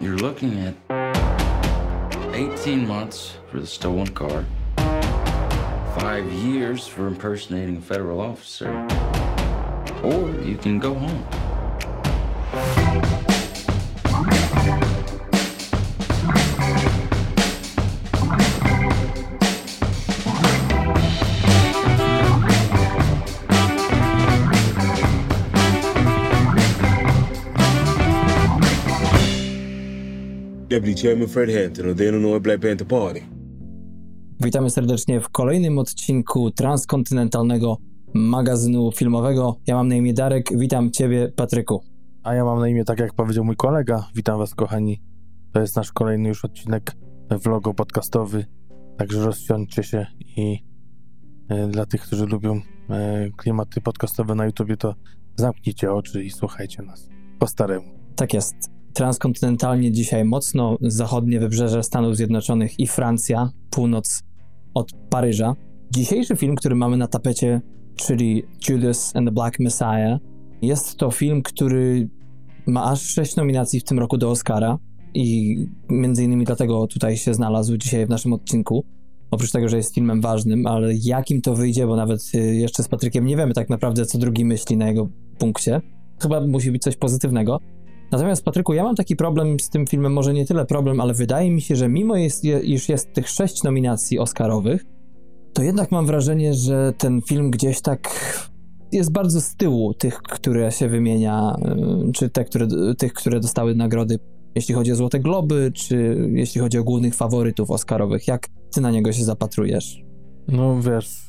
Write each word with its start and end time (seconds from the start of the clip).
You're 0.00 0.16
looking 0.16 0.58
at 0.60 0.74
18 2.34 2.88
months 2.88 3.34
for 3.50 3.60
the 3.60 3.66
stolen 3.66 4.08
car, 4.08 4.46
five 5.98 6.24
years 6.32 6.86
for 6.86 7.06
impersonating 7.06 7.76
a 7.76 7.80
federal 7.82 8.18
officer, 8.18 8.70
or 10.02 10.30
you 10.42 10.56
can 10.56 10.78
go 10.78 10.94
home. 10.94 11.49
Deputy 30.90 31.02
Chairman 31.02 31.28
Fred 31.28 31.50
Hampton 31.50 31.90
of 31.90 31.96
the 31.96 32.04
Illinois 32.04 32.40
Black 32.40 32.60
Panther 32.60 32.86
Party. 32.86 33.22
Witamy 34.40 34.70
serdecznie 34.70 35.20
w 35.20 35.28
kolejnym 35.28 35.78
odcinku 35.78 36.50
transkontynentalnego 36.50 37.76
magazynu 38.14 38.92
filmowego. 38.92 39.56
Ja 39.66 39.74
mam 39.74 39.88
na 39.88 39.94
imię 39.94 40.14
Darek, 40.14 40.58
witam 40.58 40.90
Ciebie, 40.90 41.32
Patryku. 41.36 41.84
A 42.22 42.34
ja 42.34 42.44
mam 42.44 42.58
na 42.58 42.68
imię, 42.68 42.84
tak 42.84 42.98
jak 42.98 43.14
powiedział 43.14 43.44
mój 43.44 43.56
kolega. 43.56 44.08
Witam 44.14 44.38
Was, 44.38 44.54
kochani. 44.54 45.02
To 45.52 45.60
jest 45.60 45.76
nasz 45.76 45.92
kolejny 45.92 46.28
już 46.28 46.44
odcinek 46.44 46.92
vlogo 47.30 47.74
podcastowy. 47.74 48.46
Także 48.98 49.24
rozsiądźcie 49.24 49.82
się 49.82 50.06
i 50.36 50.58
e, 51.48 51.68
dla 51.68 51.86
tych, 51.86 52.02
którzy 52.02 52.26
lubią 52.26 52.60
e, 52.90 53.28
klimaty 53.36 53.80
podcastowe 53.80 54.34
na 54.34 54.46
YouTubie, 54.46 54.76
to 54.76 54.94
zamknijcie 55.36 55.92
oczy 55.92 56.24
i 56.24 56.30
słuchajcie 56.30 56.82
nas 56.82 57.08
po 57.38 57.46
staremu. 57.46 57.86
Tak 58.16 58.34
jest. 58.34 58.79
Transkontynentalnie 58.94 59.92
dzisiaj 59.92 60.24
mocno 60.24 60.76
zachodnie 60.80 61.40
wybrzeże 61.40 61.82
Stanów 61.82 62.16
Zjednoczonych 62.16 62.80
i 62.80 62.86
Francja, 62.86 63.50
północ 63.70 64.22
od 64.74 64.92
Paryża. 65.10 65.56
Dzisiejszy 65.94 66.36
film, 66.36 66.54
który 66.54 66.74
mamy 66.74 66.96
na 66.96 67.06
tapecie, 67.06 67.60
czyli 67.96 68.42
Judas 68.68 69.16
and 69.16 69.28
the 69.28 69.32
Black 69.32 69.58
Messiah, 69.60 70.18
jest 70.62 70.96
to 70.96 71.10
film, 71.10 71.42
który 71.42 72.08
ma 72.66 72.84
aż 72.84 73.02
sześć 73.02 73.36
nominacji 73.36 73.80
w 73.80 73.84
tym 73.84 73.98
roku 73.98 74.18
do 74.18 74.30
Oscara 74.30 74.78
i 75.14 75.56
między 75.88 76.24
innymi 76.24 76.44
dlatego 76.44 76.86
tutaj 76.86 77.16
się 77.16 77.34
znalazł 77.34 77.76
dzisiaj 77.76 78.06
w 78.06 78.08
naszym 78.08 78.32
odcinku. 78.32 78.84
Oprócz 79.30 79.52
tego, 79.52 79.68
że 79.68 79.76
jest 79.76 79.94
filmem 79.94 80.20
ważnym, 80.20 80.66
ale 80.66 80.94
jakim 80.94 81.40
to 81.40 81.54
wyjdzie, 81.54 81.86
bo 81.86 81.96
nawet 81.96 82.20
y, 82.34 82.38
jeszcze 82.56 82.82
z 82.82 82.88
Patrykiem 82.88 83.26
nie 83.26 83.36
wiemy 83.36 83.54
tak 83.54 83.68
naprawdę, 83.68 84.06
co 84.06 84.18
drugi 84.18 84.44
myśli 84.44 84.76
na 84.76 84.88
jego 84.88 85.08
punkcie. 85.38 85.80
Chyba 86.22 86.46
musi 86.46 86.72
być 86.72 86.82
coś 86.82 86.96
pozytywnego. 86.96 87.60
Natomiast 88.10 88.44
Patryku, 88.44 88.74
ja 88.74 88.84
mam 88.84 88.94
taki 88.94 89.16
problem 89.16 89.60
z 89.60 89.70
tym 89.70 89.86
filmem, 89.86 90.12
może 90.12 90.32
nie 90.32 90.46
tyle 90.46 90.66
problem, 90.66 91.00
ale 91.00 91.14
wydaje 91.14 91.50
mi 91.50 91.60
się, 91.60 91.76
że 91.76 91.88
mimo 91.88 92.16
jest, 92.16 92.44
iż 92.44 92.88
jest 92.88 93.12
tych 93.12 93.28
sześć 93.28 93.62
nominacji 93.62 94.18
Oscarowych, 94.18 94.84
to 95.52 95.62
jednak 95.62 95.92
mam 95.92 96.06
wrażenie, 96.06 96.54
że 96.54 96.92
ten 96.98 97.22
film 97.22 97.50
gdzieś 97.50 97.80
tak 97.80 98.08
jest 98.92 99.12
bardzo 99.12 99.40
z 99.40 99.56
tyłu 99.56 99.94
tych, 99.94 100.18
które 100.22 100.72
się 100.72 100.88
wymienia, 100.88 101.56
y, 102.08 102.12
czy 102.12 102.30
te, 102.30 102.44
które, 102.44 102.68
tych, 102.98 103.12
które 103.12 103.40
dostały 103.40 103.74
nagrody, 103.74 104.18
jeśli 104.54 104.74
chodzi 104.74 104.92
o 104.92 104.96
Złote 104.96 105.20
Globy, 105.20 105.72
czy 105.74 106.16
jeśli 106.32 106.60
chodzi 106.60 106.78
o 106.78 106.84
głównych 106.84 107.14
faworytów 107.14 107.70
Oscarowych. 107.70 108.28
Jak 108.28 108.48
ty 108.74 108.80
na 108.80 108.90
niego 108.90 109.12
się 109.12 109.24
zapatrujesz? 109.24 110.04
No 110.48 110.82
wiesz, 110.82 111.28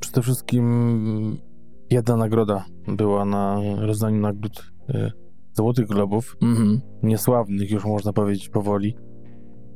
przede 0.00 0.22
wszystkim 0.22 1.36
jedna 1.90 2.16
nagroda 2.16 2.64
była 2.88 3.24
na 3.24 3.60
rozdaniu 3.78 4.20
nagród 4.20 4.72
y, 4.90 5.10
Złotych 5.54 5.86
Globów, 5.86 6.36
Mhm. 6.42 6.80
niesławnych 7.02 7.70
już 7.70 7.84
można 7.84 8.12
powiedzieć 8.12 8.48
powoli. 8.48 8.96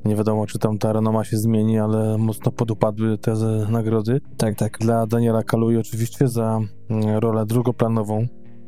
Nie 0.04 0.16
wiadomo, 0.16 0.46
czy 0.46 0.58
tam 0.58 0.78
ta 0.78 0.92
renoma 0.92 1.24
się 1.24 1.36
zmieni, 1.36 1.78
ale 1.78 2.18
mocno 2.18 2.52
podupadły 2.52 3.18
te 3.18 3.34
nagrody. 3.70 4.20
Tak, 4.36 4.54
tak. 4.54 4.78
Dla 4.78 5.06
Daniela 5.06 5.42
Kaluuya 5.42 5.78
oczywiście 5.80 6.28
za 6.28 6.60
mm, 6.90 7.18
rolę 7.18 7.46
drugoplanową, 7.46 8.26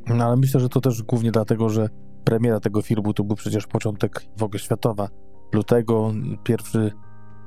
no 0.09 0.25
ale 0.25 0.37
myślę, 0.37 0.61
że 0.61 0.69
to 0.69 0.81
też 0.81 1.03
głównie 1.03 1.33
dlatego, 1.33 1.69
że 1.69 1.89
premiera 2.25 2.61
tego 2.61 2.83
filmu 2.83 3.15
to 3.15 3.25
był 3.25 3.37
przecież 3.37 3.67
początek 3.67 4.23
w 4.39 4.43
ogóle 4.43 4.59
światowa. 4.59 5.09
Lutego, 5.53 6.13
pierwszy 6.45 6.93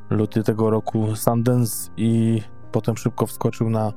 luty 0.09 0.43
tego 0.43 0.69
roku 0.69 1.15
Sundance 1.15 1.91
i 1.97 2.41
potem 2.71 2.97
szybko 2.97 3.25
wskoczył 3.25 3.69
na 3.69 3.93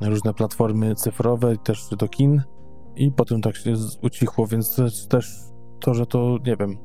różne 0.00 0.34
platformy 0.34 0.94
cyfrowe 0.94 1.56
też 1.56 1.88
do 1.98 2.08
kin 2.08 2.42
i 2.98 3.12
potem 3.12 3.40
tak 3.40 3.56
się 3.56 3.74
ucichło, 4.02 4.46
więc 4.46 4.78
jest 4.78 5.08
też 5.08 5.36
to, 5.80 5.94
że 5.94 6.06
to, 6.06 6.38
nie 6.46 6.56
wiem, 6.56 6.76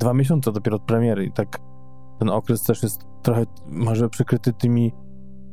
dwa 0.00 0.14
miesiące 0.14 0.52
dopiero 0.52 0.76
od 0.76 0.82
premiery 0.82 1.24
i 1.24 1.32
tak 1.32 1.58
ten 2.18 2.30
okres 2.30 2.62
też 2.62 2.82
jest 2.82 3.00
trochę 3.22 3.44
może 3.66 4.08
przykryty 4.08 4.52
tymi 4.52 4.92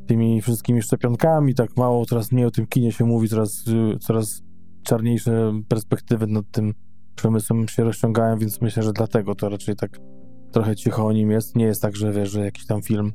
tymi 0.07 0.41
wszystkimi 0.41 0.81
szczepionkami, 0.81 1.55
tak 1.55 1.77
mało, 1.77 2.05
coraz 2.05 2.31
mniej 2.31 2.45
o 2.45 2.51
tym 2.51 2.67
kinie 2.67 2.91
się 2.91 3.05
mówi, 3.05 3.29
coraz, 3.29 3.63
coraz 3.99 4.41
czarniejsze 4.83 5.53
perspektywy 5.67 6.27
nad 6.27 6.51
tym 6.51 6.73
przemysłem 7.15 7.67
się 7.67 7.83
rozciągają, 7.83 8.37
więc 8.37 8.61
myślę, 8.61 8.83
że 8.83 8.93
dlatego 8.93 9.35
to 9.35 9.49
raczej 9.49 9.75
tak 9.75 9.99
trochę 10.51 10.75
cicho 10.75 11.05
o 11.05 11.11
nim 11.11 11.31
jest. 11.31 11.55
Nie 11.55 11.65
jest 11.65 11.81
tak, 11.81 11.95
że 11.95 12.11
wiesz, 12.11 12.29
że 12.29 12.45
jakiś 12.45 12.65
tam 12.65 12.81
film 12.81 13.13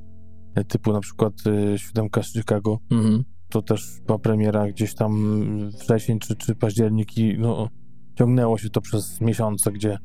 typu 0.69 0.93
na 0.93 1.01
przykład 1.01 1.33
y, 1.47 1.79
Siódemka 1.79 2.23
z 2.23 2.33
Chicago, 2.33 2.79
Mhm. 2.91 3.25
To 3.51 3.63
też 3.63 4.01
była 4.07 4.19
premiera 4.19 4.69
gdzieś 4.69 4.95
tam 4.95 5.71
wrzesień 5.71 6.19
czy, 6.19 6.37
czy 6.37 6.55
październik 6.55 7.19
i 7.19 7.39
no, 7.39 7.69
ciągnęło 8.15 8.59
się 8.59 8.71
to 8.71 8.81
przez 8.81 9.21
miesiące, 9.21 9.73
gdzie 9.73 9.99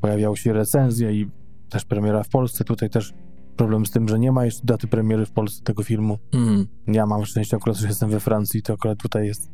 pojawiały 0.00 0.36
się 0.36 0.52
recenzje 0.52 1.12
i 1.12 1.30
też 1.70 1.84
premiera 1.84 2.22
w 2.22 2.28
Polsce. 2.28 2.64
Tutaj 2.64 2.90
też 2.90 3.14
problem 3.56 3.86
z 3.86 3.90
tym, 3.90 4.08
że 4.08 4.18
nie 4.18 4.32
ma 4.32 4.44
jeszcze 4.44 4.66
daty 4.66 4.88
premiery 4.88 5.26
w 5.26 5.32
Polsce 5.32 5.62
tego 5.62 5.82
filmu. 5.82 6.18
Mhm. 6.32 6.66
Ja 6.86 7.06
mam 7.06 7.24
szczęście 7.24 7.56
akurat, 7.56 7.76
że 7.76 7.88
jestem 7.88 8.10
we 8.10 8.20
Francji, 8.20 8.62
to 8.62 8.72
akurat 8.72 8.98
tutaj 8.98 9.26
jest 9.26 9.50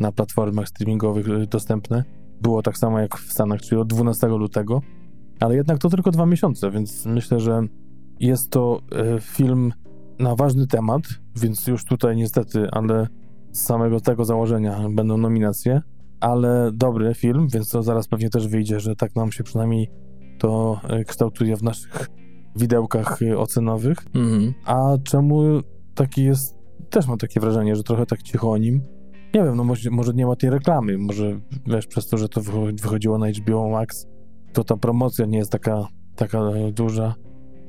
na 0.00 0.12
platformach 0.12 0.68
streamingowych 0.68 1.46
dostępne. 1.46 2.04
Było 2.40 2.62
tak 2.62 2.78
samo 2.78 3.00
jak 3.00 3.16
w 3.16 3.32
Stanach, 3.32 3.60
czyli 3.60 3.80
od 3.80 3.88
12 3.88 4.26
lutego, 4.26 4.82
ale 5.40 5.56
jednak 5.56 5.78
to 5.78 5.88
tylko 5.88 6.10
dwa 6.10 6.26
miesiące, 6.26 6.70
więc 6.70 7.06
myślę, 7.06 7.40
że 7.40 7.62
jest 8.20 8.50
to 8.50 8.80
y, 9.16 9.20
film 9.20 9.72
na 10.20 10.36
ważny 10.36 10.66
temat, 10.66 11.02
więc 11.36 11.66
już 11.66 11.84
tutaj 11.84 12.16
niestety, 12.16 12.68
ale 12.72 13.06
z 13.52 13.60
samego 13.60 14.00
tego 14.00 14.24
założenia 14.24 14.80
będą 14.90 15.16
nominacje, 15.16 15.82
ale 16.20 16.70
dobry 16.74 17.14
film, 17.14 17.48
więc 17.52 17.70
to 17.70 17.82
zaraz 17.82 18.08
pewnie 18.08 18.30
też 18.30 18.48
wyjdzie, 18.48 18.80
że 18.80 18.96
tak 18.96 19.16
nam 19.16 19.32
się 19.32 19.44
przynajmniej 19.44 19.90
to 20.38 20.80
y, 21.00 21.04
kształtuje 21.04 21.56
w 21.56 21.62
naszych 21.62 22.06
widełkach 22.56 23.22
y, 23.22 23.38
ocenowych. 23.38 23.98
Mhm. 24.14 24.54
A 24.64 24.92
czemu 25.04 25.60
taki 25.94 26.24
jest, 26.24 26.56
też 26.90 27.08
mam 27.08 27.18
takie 27.18 27.40
wrażenie, 27.40 27.76
że 27.76 27.82
trochę 27.82 28.06
tak 28.06 28.22
cicho 28.22 28.50
o 28.50 28.58
nim. 28.58 28.82
Nie 29.34 29.44
wiem, 29.44 29.56
no 29.56 29.64
może, 29.64 29.90
może 29.90 30.14
nie 30.14 30.26
ma 30.26 30.36
tej 30.36 30.50
reklamy, 30.50 30.98
może 30.98 31.40
wiesz, 31.66 31.86
przez 31.86 32.08
to, 32.08 32.18
że 32.18 32.28
to 32.28 32.40
wycho- 32.40 32.82
wychodziło 32.82 33.18
na 33.18 33.30
HBO 33.30 33.68
Max, 33.68 34.06
to 34.52 34.64
ta 34.64 34.76
promocja 34.76 35.26
nie 35.26 35.38
jest 35.38 35.52
taka, 35.52 35.86
taka 36.16 36.38
e, 36.38 36.72
duża. 36.72 37.14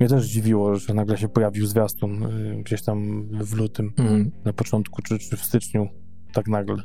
Mnie 0.02 0.10
też 0.10 0.24
zdziwiło, 0.24 0.76
że 0.76 0.94
nagle 0.94 1.18
się 1.18 1.30
pojawił 1.30 1.66
zwiastun 1.66 2.24
y, 2.24 2.64
gdzieś 2.64 2.82
tam 2.84 3.28
w 3.32 3.54
lutym, 3.54 3.94
Mhm. 3.98 4.32
na 4.46 4.54
początku, 4.54 5.02
czy, 5.02 5.20
czy 5.20 5.38
w 5.38 5.44
styczniu, 5.44 5.88
tak 6.34 6.48
nagle. 6.48 6.76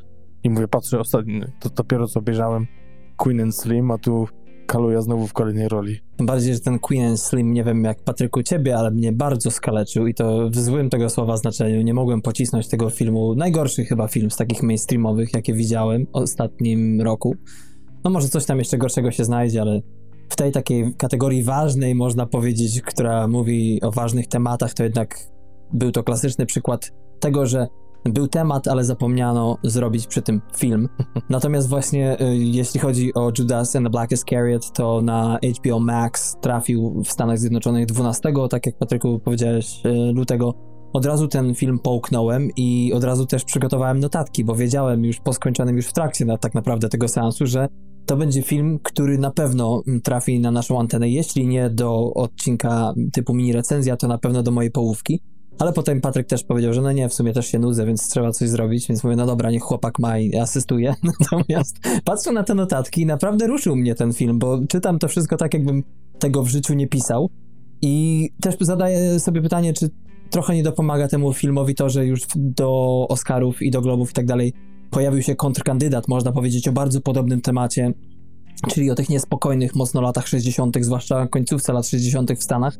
I 0.44 0.50
mówię, 0.50 0.68
patrzę, 0.68 1.00
ostatni, 1.00 1.40
to 1.60 1.70
dopiero 1.70 2.06
co 2.08 2.20
obejrzałem 2.20 2.66
Queen 3.16 3.40
and 3.40 3.56
Slim, 3.56 3.90
a 3.90 3.98
tu 3.98 4.26
Kaluja 4.66 5.02
znowu 5.02 5.26
w 5.26 5.32
kolejnej 5.32 5.68
roli. 5.68 5.96
Bardziej, 6.18 6.54
że 6.54 6.60
ten 6.60 6.78
Queen 6.78 7.08
and 7.08 7.20
Slim, 7.20 7.52
nie 7.52 7.64
wiem 7.64 7.84
jak 7.84 8.02
Patryku 8.04 8.42
ciebie, 8.42 8.76
ale 8.76 8.90
mnie 8.90 9.12
bardzo 9.12 9.50
skaleczył 9.50 10.06
i 10.06 10.14
to 10.14 10.50
w 10.50 10.56
złym 10.56 10.90
tego 10.90 11.10
słowa 11.10 11.36
znaczeniu. 11.36 11.82
Nie 11.82 11.94
mogłem 11.94 12.22
pocisnąć 12.22 12.68
tego 12.68 12.90
filmu. 12.90 13.34
Najgorszy 13.34 13.84
chyba 13.84 14.08
film 14.08 14.30
z 14.30 14.36
takich 14.36 14.62
mainstreamowych, 14.62 15.34
jakie 15.34 15.54
widziałem 15.54 16.06
w 16.06 16.08
ostatnim 16.12 17.00
roku. 17.02 17.36
No 18.04 18.10
może 18.10 18.28
coś 18.28 18.44
tam 18.44 18.58
jeszcze 18.58 18.78
gorszego 18.78 19.10
się 19.10 19.24
znajdzie, 19.24 19.60
ale 19.60 19.80
w 20.28 20.36
tej 20.36 20.52
takiej 20.52 20.94
kategorii 20.94 21.42
ważnej, 21.42 21.94
można 21.94 22.26
powiedzieć, 22.26 22.82
która 22.82 23.28
mówi 23.28 23.82
o 23.82 23.90
ważnych 23.90 24.26
tematach, 24.26 24.74
to 24.74 24.82
jednak 24.82 25.18
był 25.72 25.92
to 25.92 26.02
klasyczny 26.02 26.46
przykład 26.46 26.92
tego, 27.20 27.46
że 27.46 27.66
był 28.04 28.28
temat, 28.28 28.68
ale 28.68 28.84
zapomniano 28.84 29.58
zrobić 29.62 30.06
przy 30.06 30.22
tym 30.22 30.40
film. 30.56 30.88
Natomiast 31.30 31.68
właśnie 31.68 32.20
y, 32.20 32.36
jeśli 32.36 32.80
chodzi 32.80 33.14
o 33.14 33.32
Judas 33.38 33.76
and 33.76 33.86
the 33.86 33.90
Black 33.90 34.12
Iscariot, 34.12 34.72
to 34.72 35.02
na 35.02 35.38
HBO 35.58 35.80
Max 35.80 36.36
trafił 36.40 37.02
w 37.04 37.08
Stanach 37.08 37.38
Zjednoczonych 37.38 37.86
12, 37.86 38.32
tak 38.50 38.66
jak 38.66 38.78
Patryku 38.78 39.18
powiedziałeś, 39.18 39.80
y, 39.86 40.12
lutego. 40.14 40.54
Od 40.92 41.06
razu 41.06 41.28
ten 41.28 41.54
film 41.54 41.78
połknąłem 41.78 42.48
i 42.56 42.92
od 42.94 43.04
razu 43.04 43.26
też 43.26 43.44
przygotowałem 43.44 44.00
notatki, 44.00 44.44
bo 44.44 44.54
wiedziałem 44.54 45.04
już 45.04 45.20
po 45.20 45.32
skończonym 45.32 45.76
już 45.76 45.86
w 45.86 45.92
trakcie 45.92 46.24
na, 46.24 46.38
tak 46.38 46.54
naprawdę 46.54 46.88
tego 46.88 47.08
seansu, 47.08 47.46
że 47.46 47.68
to 48.06 48.16
będzie 48.16 48.42
film, 48.42 48.78
który 48.82 49.18
na 49.18 49.30
pewno 49.30 49.82
trafi 50.02 50.40
na 50.40 50.50
naszą 50.50 50.80
antenę, 50.80 51.08
jeśli 51.08 51.46
nie 51.46 51.70
do 51.70 52.14
odcinka 52.14 52.94
typu 53.12 53.34
mini 53.34 53.52
recenzja, 53.52 53.96
to 53.96 54.08
na 54.08 54.18
pewno 54.18 54.42
do 54.42 54.50
mojej 54.50 54.70
połówki. 54.70 55.20
Ale 55.58 55.72
potem 55.72 56.00
Patryk 56.00 56.26
też 56.26 56.44
powiedział, 56.44 56.72
że 56.72 56.82
no 56.82 56.92
nie, 56.92 57.08
w 57.08 57.14
sumie 57.14 57.32
też 57.32 57.46
się 57.46 57.58
nudzę, 57.58 57.86
więc 57.86 58.08
trzeba 58.08 58.32
coś 58.32 58.48
zrobić, 58.48 58.88
więc 58.88 59.04
mówię, 59.04 59.16
no 59.16 59.26
dobra, 59.26 59.50
niech 59.50 59.62
chłopak 59.62 59.98
ma 59.98 60.18
i 60.18 60.36
asystuje. 60.36 60.94
Natomiast 61.20 61.76
patrzę 62.04 62.32
na 62.32 62.42
te 62.42 62.54
notatki 62.54 63.06
naprawdę 63.06 63.46
ruszył 63.46 63.76
mnie 63.76 63.94
ten 63.94 64.12
film, 64.12 64.38
bo 64.38 64.60
czytam 64.68 64.98
to 64.98 65.08
wszystko 65.08 65.36
tak, 65.36 65.54
jakbym 65.54 65.82
tego 66.18 66.42
w 66.42 66.48
życiu 66.48 66.74
nie 66.74 66.88
pisał. 66.88 67.30
I 67.82 68.28
też 68.40 68.56
zadaję 68.60 69.20
sobie 69.20 69.42
pytanie, 69.42 69.72
czy 69.72 69.90
trochę 70.30 70.54
nie 70.54 70.62
dopomaga 70.62 71.08
temu 71.08 71.32
filmowi 71.32 71.74
to, 71.74 71.88
że 71.88 72.06
już 72.06 72.20
do 72.36 73.06
Oscarów 73.08 73.62
i 73.62 73.70
do 73.70 73.80
Globów 73.80 74.10
i 74.10 74.14
tak 74.14 74.26
dalej 74.26 74.52
pojawił 74.90 75.22
się 75.22 75.34
kontrkandydat, 75.34 76.08
można 76.08 76.32
powiedzieć, 76.32 76.68
o 76.68 76.72
bardzo 76.72 77.00
podobnym 77.00 77.40
temacie, 77.40 77.92
czyli 78.68 78.90
o 78.90 78.94
tych 78.94 79.08
niespokojnych 79.08 79.74
mocno 79.74 80.00
latach 80.00 80.28
60., 80.28 80.76
zwłaszcza 80.80 81.26
końcówce 81.26 81.72
lat 81.72 81.86
60. 81.86 82.32
w 82.32 82.42
Stanach. 82.42 82.78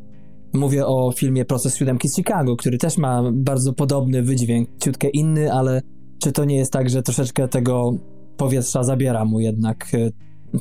Mówię 0.55 0.87
o 0.87 1.13
filmie 1.17 1.45
Proces 1.45 1.77
Siódemki 1.77 2.09
z 2.09 2.17
Chicago, 2.17 2.57
który 2.57 2.79
też 2.79 2.99
ma 2.99 3.23
bardzo 3.33 3.73
podobny 3.73 4.23
wydźwięk, 4.23 4.69
ciutkę 4.79 5.09
inny, 5.09 5.53
ale 5.53 5.83
czy 6.23 6.33
to 6.33 6.45
nie 6.45 6.57
jest 6.57 6.73
tak, 6.73 6.91
że 6.91 7.03
troszeczkę 7.03 7.49
tego 7.49 7.93
powietrza 8.37 8.83
zabiera 8.83 9.25
mu 9.25 9.41
jednak 9.41 9.87
e, 9.95 10.11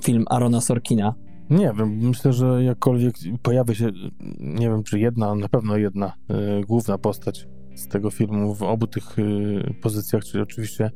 film 0.03 0.25
Arona 0.29 0.61
Sorkina? 0.61 1.15
Nie 1.49 1.73
wiem, 1.77 1.97
myślę, 1.97 2.33
że 2.33 2.63
jakkolwiek 2.63 3.15
pojawi 3.41 3.75
się, 3.75 3.91
nie 4.39 4.69
wiem 4.69 4.83
czy 4.83 4.99
jedna, 4.99 5.35
na 5.35 5.49
pewno 5.49 5.77
jedna 5.77 6.13
y, 6.61 6.65
główna 6.65 6.97
postać 6.97 7.47
z 7.75 7.87
tego 7.87 8.11
filmu 8.11 8.55
w 8.55 8.63
obu 8.63 8.87
tych 8.87 9.19
y, 9.19 9.73
pozycjach, 9.81 10.23
czyli 10.23 10.43
oczywiście 10.43 10.91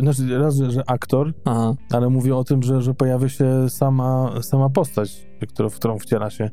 znaczy 0.00 0.38
raz, 0.38 0.56
że 0.56 0.82
aktor, 0.86 1.32
Aha. 1.44 1.74
ale 1.92 2.08
mówię 2.08 2.36
o 2.36 2.44
tym, 2.44 2.62
że, 2.62 2.82
że 2.82 2.94
pojawia 2.94 3.28
się 3.28 3.68
sama, 3.68 4.32
sama 4.42 4.70
postać, 4.70 5.26
którą, 5.48 5.68
w 5.70 5.74
którą 5.76 5.98
wciela 5.98 6.30
się 6.30 6.50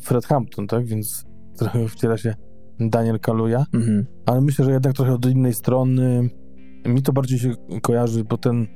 Fred 0.00 0.26
Hampton, 0.26 0.66
tak? 0.66 0.86
Więc 0.86 1.24
trochę 1.58 1.88
wciela 1.88 2.16
się 2.16 2.34
Daniel 2.80 3.20
Kaluja, 3.20 3.64
Mhm. 3.74 4.06
ale 4.26 4.40
myślę, 4.40 4.64
że 4.64 4.72
jednak 4.72 4.92
trochę 4.92 5.12
od 5.14 5.26
innej 5.26 5.54
strony. 5.54 6.30
Mi 6.86 7.02
to 7.02 7.12
bardziej 7.12 7.38
się 7.38 7.54
kojarzy, 7.82 8.24
bo 8.24 8.38
ten 8.38 8.66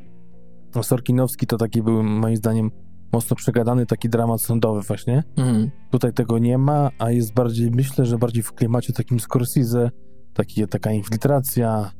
Sorkinowski 0.82 1.46
to 1.46 1.56
taki 1.56 1.82
był 1.82 2.02
moim 2.02 2.36
zdaniem 2.36 2.70
mocno 3.12 3.36
przegadany 3.36 3.86
taki 3.86 4.08
dramat 4.08 4.40
sądowy 4.40 4.80
właśnie. 4.80 5.22
Mhm. 5.36 5.70
Tutaj 5.90 6.12
tego 6.12 6.38
nie 6.38 6.58
ma, 6.58 6.90
a 6.98 7.10
jest 7.10 7.34
bardziej, 7.34 7.70
myślę, 7.70 8.06
że 8.06 8.18
bardziej 8.18 8.42
w 8.42 8.52
klimacie 8.52 8.92
takim 8.92 9.20
Scorsese, 9.20 9.90
taki, 10.34 10.66
taka 10.68 10.92
infiltracja, 10.92 11.90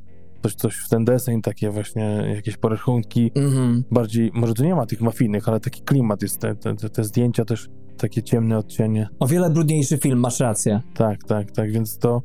coś, 0.43 0.55
coś 0.55 0.77
w 0.77 0.89
ten 0.89 1.05
deseń, 1.05 1.43
takie 1.43 1.71
właśnie 1.71 2.33
jakieś 2.35 2.57
porachunki. 2.57 3.31
Mhm. 3.35 3.85
Bardziej, 3.91 4.31
może 4.35 4.55
tu 4.55 4.65
nie 4.65 4.75
ma 4.75 4.87
tych 4.87 5.01
mafijnych, 5.01 5.49
ale 5.49 5.61
taki 5.61 5.83
klimat 5.83 6.23
jest, 6.23 6.39
te, 6.41 6.55
te, 6.55 6.75
te 6.75 7.05
zdjęcia 7.05 7.45
też, 7.45 7.69
takie 7.99 8.23
ciemne 8.23 8.59
odcienie. 8.59 9.09
O 9.21 9.27
wiele 9.27 9.51
brudniejszy 9.51 9.99
film, 9.99 10.21
masz 10.21 10.41
rację. 10.41 10.81
Tak, 10.95 11.25
tak, 11.25 11.51
tak, 11.53 11.71
więc 11.73 11.99
to... 11.99 12.23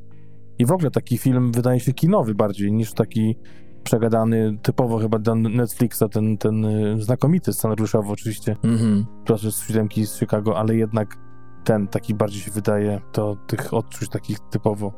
I 0.60 0.66
w 0.66 0.72
ogóle 0.72 0.92
taki 0.92 1.18
film 1.18 1.52
wydaje 1.52 1.80
się 1.80 1.94
kinowy 1.94 2.36
bardziej 2.36 2.72
niż 2.72 2.94
taki 2.94 3.36
przegadany, 3.84 4.57
typowo 4.62 4.98
chyba 5.00 5.19
dla 5.19 5.36
Netflixa, 5.36 6.04
ten, 6.12 6.38
ten 6.38 6.66
y, 6.66 7.02
znakomity 7.02 7.54
scenariuszowo 7.54 8.14
oczywiście, 8.14 8.56
Mhm. 8.64 9.06
proces 9.25 9.64
siódemki 9.68 10.06
z 10.06 10.19
Chicago, 10.19 10.57
ale 10.57 10.75
jednak 10.75 11.18
ten 11.64 11.88
taki 11.88 12.14
bardziej 12.14 12.42
się 12.42 12.52
wydaje, 12.52 13.02
to 13.12 13.36
tych 13.48 13.74
odczuć 13.74 14.10
takich 14.10 14.40
typowo 14.40 14.94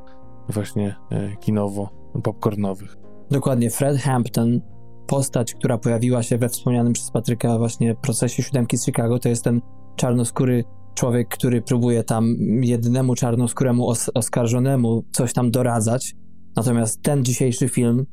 właśnie 0.50 0.95
y, 1.12 1.38
kinowo, 1.40 1.90
popcornowych. 2.24 2.98
Dokładnie, 3.31 3.69
Fred 3.69 3.98
Hampton, 3.98 4.62
postać, 5.07 5.54
która 5.54 5.78
pojawiła 5.78 6.24
się 6.24 6.38
we 6.38 6.50
wspomnianym 6.50 6.94
przez 6.94 7.12
Patryka 7.12 7.57
właśnie 7.57 7.95
procesie 7.95 8.44
siódemki 8.44 8.78
z 8.78 8.86
Chicago, 8.86 9.19
to 9.19 9.30
jest 9.30 9.44
ten 9.44 9.62
czarnoskóry 9.95 10.63
człowiek, 10.95 11.28
który 11.28 11.62
próbuje 11.62 12.04
tam 12.04 12.36
jednemu 12.62 13.16
czarnoskóremu 13.16 13.88
os 13.88 14.10
oskarżonemu 14.13 15.04
coś 15.12 15.34
tam 15.34 15.51
doradzać. 15.51 16.16
Natomiast 16.56 17.01
ten 17.01 17.25
dzisiejszy 17.25 17.69
film, 17.69 18.06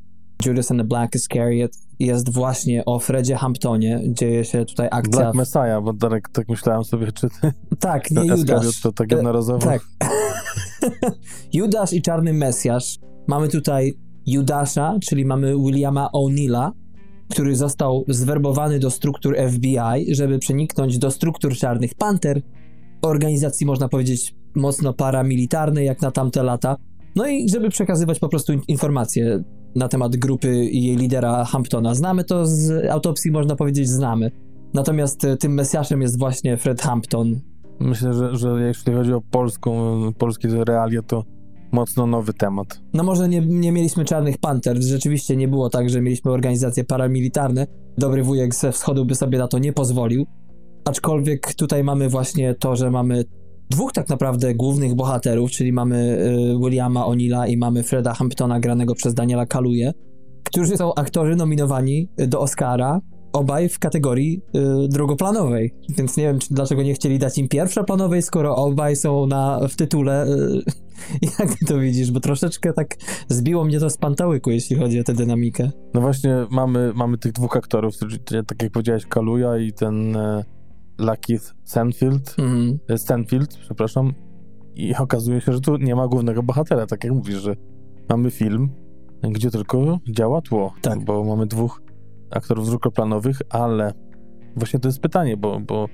Judas 0.46 0.70
and 0.70 0.80
the 0.80 0.86
Black 0.86 1.14
Iscariot, 1.14 1.72
jest 1.98 2.32
właśnie 2.32 2.84
o 2.84 2.98
Fredzie 2.98 3.36
Hamptonie. 3.36 4.00
Dzieje 4.06 4.44
się 4.44 4.64
tutaj 4.64 4.88
akcja... 4.90 5.20
Black 5.20 5.34
Messiah, 5.34 5.82
bo 5.84 5.92
Darek, 5.92 6.28
tak 6.32 6.48
myślałem 6.48 6.84
sobie, 6.84 7.12
czy 7.12 7.28
ty, 7.40 7.52
Tak, 7.80 8.10
nie 8.10 8.26
Judasz. 8.36 8.80
to 8.80 8.92
tak 8.92 9.10
jednorazowo? 9.12 9.66
Tak. 9.70 9.80
Judasz 11.52 11.92
i 11.92 12.02
Czarny 12.02 12.32
Mesjasz. 12.32 12.98
Mamy 13.28 13.48
tutaj 13.48 13.94
Judasza, 14.26 14.98
czyli 15.04 15.24
mamy 15.24 15.56
Williama 15.56 16.08
O'Neilla, 16.14 16.70
który 17.30 17.56
został 17.56 18.04
zwerbowany 18.08 18.78
do 18.78 18.90
struktur 18.90 19.36
FBI, 19.52 20.14
żeby 20.14 20.38
przeniknąć 20.38 20.98
do 20.98 21.10
struktur 21.10 21.54
Czarnych 21.56 21.94
Panter, 21.94 22.42
organizacji, 23.02 23.66
można 23.66 23.88
powiedzieć, 23.88 24.34
mocno 24.54 24.92
paramilitarnej, 24.94 25.86
jak 25.86 26.02
na 26.02 26.10
tamte 26.10 26.42
lata. 26.42 26.76
No 27.16 27.26
i 27.28 27.48
żeby 27.48 27.68
przekazywać 27.68 28.18
po 28.18 28.28
prostu 28.28 28.52
in- 28.52 28.62
informacje 28.68 29.42
na 29.74 29.88
temat 29.88 30.16
grupy 30.16 30.64
i 30.64 30.84
jej 30.84 30.96
lidera 30.96 31.44
Hamptona. 31.44 31.94
Znamy 31.94 32.24
to 32.24 32.46
z 32.46 32.90
autopsji, 32.90 33.30
można 33.30 33.56
powiedzieć, 33.56 33.88
znamy. 33.88 34.30
Natomiast 34.74 35.24
e, 35.24 35.36
tym 35.36 35.54
Mesjaszem 35.54 36.02
jest 36.02 36.18
właśnie 36.18 36.56
Fred 36.56 36.82
Hampton, 36.82 37.40
Myślę, 37.80 38.14
że, 38.14 38.36
że 38.36 38.48
jeśli 38.60 38.92
chodzi 38.92 39.12
o 39.12 39.20
polską, 39.20 40.00
polskie 40.18 40.64
realia, 40.64 41.02
to 41.02 41.24
mocno 41.72 42.06
nowy 42.06 42.32
temat. 42.32 42.80
No 42.94 43.02
może 43.02 43.28
nie, 43.28 43.40
nie 43.40 43.72
mieliśmy 43.72 44.04
czarnych 44.04 44.38
panter, 44.38 44.82
rzeczywiście 44.82 45.36
nie 45.36 45.48
było 45.48 45.70
tak, 45.70 45.90
że 45.90 46.00
mieliśmy 46.00 46.30
organizacje 46.30 46.84
paramilitarne. 46.84 47.66
Dobry 47.98 48.22
wujek 48.22 48.54
ze 48.54 48.72
wschodu 48.72 49.04
by 49.04 49.14
sobie 49.14 49.38
na 49.38 49.48
to 49.48 49.58
nie 49.58 49.72
pozwolił. 49.72 50.26
Aczkolwiek 50.84 51.54
tutaj 51.54 51.84
mamy 51.84 52.08
właśnie 52.08 52.54
to, 52.54 52.76
że 52.76 52.90
mamy 52.90 53.24
dwóch 53.70 53.92
tak 53.92 54.08
naprawdę 54.08 54.54
głównych 54.54 54.94
bohaterów, 54.94 55.50
czyli 55.50 55.72
mamy 55.72 55.96
y, 55.96 56.58
Williama 56.58 57.04
O'Neilla 57.04 57.48
i 57.48 57.56
mamy 57.56 57.82
Freda 57.82 58.14
Hamptona 58.14 58.60
granego 58.60 58.94
przez 58.94 59.14
Daniela 59.14 59.46
Kaluje, 59.46 59.92
którzy 60.44 60.76
są 60.76 60.94
aktorzy 60.94 61.36
nominowani 61.36 62.08
do 62.16 62.40
Oscara, 62.40 63.00
obaj 63.32 63.68
w 63.68 63.78
kategorii 63.78 64.42
y, 64.84 64.88
drugoplanowej. 64.88 65.74
Więc 65.88 66.16
nie 66.16 66.24
wiem, 66.24 66.38
czy, 66.38 66.54
dlaczego 66.54 66.82
nie 66.82 66.94
chcieli 66.94 67.18
dać 67.18 67.38
im 67.38 67.48
pierwszoplanowej, 67.48 68.22
skoro 68.22 68.56
obaj 68.56 68.96
są 68.96 69.26
na, 69.26 69.60
w 69.68 69.76
tytule. 69.76 70.26
Y, 70.26 70.62
jak 71.38 71.58
ty 71.58 71.66
to 71.66 71.78
widzisz? 71.78 72.10
Bo 72.10 72.20
troszeczkę 72.20 72.72
tak 72.72 72.96
zbiło 73.28 73.64
mnie 73.64 73.80
to 73.80 73.90
z 73.90 73.96
pantałyku, 73.96 74.50
jeśli 74.50 74.76
chodzi 74.76 75.00
o 75.00 75.04
tę 75.04 75.14
dynamikę. 75.14 75.70
No 75.94 76.00
właśnie 76.00 76.46
mamy, 76.50 76.92
mamy 76.94 77.18
tych 77.18 77.32
dwóch 77.32 77.56
aktorów, 77.56 77.94
tak 78.46 78.62
jak 78.62 78.72
powiedziałeś, 78.72 79.06
Kaluja 79.06 79.58
i 79.58 79.72
ten 79.72 80.16
e, 80.16 80.44
Lakeith 81.00 81.54
Stanfield, 81.64 82.36
Mhm. 82.38 82.78
e, 82.88 82.98
Stanfield, 82.98 83.58
przepraszam, 83.58 84.12
i 84.74 84.94
okazuje 84.96 85.40
się, 85.40 85.52
że 85.52 85.60
tu 85.60 85.76
nie 85.76 85.96
ma 85.96 86.08
głównego 86.08 86.42
bohatera, 86.42 86.86
tak 86.86 87.04
jak 87.04 87.12
mówisz, 87.12 87.42
że 87.42 87.56
mamy 88.08 88.30
film, 88.30 88.68
gdzie 89.22 89.50
tylko 89.50 89.98
działa 90.08 90.40
tło, 90.40 90.72
Tak. 90.82 91.04
bo 91.04 91.24
mamy 91.24 91.46
dwóch 91.46 91.82
aktorów 92.30 92.66
drugoplanowych, 92.66 93.38
ale 93.50 93.92
właśnie 94.56 94.80
to 94.80 94.88
jest 94.88 95.00
pytanie, 95.00 95.36
bo, 95.36 95.60
bo 95.60 95.86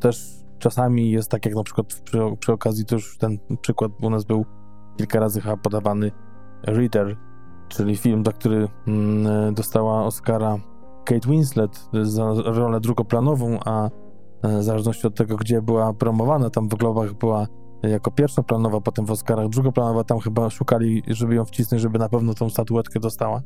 też 0.00 0.36
czasami 0.58 1.10
jest 1.10 1.30
tak, 1.30 1.46
jak 1.46 1.54
na 1.54 1.62
przykład 1.62 1.86
przy, 1.86 2.18
przy 2.40 2.52
okazji, 2.52 2.84
to 2.84 2.94
już 2.94 3.18
ten 3.18 3.38
przykład 3.60 3.92
u 4.02 4.10
nas 4.10 4.24
był 4.24 4.44
kilka 4.96 5.20
razy 5.20 5.40
chyba 5.40 5.56
podawany, 5.56 6.10
Reader, 6.62 7.16
czyli 7.68 7.96
film, 7.96 8.22
za 8.26 8.32
który 8.32 8.68
mm, 8.86 9.54
dostała 9.54 10.04
Oscara 10.04 10.58
Kate 11.04 11.28
Winslet 11.28 11.88
za 12.02 12.34
rolę 12.44 12.80
drugoplanową, 12.80 13.58
a 13.64 13.90
w 14.48 14.62
zależności 14.62 15.06
od 15.06 15.14
tego, 15.14 15.36
gdzie 15.36 15.62
była 15.62 15.94
promowana, 15.94 16.50
tam 16.50 16.68
w 16.68 16.74
Globach 16.74 17.14
była 17.14 17.46
jako 17.82 18.10
pierwszoplanowa, 18.10 18.80
potem 18.80 19.06
w 19.06 19.10
Oscarach 19.10 19.48
drugoplanowa, 19.48 20.04
tam 20.04 20.18
chyba 20.18 20.50
szukali, 20.50 21.02
żeby 21.08 21.34
ją 21.34 21.44
wcisnąć, 21.44 21.82
żeby 21.82 21.98
na 21.98 22.08
pewno 22.08 22.34
tą 22.34 22.50
statuetkę 22.50 23.00
dostała. 23.00 23.42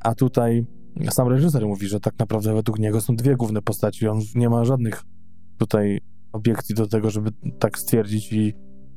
A 0.00 0.14
tutaj 0.14 0.66
sam 1.10 1.28
reżyser 1.28 1.66
mówi, 1.66 1.86
że 1.86 2.00
tak 2.00 2.18
naprawdę 2.18 2.54
według 2.54 2.78
niego 2.78 3.00
są 3.00 3.16
dwie 3.16 3.36
główne 3.36 3.62
postaci. 3.62 4.08
On 4.08 4.20
nie 4.34 4.48
ma 4.48 4.64
żadnych 4.64 5.02
tutaj 5.58 6.00
obiekcji 6.32 6.74
do 6.74 6.86
tego, 6.86 7.10
żeby 7.10 7.30
tak 7.58 7.78
stwierdzić 7.78 8.32
i 8.32 8.54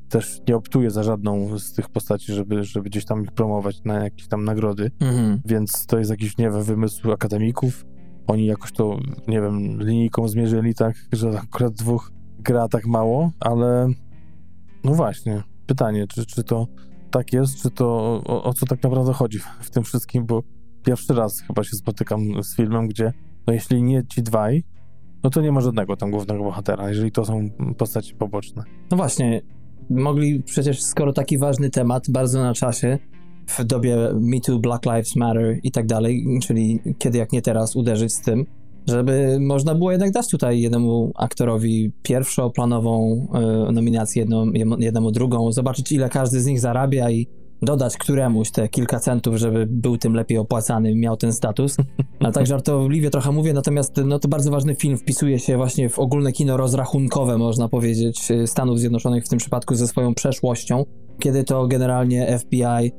też 0.09 0.41
nie 0.47 0.55
optuje 0.55 0.91
za 0.91 1.03
żadną 1.03 1.59
z 1.59 1.73
tych 1.73 1.89
postaci, 1.89 2.33
żeby, 2.33 2.63
żeby 2.63 2.89
gdzieś 2.89 3.05
tam 3.05 3.23
ich 3.23 3.31
promować 3.31 3.83
na 3.83 4.03
jakieś 4.03 4.27
tam 4.27 4.43
nagrody. 4.43 4.91
Mhm. 4.99 5.41
Więc 5.45 5.85
to 5.85 5.99
jest 5.99 6.11
jakiś, 6.11 6.37
nie 6.37 6.49
wiem, 6.49 6.63
wymysł 6.63 7.11
akademików. 7.11 7.85
Oni 8.27 8.45
jakoś 8.45 8.71
to, 8.71 8.97
nie 9.27 9.41
wiem, 9.41 9.79
linijką 9.81 10.27
zmierzyli 10.27 10.75
tak, 10.75 10.95
że 11.13 11.39
akurat 11.39 11.73
dwóch 11.73 12.11
gra 12.39 12.67
tak 12.67 12.85
mało, 12.85 13.31
ale 13.39 13.87
no 14.83 14.93
właśnie, 14.93 15.43
pytanie, 15.65 16.07
czy, 16.07 16.25
czy 16.25 16.43
to 16.43 16.67
tak 17.11 17.33
jest, 17.33 17.61
czy 17.61 17.71
to 17.71 17.87
o, 18.25 18.43
o 18.43 18.53
co 18.53 18.65
tak 18.65 18.83
naprawdę 18.83 19.13
chodzi 19.13 19.39
w 19.59 19.69
tym 19.69 19.83
wszystkim, 19.83 20.25
bo 20.25 20.43
pierwszy 20.85 21.13
raz 21.13 21.41
chyba 21.41 21.63
się 21.63 21.75
spotykam 21.75 22.43
z 22.43 22.55
filmem, 22.55 22.87
gdzie 22.87 23.13
no 23.47 23.53
jeśli 23.53 23.83
nie 23.83 24.07
ci 24.07 24.23
dwaj, 24.23 24.63
no 25.23 25.29
to 25.29 25.41
nie 25.41 25.51
ma 25.51 25.61
żadnego 25.61 25.95
tam 25.95 26.11
głównego 26.11 26.43
bohatera, 26.43 26.89
jeżeli 26.89 27.11
to 27.11 27.25
są 27.25 27.49
postaci 27.77 28.15
poboczne. 28.15 28.63
No 28.91 28.97
właśnie, 28.97 29.41
mogli 29.89 30.43
przecież, 30.43 30.83
skoro 30.83 31.13
taki 31.13 31.37
ważny 31.37 31.69
temat, 31.69 32.09
bardzo 32.09 32.41
na 32.41 32.53
czasie, 32.53 32.99
w 33.47 33.63
dobie 33.63 33.97
Me 34.13 34.39
Too, 34.39 34.59
Black 34.59 34.85
Lives 34.85 35.15
Matter 35.15 35.59
i 35.63 35.71
tak 35.71 35.85
dalej, 35.85 36.25
czyli 36.41 36.79
kiedy 36.97 37.17
jak 37.17 37.31
nie 37.31 37.41
teraz 37.41 37.75
uderzyć 37.75 38.13
z 38.13 38.21
tym, 38.21 38.45
żeby 38.87 39.37
można 39.39 39.75
było 39.75 39.91
jednak 39.91 40.11
dać 40.11 40.27
tutaj 40.27 40.61
jednemu 40.61 41.11
aktorowi 41.15 41.91
pierwszoplanową 42.03 43.27
e, 43.67 43.71
nominację, 43.71 44.21
jedną, 44.21 44.51
jednemu 44.79 45.11
drugą, 45.11 45.51
zobaczyć 45.51 45.91
ile 45.91 46.09
każdy 46.09 46.41
z 46.41 46.45
nich 46.45 46.59
zarabia 46.59 47.11
i 47.11 47.27
dodać 47.61 47.97
któremuś 47.97 48.51
te 48.51 48.69
kilka 48.69 48.99
centów, 48.99 49.35
żeby 49.35 49.67
był 49.69 49.97
tym 49.97 50.13
lepiej 50.13 50.37
opłacany 50.37 50.95
miał 50.95 51.17
ten 51.17 51.33
status. 51.33 51.77
Ale 52.19 52.31
tak 52.31 52.47
żartobliwie 52.47 53.09
trochę 53.09 53.31
mówię, 53.31 53.53
natomiast 53.53 54.01
no 54.05 54.19
to 54.19 54.27
bardzo 54.27 54.51
ważny 54.51 54.75
film 54.75 54.97
wpisuje 54.97 55.39
się 55.39 55.57
właśnie 55.57 55.89
w 55.89 55.99
ogólne 55.99 56.31
kino 56.31 56.57
rozrachunkowe, 56.57 57.37
można 57.37 57.69
powiedzieć, 57.69 58.31
y, 58.31 58.47
Stanów 58.47 58.79
Zjednoczonych 58.79 59.25
w 59.25 59.29
tym 59.29 59.39
przypadku 59.39 59.75
ze 59.75 59.87
swoją 59.87 60.13
przeszłością, 60.13 60.85
kiedy 61.19 61.43
to 61.43 61.67
generalnie 61.67 62.39
FBI 62.39 62.91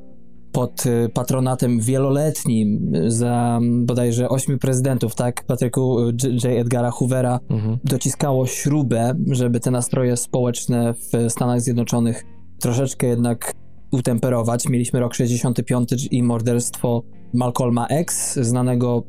pod 0.51 0.85
y, 0.85 1.09
patronatem 1.13 1.79
wieloletnim 1.79 2.91
za 3.07 3.59
bodajże 3.81 4.29
ośmiu 4.29 4.57
prezydentów, 4.57 5.15
tak, 5.15 5.43
Patryku 5.43 5.97
J. 6.43 6.45
Edgara 6.45 6.91
Hoovera, 6.91 7.39
Mhm. 7.49 7.77
dociskało 7.83 8.47
śrubę, 8.47 9.13
żeby 9.31 9.59
te 9.59 9.71
nastroje 9.71 10.17
społeczne 10.17 10.93
w 10.93 11.31
Stanach 11.31 11.61
Zjednoczonych 11.61 12.23
troszeczkę 12.59 13.07
jednak 13.07 13.53
utemperować. 13.91 14.69
Mieliśmy 14.69 14.99
rok 14.99 15.13
65 15.13 16.07
i 16.11 16.23
morderstwo 16.23 17.03
Malcolma 17.33 17.87
X, 17.87 18.35
znanego 18.41 19.03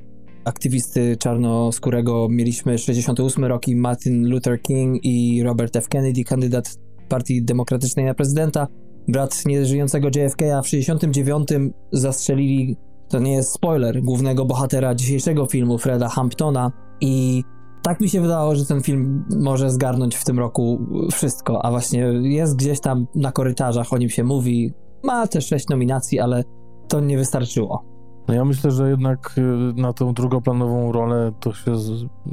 aktywisty 0.45 1.17
czarnoskórego. 1.17 2.29
Mieliśmy 2.31 2.79
68 2.79 3.45
rok 3.45 3.69
i 3.69 3.77
Martin 3.77 4.29
Luther 4.29 4.63
King 4.63 5.05
i 5.05 5.43
Robert 5.43 5.77
F. 5.77 5.89
Kennedy, 5.89 6.25
kandydat 6.25 6.79
Partii 7.09 7.43
Demokratycznej 7.43 8.07
na 8.07 8.15
prezydenta. 8.15 8.67
Brat 9.09 9.47
nieżyjącego 9.47 10.09
JFK, 10.09 10.43
a 10.59 10.63
w 10.63 10.69
69 10.69 11.49
zastrzelili, 11.93 12.77
to 13.09 13.19
nie 13.19 13.33
jest 13.33 13.53
spoiler, 13.53 14.03
głównego 14.03 14.45
bohatera 14.45 14.95
dzisiejszego 14.95 15.47
filmu, 15.47 15.79
Freda 15.79 16.09
Hamptona 16.09 16.73
i 17.01 17.45
tak 17.83 18.01
mi 18.01 18.09
się 18.09 18.21
wydawało, 18.21 18.57
że 18.57 18.67
ten 18.67 18.83
film 18.83 19.25
może 19.41 19.71
zgarnąć 19.71 20.17
w 20.17 20.25
tym 20.25 20.39
roku 20.39 20.87
wszystko, 21.13 21.65
a 21.65 21.71
właśnie 21.71 22.01
jest 22.23 22.57
gdzieś 22.57 22.81
tam 22.81 23.07
na 23.15 23.33
korytarzach, 23.33 23.93
o 23.93 23.99
nim 23.99 24.09
się 24.09 24.25
mówi. 24.25 24.73
Ma 25.05 25.27
też 25.27 25.47
sześć 25.47 25.69
nominacji, 25.69 26.21
ale 26.21 26.45
to 26.89 27.01
nie 27.01 27.19
wystarczyło. 27.19 27.85
No 28.29 28.35
ja 28.35 28.45
myślę, 28.45 28.71
że 28.71 28.91
jednak 28.91 29.35
y, 29.39 29.81
na 29.81 29.93
tą 29.93 30.15
drugoplanową 30.15 30.93
rolę 30.93 31.33
to 31.41 31.53
się 31.53 31.73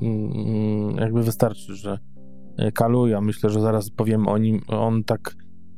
mm, 0.02 0.96
jakby 0.98 1.24
wystarczy, 1.24 1.76
że 1.76 2.00
Kaluja, 2.74 3.22
myślę, 3.22 3.50
że 3.50 3.62
zaraz 3.62 3.90
powiem 3.90 4.28
o 4.28 4.38
nim, 4.38 4.62
on 4.68 5.04
tak 5.04 5.36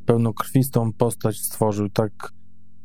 pełnokrwistą 0.07 0.93
postać 0.93 1.37
stworzył, 1.39 1.89
tak 1.89 2.11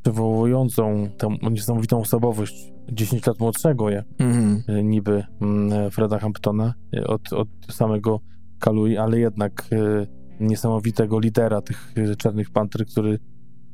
przywołującą 0.02 1.09
tę 1.19 1.29
niesamowitą 1.50 2.00
osobowość 2.00 2.73
10 2.93 3.26
lat 3.26 3.41
młodszego, 3.41 3.91
jak 3.91 4.05
Mhm. 4.19 4.62
y, 4.79 4.85
niby 4.85 5.25
mm, 5.41 5.91
Freda 5.91 6.19
Hamptona 6.19 6.75
y, 6.97 7.07
od, 7.07 7.33
od 7.33 7.49
samego 7.71 8.21
Kalui, 8.59 8.97
ale 8.97 9.19
jednak 9.19 9.69
y, 9.73 10.07
niesamowitego 10.41 11.21
lidera 11.21 11.61
tych 11.62 11.93
y, 11.99 12.17
Czarnych 12.17 12.50
Panter, 12.50 12.87
który 12.87 13.19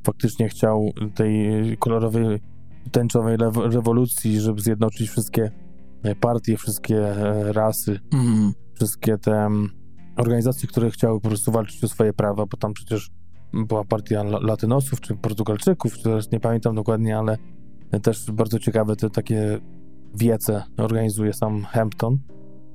faktycznie 0.06 0.48
chciał 0.48 0.92
tej 1.14 1.76
kolorowej, 1.78 2.40
tęczowej 2.92 3.36
rewolucji, 3.70 4.40
żeby 4.40 4.60
zjednoczyć 4.60 5.10
wszystkie 5.10 5.50
e, 6.02 6.14
partie, 6.14 6.56
wszystkie 6.56 6.96
e, 7.08 7.52
rasy, 7.52 8.00
Mhm. 8.12 8.52
wszystkie 8.74 9.18
te 9.18 9.32
mm, 9.44 9.70
organizacje, 10.16 10.68
które 10.68 10.90
chciały 10.90 11.20
po 11.20 11.28
prostu 11.28 11.52
walczyć 11.52 11.84
o 11.84 11.88
swoje 11.88 12.12
prawa, 12.12 12.46
bo 12.46 12.56
tam 12.56 12.72
przecież 12.72 13.10
była 13.52 13.84
partia 13.84 14.20
La- 14.20 14.40
Latynosów 14.42 15.00
czy 15.00 15.16
Portugalczyków, 15.16 16.02
teraz 16.02 16.32
nie 16.32 16.40
pamiętam 16.40 16.74
dokładnie, 16.74 17.18
ale 17.18 17.38
też 18.02 18.30
bardzo 18.30 18.58
ciekawe 18.58 18.96
te 18.96 19.10
takie 19.10 19.60
wiece 20.14 20.62
organizuje 20.76 21.32
sam 21.32 21.62
Hampton 21.62 22.18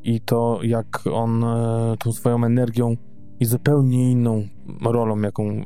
i 0.04 0.22
to 0.22 0.60
jak 0.64 1.08
on 1.14 1.44
e, 1.44 1.96
tą 2.00 2.12
swoją 2.12 2.44
energią 2.46 2.96
i 3.40 3.46
zupełnie 3.46 4.12
inną 4.12 4.48
rolą, 4.82 5.22
jaką, 5.22 5.62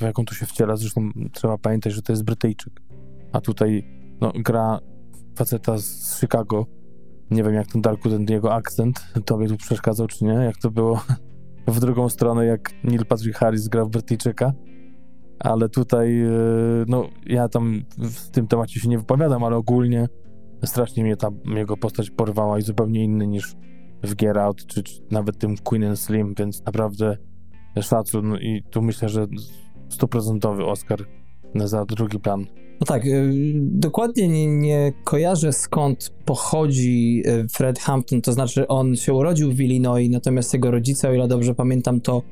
jaką 0.00 0.24
to 0.24 0.34
się 0.34 0.46
wciela. 0.46 0.76
Zresztą 0.76 1.10
trzeba 1.32 1.58
pamiętać, 1.58 1.92
że 1.92 2.02
to 2.02 2.12
jest 2.12 2.24
Brytyjczyk. 2.24 2.82
A 3.32 3.40
tutaj 3.40 3.84
no, 4.20 4.32
gra 4.34 4.80
faceta 5.36 5.78
z 5.78 6.20
Chicago. 6.20 6.66
Nie 7.30 7.44
wiem, 7.44 7.54
jak 7.54 7.66
ten 7.66 7.82
Darku, 7.82 8.10
ten 8.10 8.26
jego 8.28 8.54
akcent 8.54 9.06
tobie 9.24 9.48
tu 9.48 9.56
przeszkadzał, 9.56 10.06
czy 10.06 10.24
nie? 10.24 10.32
Jak 10.32 10.56
to 10.56 10.70
było 10.70 11.00
w 11.70 11.80
drugą 11.80 12.08
stronę, 12.08 12.46
jak 12.46 12.70
Neil 12.84 13.06
Patrick 13.06 13.38
Harris 13.38 13.68
grał 13.68 13.88
Brytyjczyka. 13.88 14.52
Ale 15.38 15.68
tutaj, 15.68 16.20
e, 16.22 16.30
no, 16.86 17.08
ja 17.26 17.48
tam 17.48 17.82
w 17.98 18.30
tym 18.30 18.46
temacie 18.46 18.80
się 18.80 18.88
nie 18.88 18.98
wypowiadam, 18.98 19.44
ale 19.44 19.56
ogólnie 19.56 20.08
strasznie 20.64 21.04
mnie 21.04 21.16
ta 21.16 21.28
jego 21.46 21.76
postać 21.76 22.10
porwała 22.10 22.58
i 22.58 22.62
zupełnie 22.62 23.04
inny 23.04 23.26
niż 23.26 23.56
w 24.02 24.14
Get 24.14 24.36
Out, 24.36 24.66
czy, 24.66 24.82
czy 24.82 25.02
nawet 25.10 25.38
tym 25.38 25.56
Queen 25.56 25.84
and 25.84 25.98
Slim, 25.98 26.34
więc 26.38 26.64
naprawdę 26.64 27.16
szacun 27.80 28.36
i 28.40 28.62
tu 28.70 28.82
myślę, 28.82 29.08
że 29.08 29.26
stuprocentowy 29.88 30.64
Oscar 30.64 30.98
za 31.54 31.84
drugi 31.84 32.20
plan. 32.20 32.46
No 32.80 32.86
tak, 32.86 33.06
y, 33.06 33.32
dokładnie 33.56 34.28
nie, 34.28 34.46
nie 34.46 34.92
kojarzę 35.04 35.52
skąd 35.52 36.12
pochodzi 36.24 37.22
y, 37.26 37.48
Fred 37.48 37.78
Hampton, 37.78 38.20
to 38.20 38.32
znaczy 38.32 38.68
on 38.68 38.96
się 38.96 39.14
urodził 39.14 39.52
w 39.52 39.60
Illinois, 39.60 40.10
natomiast 40.10 40.54
jego 40.54 40.70
rodzice, 40.70 41.08
o 41.08 41.12
ile 41.12 41.28
dobrze 41.28 41.54
pamiętam, 41.54 42.00
to 42.00 42.22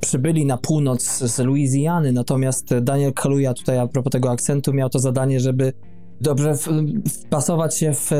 przybyli 0.00 0.46
na 0.46 0.58
północ 0.58 1.02
z 1.18 1.38
Luizjany, 1.38 2.12
natomiast 2.12 2.78
Daniel 2.82 3.12
Kaluuya 3.12 3.54
tutaj 3.54 3.78
a 3.78 3.86
propos 3.86 4.12
tego 4.12 4.30
akcentu 4.30 4.72
miał 4.72 4.88
to 4.90 4.98
zadanie, 4.98 5.40
żeby 5.40 5.72
dobrze 6.20 6.54
wpasować 7.08 7.78
się 7.78 7.92
w 7.94 8.10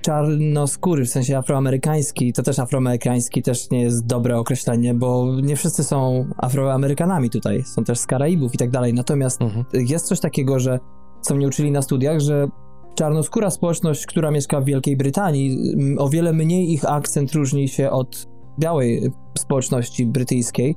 czarnoskóry, 0.00 1.04
w 1.04 1.10
sensie 1.10 1.38
afroamerykański, 1.38 2.32
to 2.32 2.42
też 2.42 2.58
afroamerykański 2.58 3.42
też 3.42 3.70
nie 3.70 3.82
jest 3.82 4.06
dobre 4.06 4.38
określenie, 4.38 4.94
bo 4.94 5.40
nie 5.42 5.56
wszyscy 5.56 5.84
są 5.84 6.26
afroamerykanami 6.36 7.30
tutaj, 7.30 7.62
są 7.64 7.84
też 7.84 7.98
z 7.98 8.06
Karaibów 8.06 8.54
i 8.54 8.58
tak 8.58 8.70
dalej, 8.70 8.94
natomiast 8.94 9.42
Mhm. 9.42 9.64
jest 9.72 10.06
coś 10.06 10.20
takiego, 10.20 10.58
że 10.58 10.78
co 11.20 11.34
mnie 11.34 11.46
uczyli 11.46 11.70
na 11.70 11.82
studiach, 11.82 12.20
że 12.20 12.48
czarnoskóra 12.94 13.50
społeczność, 13.50 14.06
która 14.06 14.30
mieszka 14.30 14.60
w 14.60 14.64
Wielkiej 14.64 14.96
Brytanii, 14.96 15.72
m, 15.72 15.96
o 15.98 16.08
wiele 16.08 16.32
mniej 16.32 16.72
ich 16.72 16.84
akcent 16.84 17.32
różni 17.32 17.68
się 17.68 17.90
od 17.90 18.26
białej 18.60 19.10
społeczności 19.38 20.06
brytyjskiej. 20.06 20.76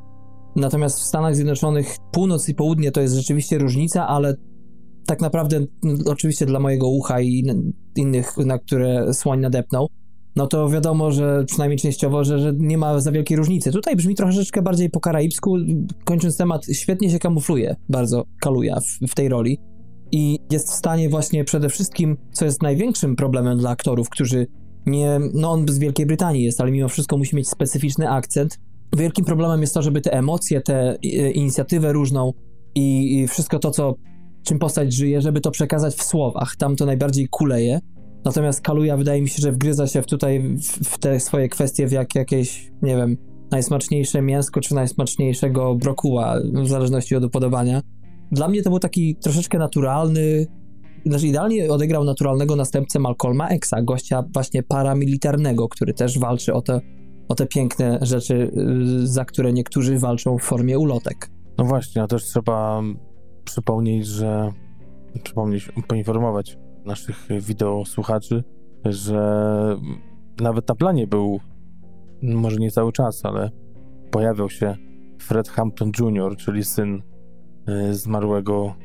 Natomiast 0.56 1.00
w 1.00 1.04
Stanach 1.04 1.36
Zjednoczonych 1.36 1.96
północ 2.12 2.50
i 2.50 2.56
południe 2.56 2.92
to 2.92 3.02
jest 3.02 3.16
rzeczywiście 3.16 3.58
różnica, 3.58 4.08
ale 4.08 4.36
tak 5.08 5.22
naprawdę, 5.22 5.58
m, 5.58 5.68
oczywiście 6.06 6.46
dla 6.46 6.60
mojego 6.60 6.88
ucha 6.88 7.22
i 7.22 7.44
innych, 7.96 8.38
na 8.38 8.60
które 8.60 9.14
słoń 9.14 9.40
nadepnął, 9.40 9.88
no 10.36 10.48
to 10.48 10.70
wiadomo, 10.70 11.12
że 11.12 11.44
przynajmniej 11.46 11.80
częściowo, 11.80 12.24
że, 12.24 12.40
że 12.40 12.54
nie 12.58 12.78
ma 12.78 13.00
za 13.00 13.12
wielkiej 13.12 13.38
różnicy. 13.38 13.72
Tutaj 13.72 13.96
brzmi 13.96 14.16
troszeczkę 14.16 14.62
bardziej 14.62 14.90
po 14.90 15.00
karaibsku. 15.00 15.58
Kończąc 16.04 16.38
temat, 16.38 16.66
świetnie 16.74 17.10
się 17.10 17.20
kamufluje 17.20 17.76
bardzo 17.90 18.26
Kaluja 18.42 18.80
w, 18.80 19.08
w 19.08 19.16
tej 19.16 19.30
roli 19.30 19.60
i 20.13 20.39
jest 20.51 20.70
w 20.70 20.74
stanie 20.74 21.10
właśnie 21.10 21.43
przede 21.43 21.70
wszystkim, 21.70 22.17
co 22.32 22.46
jest 22.46 22.62
największym 22.62 23.15
problemem 23.15 23.58
dla 23.58 23.70
aktorów, 23.70 24.10
którzy 24.10 24.48
nie, 24.86 25.20
no 25.34 25.51
on 25.51 25.67
z 25.67 25.79
Wielkiej 25.79 26.05
Brytanii 26.05 26.43
jest, 26.43 26.62
ale 26.62 26.72
mimo 26.72 26.89
wszystko 26.89 27.17
musi 27.17 27.36
mieć 27.36 27.50
specyficzny 27.50 28.10
akcent. 28.10 28.60
Wielkim 28.98 29.25
problemem 29.25 29.62
jest 29.62 29.74
to, 29.74 29.82
żeby 29.82 30.01
te 30.01 30.13
emocje, 30.13 30.62
tę 30.62 30.98
inicjatywę 31.34 31.93
różną 31.93 32.34
i, 32.75 33.20
i 33.20 33.27
wszystko 33.27 33.60
to, 33.60 33.72
co, 33.72 33.96
czym 34.43 34.60
postać 34.60 34.93
żyje, 34.93 35.22
żeby 35.22 35.41
to 35.41 35.51
przekazać 35.51 35.96
w 35.96 36.03
słowach. 36.03 36.55
Tam 36.55 36.75
to 36.75 36.86
najbardziej 36.86 37.27
kuleje. 37.27 37.79
Natomiast 38.25 38.62
Kaluja 38.62 38.98
wydaje 38.98 39.22
mi 39.22 39.29
się, 39.29 39.41
że 39.41 39.51
wgryza 39.51 39.88
się 39.88 40.01
w 40.01 40.05
tutaj 40.05 40.39
w, 40.58 40.89
w 40.89 40.98
te 40.98 41.20
swoje 41.20 41.50
kwestie 41.50 41.88
w 41.88 41.91
jak, 41.91 42.15
jakieś, 42.15 42.72
nie 42.82 42.96
wiem, 42.96 43.17
najsmaczniejsze 43.51 44.22
mięsko 44.22 44.62
czy 44.62 44.75
najsmaczniejszego 44.75 45.75
brokuła, 45.75 46.36
w 46.63 46.67
zależności 46.67 47.15
od 47.15 47.24
upodobania. 47.24 47.82
Dla 48.34 48.48
mnie 48.48 48.62
to 48.62 48.70
był 48.70 48.80
taki 48.80 49.16
troszeczkę 49.16 49.58
naturalny, 49.58 50.48
znaczy 51.06 51.28
idealnie 51.28 51.72
odegrał 51.72 52.04
naturalnego 52.04 52.56
następcę 52.56 53.00
Malcolma 53.00 53.50
Xa, 53.50 53.82
gościa 53.82 54.24
właśnie 54.34 54.63
paramilitarnego, 54.63 55.68
który 55.68 55.94
też 55.94 56.20
walczy 56.20 56.54
o 56.54 56.62
te, 56.62 56.82
o 57.30 57.36
te 57.36 57.46
piękne 57.46 58.00
rzeczy, 58.02 58.52
y, 59.04 59.08
za 59.08 59.25
które 59.25 59.54
niektórzy 59.54 60.00
walczą 60.00 60.38
w 60.38 60.42
formie 60.42 60.80
ulotek. 60.80 61.30
No 61.58 61.66
właśnie, 61.66 62.04
a 62.04 62.08
też 62.08 62.24
trzeba 62.24 62.82
przypomnieć, 63.46 64.08
że 64.08 64.52
przypomnieć, 65.24 65.72
poinformować 65.88 66.58
naszych 66.86 67.28
wideosłuchaczy, 67.42 68.44
że 68.86 69.78
nawet 70.42 70.70
na 70.70 70.75
planie 70.75 71.08
był, 71.08 71.40
może 72.22 72.58
nie 72.58 72.72
cały 72.72 72.92
czas, 72.92 73.25
ale 73.25 73.50
pojawiał 74.12 74.50
się 74.50 74.75
Fred 75.20 75.50
Hampton 75.50 75.92
Jr., 76.00 76.38
czyli 76.38 76.63
syn 76.63 77.12
zmarłego 77.91 78.75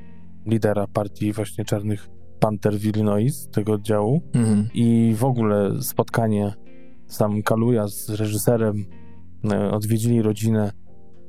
lidera 0.47 0.87
partii 0.87 1.32
właśnie 1.32 1.64
Czarnych 1.64 2.08
Panter 2.40 2.78
w 2.78 2.85
Illinois, 2.85 3.49
tego 3.52 3.73
oddziału. 3.73 4.20
Mhm. 4.35 4.68
I 4.75 5.14
w 5.16 5.25
ogóle 5.25 5.82
spotkanie 5.82 6.52
sam 7.06 7.42
Kaluja 7.42 7.88
z 7.88 8.11
reżyserem 8.11 8.85
e, 9.50 9.70
odwiedzili 9.70 10.23
rodzinę 10.23 10.73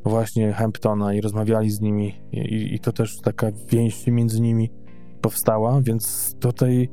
właśnie 0.06 0.54
Hamptona 0.54 1.14
i 1.14 1.22
rozmawiali 1.22 1.72
z 1.72 1.82
nimi 1.82 2.14
i, 2.32 2.76
i 2.76 2.80
to 2.80 2.92
też 2.92 3.22
taka 3.22 3.48
więź 3.72 4.08
między 4.08 4.42
nimi 4.42 4.70
powstała, 5.22 5.82
więc 5.82 6.36
tutaj 6.40 6.90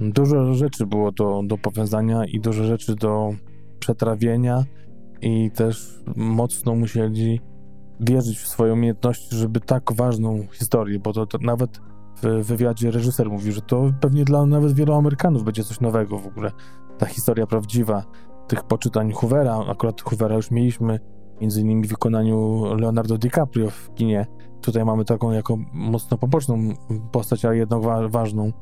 dużo 0.00 0.54
rzeczy 0.54 0.86
było 0.86 1.12
do, 1.12 1.42
do 1.46 1.58
powiązania 1.58 2.24
i 2.24 2.40
dużo 2.40 2.64
rzeczy 2.64 2.94
do 2.94 3.34
przetrawienia 3.78 4.64
i 5.22 5.50
też 5.50 6.00
mocno 6.16 6.74
musieli 6.74 7.40
wierzyć 8.00 8.38
w 8.38 8.48
swoje 8.48 8.72
umiejętności, 8.72 9.36
żeby 9.36 9.60
tak 9.60 9.92
ważną 9.92 10.46
historię, 10.52 10.98
bo 10.98 11.12
to, 11.12 11.26
to 11.26 11.38
nawet 11.38 11.80
w 12.22 12.46
wywiadzie 12.46 12.90
reżyser 12.90 13.30
mówił, 13.30 13.52
że 13.52 13.62
to 13.62 13.90
pewnie 14.00 14.24
dla 14.24 14.46
nawet 14.46 14.72
wielu 14.72 14.92
Amerykanów 14.92 15.44
będzie 15.44 15.64
coś 15.64 15.80
nowego 15.80 16.18
w 16.18 16.26
ogóle. 16.26 16.50
Ta 16.98 17.06
historia 17.06 17.46
prawdziwa 17.46 18.04
tych 18.48 18.64
poczytań 18.64 19.12
Hoovera, 19.12 19.58
akurat 19.68 20.02
Hoovera 20.02 20.34
już 20.34 20.50
mieliśmy, 20.50 20.98
między 21.40 21.60
innymi 21.60 21.86
w 21.86 21.88
wykonaniu 21.88 22.64
Leonardo 22.74 23.18
DiCaprio 23.18 23.70
w 23.70 23.94
kinie. 23.94 24.26
Tutaj 24.60 24.84
mamy 24.84 25.04
taką 25.04 25.32
jako 25.32 25.56
mocno 25.72 26.18
poboczną 26.18 26.74
postać, 27.12 27.44
ale 27.44 27.56
jednak 27.56 27.82
wa 27.82 28.08
ważną. 28.08 28.52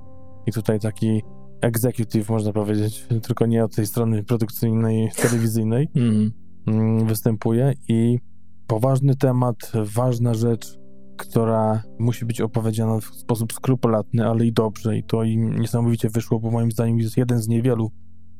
I 0.47 0.53
tutaj 0.53 0.81
taki 0.81 1.23
executive, 1.61 2.29
można 2.29 2.53
powiedzieć, 2.53 3.07
tylko 3.23 3.47
nie 3.47 3.65
od 3.65 3.75
tej 3.75 3.87
strony 3.87 4.25
produkcyjnej, 4.25 5.11
telewizyjnej 5.23 5.89
mm. 5.95 7.07
występuje 7.07 7.73
i 7.89 8.19
poważny 8.67 9.17
temat, 9.17 9.57
ważna 9.95 10.35
rzecz, 10.35 10.79
która 11.17 11.83
musi 11.99 12.25
być 12.25 12.41
opowiedziana 12.41 13.01
w 13.01 13.05
sposób 13.05 13.53
skrupulatny, 13.53 14.27
ale 14.27 14.47
i 14.47 14.53
dobrze. 14.53 14.97
I 14.99 15.05
to 15.05 15.25
im 15.25 15.61
niesamowicie 15.61 16.11
wyszło, 16.11 16.41
bo 16.41 16.51
moim 16.51 16.73
zdaniem 16.73 16.99
jest 16.99 17.17
jeden 17.17 17.39
z 17.39 17.49
niewielu 17.49 17.91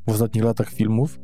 w 0.07 0.11
ostatnich 0.11 0.43
latach 0.43 0.69
filmów, 0.69 1.19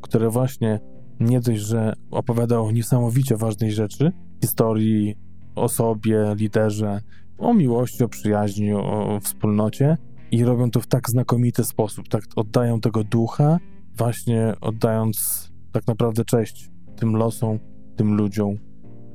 które 0.00 0.30
właśnie 0.30 0.80
nie 1.20 1.40
dość, 1.40 1.60
że 1.60 1.92
opowiada 2.10 2.60
o 2.60 2.70
niesamowicie 2.70 3.36
ważnej 3.36 3.72
rzeczy, 3.72 4.12
historii, 4.42 5.16
o 5.54 5.68
sobie, 5.68 6.34
liderze, 6.36 7.00
o 7.38 7.54
miłości, 7.54 8.04
o 8.04 8.08
przyjaźni, 8.08 8.72
o, 8.72 9.18
wspólnocie 9.22 9.96
i 10.30 10.44
robią 10.44 10.70
to 10.70 10.80
w 10.80 10.86
tak 10.86 11.10
znakomity 11.10 11.64
sposób, 11.64 12.08
tak 12.08 12.22
oddają 12.36 12.80
tego 12.80 13.04
ducha, 13.04 13.58
właśnie 13.96 14.54
oddając 14.60 15.48
tak 15.72 15.86
naprawdę 15.86 16.24
cześć 16.24 16.70
tym 16.96 17.16
losom, 17.16 17.58
tym 17.98 18.14
ludziom, 18.14 18.56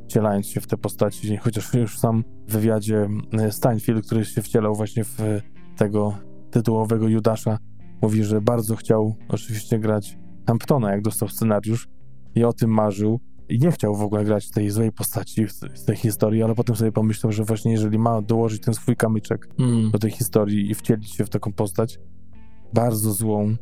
wcielając 0.08 0.48
się 0.48 0.62
w 0.62 0.68
te 0.68 0.78
postaci, 0.78 1.38
chociaż 1.38 1.74
już 1.74 2.00
sam 2.00 2.24
w 2.48 2.52
wywiadzie 2.52 3.10
e, 3.34 3.52
Steinfeld, 3.52 4.06
który 4.06 4.26
się 4.26 4.42
wcielał 4.42 4.76
właśnie 4.76 5.04
w 5.04 5.20
tego 5.78 6.18
tytułowego 6.52 7.08
Judasza, 7.08 7.58
mówi, 8.02 8.24
że 8.24 8.42
bardzo 8.42 8.76
chciał 8.76 9.16
oczywiście 9.28 9.80
grać 9.80 10.18
Hamptona, 10.48 10.92
jak 10.92 11.02
dostał 11.02 11.30
scenariusz 11.30 11.90
i 12.36 12.44
o 12.44 12.54
tym 12.54 12.70
marzył 12.70 13.20
i 13.50 13.60
nie 13.60 13.72
chciał 13.72 13.96
w 13.96 14.02
ogóle 14.02 14.24
grać 14.24 14.50
tej 14.50 14.70
złej 14.70 14.92
postaci 14.92 15.46
z 15.74 15.86
tej 15.86 15.96
historii, 15.96 16.44
ale 16.44 16.56
potem 16.56 16.76
sobie 16.76 16.92
pomyślał, 16.92 17.32
że 17.32 17.44
właśnie 17.44 17.72
jeżeli 17.72 18.00
ma 18.00 18.22
dołożyć 18.22 18.62
ten 18.62 18.74
swój 18.74 18.96
kamyczek 18.96 19.50
mm. 19.60 19.92
do 19.92 20.00
tej 20.00 20.12
historii 20.12 20.72
i 20.72 20.76
wcielić 20.76 21.12
się 21.12 21.26
w 21.26 21.30
taką 21.30 21.54
postać 21.54 22.00
bardzo 22.74 23.14
złą, 23.14 23.56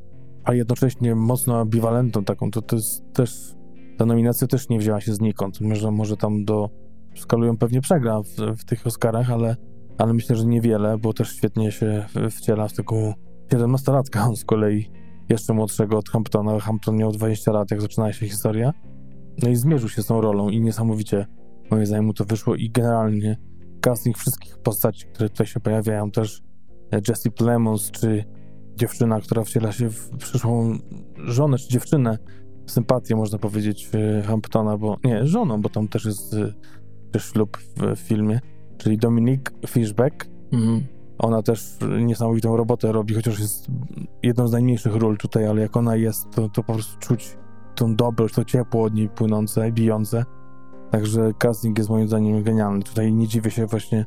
a 0.44 0.54
jednocześnie 0.54 1.16
mocno 1.16 1.60
ambiwalentną 1.60 2.24
taką, 2.24 2.52
to 2.52 2.62
to 2.62 2.76
jest 2.76 3.14
też 3.14 3.56
ta 4.02 4.06
nominacja 4.06 4.48
też 4.48 4.70
nie 4.70 4.80
wzięła 4.80 5.02
się 5.02 5.14
znikąd. 5.14 5.62
Może, 5.62 5.92
może 5.92 6.18
tam 6.18 6.46
do 6.46 6.70
skalują 7.16 7.58
pewnie 7.58 7.82
przegra 7.82 8.22
w, 8.22 8.58
w 8.58 8.66
tych 8.66 8.88
Oscarach, 8.88 9.32
ale, 9.32 9.56
ale 9.98 10.14
myślę, 10.14 10.36
że 10.36 10.46
niewiele, 10.46 10.98
bo 10.98 11.14
też 11.14 11.36
świetnie 11.36 11.72
się 11.72 12.06
wciela 12.32 12.68
w 12.68 12.74
taką 12.74 13.14
17-latka 13.54 14.28
on 14.28 14.36
z 14.36 14.46
kolei 14.46 14.92
jeszcze 15.30 15.54
młodszego 15.54 15.98
od 15.98 16.10
Hamptona. 16.10 16.60
Hampton 16.60 16.98
miał 16.98 17.12
20 17.12 17.52
lat, 17.52 17.72
jak 17.72 17.82
zaczynała 17.82 18.14
się 18.14 18.28
historia. 18.28 18.74
No 19.44 19.50
i 19.50 19.56
zmierzył 19.56 19.90
się 19.90 20.02
z 20.02 20.06
tą 20.06 20.22
rolą 20.22 20.50
i 20.50 20.62
niesamowicie 20.62 21.26
moim 21.72 21.86
zdaniem 21.86 22.06
mu 22.06 22.14
to 22.14 22.26
wyszło 22.26 22.56
i 22.56 22.70
generalnie 22.70 23.38
casting 23.82 24.18
wszystkich 24.18 24.58
postaci, 24.58 25.06
które 25.14 25.30
tutaj 25.30 25.48
się 25.48 25.60
pojawiają, 25.60 26.12
też 26.12 26.42
Jesse 27.08 27.32
Plemons, 27.32 27.92
czy 27.92 28.26
dziewczyna, 28.76 29.22
która 29.22 29.44
wciela 29.44 29.72
się 29.72 29.90
w 29.90 30.18
przyszłą 30.18 30.78
żonę, 31.18 31.58
czy 31.58 31.70
dziewczynę, 31.70 32.18
sympatię 32.72 33.16
można 33.16 33.38
powiedzieć 33.38 33.90
Hamptona, 34.26 34.78
bo 34.78 34.98
nie, 35.04 35.28
żoną, 35.28 35.62
bo 35.62 35.70
tam 35.70 35.88
też 35.88 36.06
jest 36.06 36.36
też 37.12 37.26
ślub 37.26 37.58
w 37.96 38.00
filmie, 38.00 38.40
czyli 38.78 38.98
Dominique 38.98 39.54
Fishback. 39.68 40.28
Mhm. 40.52 40.84
Ona 41.18 41.42
też 41.42 41.78
niesamowitą 42.00 42.58
robotę 42.58 42.92
robi, 42.92 43.14
chociaż 43.14 43.40
jest 43.40 43.68
jedną 44.24 44.48
z 44.48 44.52
najmniejszych 44.52 44.96
ról 44.96 45.18
tutaj, 45.18 45.48
ale 45.48 45.62
jak 45.62 45.78
ona 45.78 45.96
jest, 45.96 46.30
to, 46.30 46.50
to 46.50 46.64
po 46.64 46.74
prostu 46.74 47.00
czuć 47.00 47.38
tą 47.76 47.96
dobroć, 47.96 48.34
to 48.34 48.46
ciepło 48.46 48.84
od 48.84 48.94
niej 48.94 49.10
płynące, 49.10 49.72
bijące. 49.72 50.26
Także 50.92 51.32
casting 51.38 51.78
jest 51.78 51.90
moim 51.90 52.08
zdaniem 52.08 52.44
genialny. 52.44 52.84
Tutaj 52.84 53.14
nie 53.14 53.28
dziwię 53.28 53.52
się 53.52 53.66
właśnie 53.66 54.06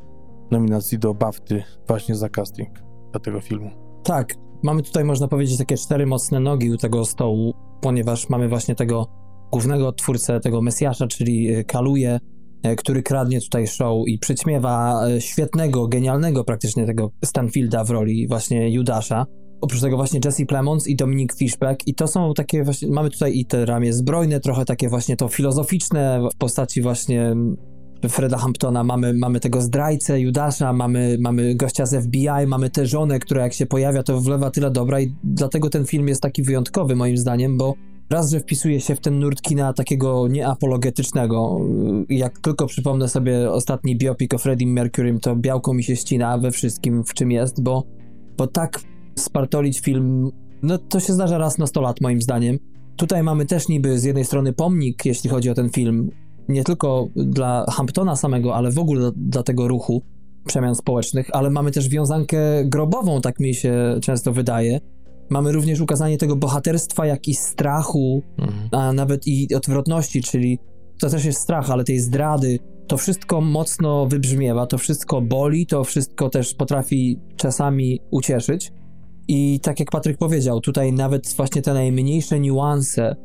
nominacji 0.51 0.99
do 0.99 1.15
BAFTY 1.15 1.63
właśnie 1.89 2.15
za 2.15 2.29
casting 2.29 2.69
dla 3.13 3.21
tego 3.21 3.41
filmu. 3.41 3.71
Tak, 4.03 4.35
mamy 4.63 4.83
tutaj 4.83 5.05
można 5.05 5.29
powiedzieć 5.29 5.59
takie 5.59 5.77
cztery 5.77 6.07
mocne 6.07 6.41
nogi 6.41 6.73
u 6.73 6.77
tego 6.77 7.05
stołu, 7.05 7.55
ponieważ 7.85 8.29
mamy 8.29 8.49
właśnie 8.49 8.75
tego 8.75 9.07
głównego 9.53 9.93
twórcę, 9.93 10.41
tego 10.41 10.63
Mesjasza, 10.63 11.07
czyli 11.07 11.65
Kaluje, 11.67 12.19
E, 12.65 12.77
który 12.77 13.03
kradnie 13.03 13.41
tutaj 13.41 13.67
show 13.67 14.09
i 14.09 14.19
przyćmiewa 14.19 15.07
e, 15.07 15.21
świetnego, 15.21 15.89
genialnego 15.89 16.45
praktycznie 16.45 16.87
tego 16.87 17.11
Stanfielda 17.25 17.85
w 17.85 17.91
roli 17.91 18.29
właśnie 18.29 18.71
Judasza. 18.71 19.27
Oprócz 19.61 19.81
tego 19.81 19.97
właśnie 19.97 20.21
Jesse 20.25 20.47
Plemons 20.47 20.87
i 20.87 20.97
Dominic 20.97 21.39
Fishback 21.39 21.87
i 21.87 21.95
to 21.95 22.07
są 22.07 22.35
takie 22.35 22.65
właśnie, 22.65 22.89
mamy 22.89 23.11
tutaj 23.11 23.39
i 23.39 23.47
te 23.47 23.67
ramię 23.67 23.93
zbrojne, 23.93 24.41
trochę 24.41 24.65
takie 24.65 24.89
właśnie 24.89 25.17
to 25.17 25.29
filozoficzne 25.29 26.29
w 26.35 26.37
postaci 26.39 26.83
właśnie 26.83 27.35
Freda 28.09 28.39
Hamptona, 28.39 28.85
mamy, 28.85 29.15
mamy 29.15 29.41
tego 29.41 29.61
zdrajcę 29.61 30.21
Judasza, 30.21 30.73
mamy, 30.73 31.17
mamy 31.21 31.55
gościa 31.55 31.87
z 31.87 32.05
FBI, 32.05 32.47
mamy 32.47 32.71
tę 32.71 32.87
żonę, 32.87 33.19
która 33.19 33.43
jak 33.43 33.53
się 33.53 33.67
pojawia, 33.67 34.03
to 34.03 34.21
wlewa 34.21 34.51
tyle 34.51 34.71
dobra 34.71 35.01
i 35.01 35.15
dlatego 35.25 35.71
ten 35.71 35.87
film 35.87 36.09
jest 36.09 36.23
taki 36.23 36.43
wyjątkowy 36.43 36.97
moim 36.97 37.17
zdaniem, 37.17 37.59
bo 37.59 37.75
raz, 38.11 38.31
że 38.31 38.41
wpisuje 38.41 38.81
się 38.81 38.95
w 38.95 39.01
ten 39.01 39.19
nurt 39.19 39.43
kina 39.43 39.73
takiego 39.73 40.29
nieapologetycznego. 40.29 41.61
Jak 42.09 42.39
tylko 42.39 42.67
przypomnę 42.67 43.09
sobie 43.09 43.51
ostatni 43.51 43.99
biopic 43.99 44.35
o 44.35 44.39
Freddie 44.39 44.67
Mercurym, 44.67 45.21
to 45.21 45.37
białko 45.37 45.75
mi 45.75 45.85
się 45.85 45.97
ścina 45.97 46.39
we 46.39 46.51
wszystkim, 46.51 47.05
w 47.05 47.15
czym 47.15 47.31
jest, 47.31 47.63
bo, 47.63 47.85
bo 48.37 48.47
tak 48.47 48.81
spartolić 49.19 49.81
film, 49.81 50.31
no 50.63 50.79
to 50.79 51.01
się 51.01 51.13
zdarza 51.13 51.39
raz 51.39 51.59
na 51.59 51.67
100 51.67 51.81
lat 51.81 52.01
moim 52.01 52.23
zdaniem. 52.23 52.59
Tutaj 52.97 53.23
mamy 53.23 53.47
też 53.47 53.69
niby 53.69 53.99
z 53.99 54.05
jednej 54.05 54.25
strony 54.25 54.53
pomnik, 54.53 55.05
jeśli 55.05 55.31
chodzi 55.31 55.51
o 55.51 55.55
ten 55.55 55.71
film, 55.71 56.11
nie 56.49 56.65
tylko 56.65 57.09
dla 57.17 57.65
Hamptona 57.69 58.17
samego, 58.17 58.55
ale 58.55 58.71
w 58.71 58.79
ogóle 58.79 59.01
dla, 59.01 59.11
dla 59.17 59.43
tego 59.43 59.69
ruchu 59.69 60.03
przemian 60.47 60.75
społecznych, 60.75 61.29
ale 61.33 61.51
mamy 61.51 61.71
też 61.71 61.89
wiązankę 61.89 62.39
grobową, 62.65 63.21
tak 63.21 63.41
mi 63.41 63.55
się 63.55 63.99
często 64.03 64.33
wydaje, 64.33 64.81
Mamy 65.31 65.53
również 65.53 65.81
ukazanie 65.81 66.19
tego 66.19 66.37
bohaterstwa, 66.37 67.07
jak 67.07 67.29
i 67.29 67.35
strachu, 67.35 68.23
mhm. 68.39 68.69
a 68.73 68.93
nawet 68.93 69.27
i 69.27 69.55
odwrotności, 69.55 70.23
czyli 70.23 70.59
to 71.01 71.11
też 71.11 71.25
jest 71.25 71.41
strach, 71.41 71.71
ale 71.71 71.85
tej 71.85 71.99
zdrady. 71.99 72.59
To 72.87 72.97
wszystko 72.97 73.41
mocno 73.41 74.07
wybrzmiewa, 74.07 74.67
to 74.67 74.79
wszystko 74.79 75.21
boli, 75.21 75.67
to 75.67 75.85
wszystko 75.85 76.31
też 76.31 76.55
potrafi 76.55 77.21
czasami 77.37 78.01
ucieszyć. 78.11 78.73
I 79.29 79.61
tak 79.61 79.81
jak 79.81 79.91
Patryk 79.91 80.19
powiedział, 80.19 80.61
tutaj 80.61 80.93
nawet 80.93 81.35
właśnie 81.37 81.63
te 81.63 81.75
najmniejsze 81.75 82.41
niuanse 82.41 83.17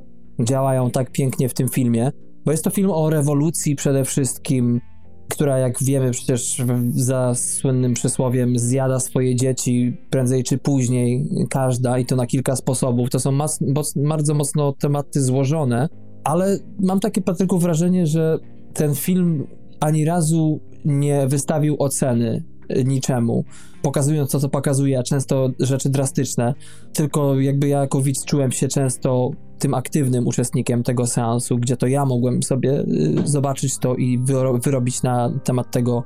działają 0.43 0.91
tak 0.91 1.11
pięknie 1.11 1.49
w 1.49 1.53
tym 1.53 1.69
filmie, 1.69 2.11
bo 2.49 2.53
jest 2.53 2.63
to 2.63 2.69
film 2.69 2.91
o 2.91 3.09
rewolucji 3.09 3.75
przede 3.75 4.05
wszystkim, 4.05 4.81
która 5.29 5.57
jak 5.57 5.83
wiemy 5.83 6.11
przecież 6.11 6.61
za 6.89 7.35
słynnym 7.35 7.93
przysłowiem 7.93 8.59
zjada 8.59 8.99
swoje 8.99 9.35
dzieci 9.35 9.97
prędzej 10.09 10.43
czy 10.43 10.57
później, 10.57 11.29
każda 11.49 11.99
i 11.99 12.05
to 12.05 12.15
na 12.15 12.25
kilka 12.25 12.55
sposobów. 12.55 13.09
To 13.09 13.19
są 13.19 13.31
mas, 13.31 13.61
moc, 13.61 13.93
bardzo 13.97 14.33
mocno 14.33 14.73
tematy 14.73 15.21
złożone, 15.21 15.89
ale 16.23 16.59
mam 16.79 16.99
takie, 16.99 17.21
Patryku, 17.21 17.59
wrażenie, 17.59 18.07
że 18.07 18.37
ten 18.73 18.95
film 18.95 19.47
ani 19.79 20.05
razu 20.05 20.59
nie 20.85 21.27
wystawił 21.27 21.75
oceny 21.79 22.43
niczemu, 22.85 23.43
pokazując 23.81 24.31
to, 24.31 24.39
co 24.39 24.49
pokazuje, 24.49 24.99
a 24.99 25.03
często 25.03 25.49
rzeczy 25.59 25.89
drastyczne, 25.89 26.53
tylko 26.93 27.39
jakby 27.39 27.67
ja 27.67 27.79
jako 27.79 28.01
widz 28.01 28.25
czułem 28.25 28.51
się 28.51 28.67
często 28.67 29.31
tym 29.59 29.73
aktywnym 29.73 30.27
uczestnikiem 30.27 30.83
tego 30.83 31.07
seansu, 31.07 31.57
gdzie 31.57 31.77
to 31.77 31.87
ja 31.87 32.05
mogłem 32.05 32.43
sobie 32.43 32.79
y, 32.79 33.27
zobaczyć 33.27 33.77
to 33.77 33.95
i 33.95 34.17
wyro 34.17 34.57
wyrobić 34.57 35.03
na 35.03 35.29
temat 35.43 35.71
tego 35.71 36.03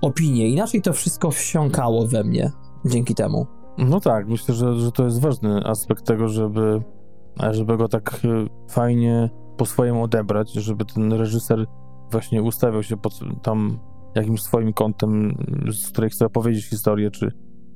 opinię. 0.00 0.48
Inaczej 0.48 0.82
to 0.82 0.92
wszystko 0.92 1.30
wsiąkało 1.30 2.06
we 2.06 2.24
mnie 2.24 2.52
dzięki 2.86 3.14
temu. 3.14 3.46
No 3.78 4.00
tak, 4.00 4.28
myślę, 4.28 4.54
że, 4.54 4.74
że 4.74 4.92
to 4.92 5.04
jest 5.04 5.20
ważny 5.20 5.64
aspekt 5.64 6.06
tego, 6.06 6.28
żeby, 6.28 6.82
żeby 7.50 7.76
go 7.76 7.88
tak 7.88 8.20
y, 8.24 8.46
fajnie 8.70 9.30
po 9.56 9.66
swojemu 9.66 10.02
odebrać, 10.02 10.52
żeby 10.52 10.84
ten 10.84 11.12
reżyser 11.12 11.66
właśnie 12.12 12.42
ustawiał 12.42 12.82
się 12.82 12.96
pod 12.96 13.20
tam 13.42 13.78
jakimś 14.14 14.42
swoim 14.42 14.72
kątem, 14.72 15.34
z 15.72 15.88
której 15.88 16.10
chce 16.10 16.26
opowiedzieć 16.26 16.64
historię, 16.64 17.10
czy 17.10 17.32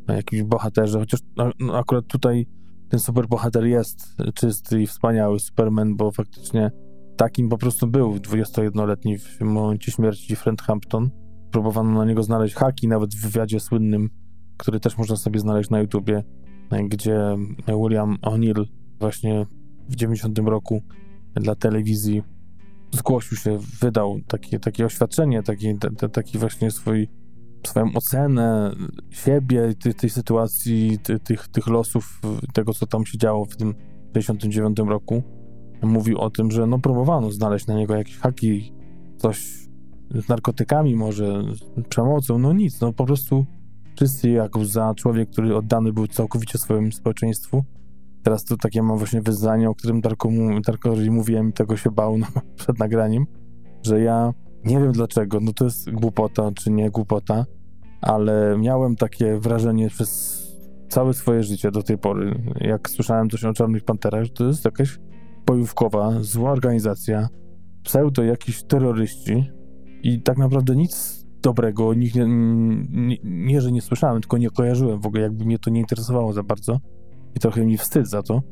jakimś 0.09 0.43
bohaterze, 0.43 0.99
chociaż 0.99 1.21
no, 1.37 1.79
akurat 1.79 2.07
tutaj 2.07 2.47
ten 2.93 3.01
superbohater 3.01 3.65
jest 3.65 4.17
czysty 4.35 4.83
i 4.83 4.87
wspaniały 4.87 5.41
Superman, 5.41 5.97
bo 5.97 6.11
faktycznie 6.11 6.71
takim 7.17 7.49
po 7.49 7.59
prostu 7.59 7.87
był 7.87 8.17
21-letni 8.17 9.19
w 9.19 9.41
momencie 9.41 9.93
śmierci 9.93 10.37
Fred 10.37 10.63
Hampton. 10.63 11.11
Próbowano 11.51 11.99
na 11.99 12.05
niego 12.05 12.23
znaleźć 12.23 12.55
haki, 12.55 12.89
nawet 12.89 13.15
w 13.15 13.21
wywiadzie 13.21 13.61
słynnym, 13.61 14.11
który 14.57 14.81
też 14.81 14.99
można 14.99 15.17
sobie 15.17 15.41
znaleźć 15.41 15.71
na 15.71 15.81
YouTubie, 15.81 16.25
gdzie 16.89 17.37
William 17.67 18.17
O'Neill 18.23 18.65
właśnie 19.01 19.47
w 19.89 19.97
90 19.97 20.39
roku 20.39 20.83
dla 21.35 21.55
telewizji 21.55 22.23
zgłosił 22.91 23.37
się, 23.37 23.59
wydał 23.81 24.21
takie, 24.27 24.59
takie 24.59 24.87
oświadczenie, 24.87 25.43
taki, 25.43 25.79
te, 25.79 26.09
taki 26.09 26.39
właśnie 26.39 26.71
swój, 26.71 27.09
swoją 27.69 27.93
ocenę 27.95 28.75
siebie, 29.11 29.75
tej, 29.83 29.95
tej 29.95 30.11
sytuacji, 30.11 30.99
ty, 31.03 31.19
tych, 31.19 31.49
tych 31.49 31.67
losów, 31.67 32.21
tego, 32.55 32.75
co 32.75 32.87
tam 32.87 33.07
się 33.07 33.19
działo 33.19 33.45
w 33.45 33.57
tym 33.57 33.75
1969 34.13 34.91
roku. 34.91 35.23
Mówił 35.83 36.19
o 36.19 36.31
tym, 36.31 36.51
że 36.51 36.67
no 36.67 36.79
próbowano 36.79 37.31
znaleźć 37.31 37.67
na 37.67 37.75
niego 37.75 37.95
jakieś 37.95 38.19
haki, 38.19 38.73
coś 39.17 39.69
z 40.15 40.29
narkotykami 40.29 40.97
może, 40.97 41.43
z 41.55 41.89
przemocą, 41.89 42.39
no 42.39 42.53
nic, 42.53 42.81
no 42.81 42.93
po 42.93 43.07
prostu 43.07 43.47
czysty 43.95 44.31
jak 44.31 44.59
za 44.65 44.95
człowiek, 44.95 45.31
który 45.31 45.57
oddany 45.57 45.93
był 45.93 46.07
całkowicie 46.07 46.59
swojemu 46.59 46.93
społeczeństwu. 46.93 47.65
Teraz 48.23 48.45
to 48.45 48.57
takie 48.57 48.83
mam 48.83 48.99
właśnie 48.99 49.23
wyznanie, 49.23 49.71
o 49.71 49.75
którym 49.75 50.01
Darkowi 50.67 51.11
mówiłem 51.11 51.49
i 51.49 51.53
tego 51.53 51.77
się 51.77 51.91
bał 51.91 52.19
no, 52.19 52.27
przed 52.57 52.79
nagraniem, 52.79 53.27
że 53.83 54.01
ja 54.01 54.35
nie 54.65 54.81
wiem 54.81 54.93
dlaczego, 54.93 55.41
no 55.41 55.53
to 55.53 55.65
jest 55.65 55.91
głupota 55.91 56.51
czy 56.55 56.71
nie 56.71 56.91
głupota, 56.91 57.47
ale 58.01 58.57
miałem 58.59 58.97
takie 58.97 59.39
wrażenie 59.39 59.89
przez 59.89 60.43
całe 60.89 61.15
swoje 61.15 61.43
życie 61.43 61.71
do 61.71 61.83
tej 61.83 61.99
pory, 61.99 62.43
jak 62.61 62.91
słyszałem 62.91 63.31
coś 63.31 63.45
o 63.45 63.53
Czarnych 63.53 63.85
Panterach, 63.85 64.27
to 64.35 64.45
jest 64.45 64.65
jakaś 64.65 64.99
bojówkowa, 65.47 66.13
zła 66.21 66.53
organizacja, 66.53 67.29
pseudo 67.83 68.23
jakiś 68.23 68.63
terroryści 68.65 69.45
i 70.03 70.23
tak 70.23 70.39
naprawdę 70.39 70.77
nic 70.77 71.23
dobrego 71.43 71.95
nich 71.95 72.15
nie, 72.15 72.27
nie, 72.27 73.17
nie, 73.25 73.61
że 73.61 73.73
nie 73.73 73.83
słyszałem, 73.83 74.21
tylko 74.21 74.39
nie 74.39 74.51
kojarzyłem 74.51 75.01
w 75.01 75.07
ogóle, 75.07 75.23
jakby 75.23 75.45
mnie 75.45 75.59
to 75.59 75.71
nie 75.71 75.81
interesowało 75.81 76.33
za 76.33 76.43
bardzo 76.43 76.81
i 77.35 77.41
trochę 77.41 77.67
mi 77.67 77.79
wstyd 77.79 78.09
za 78.09 78.23
to, 78.23 78.43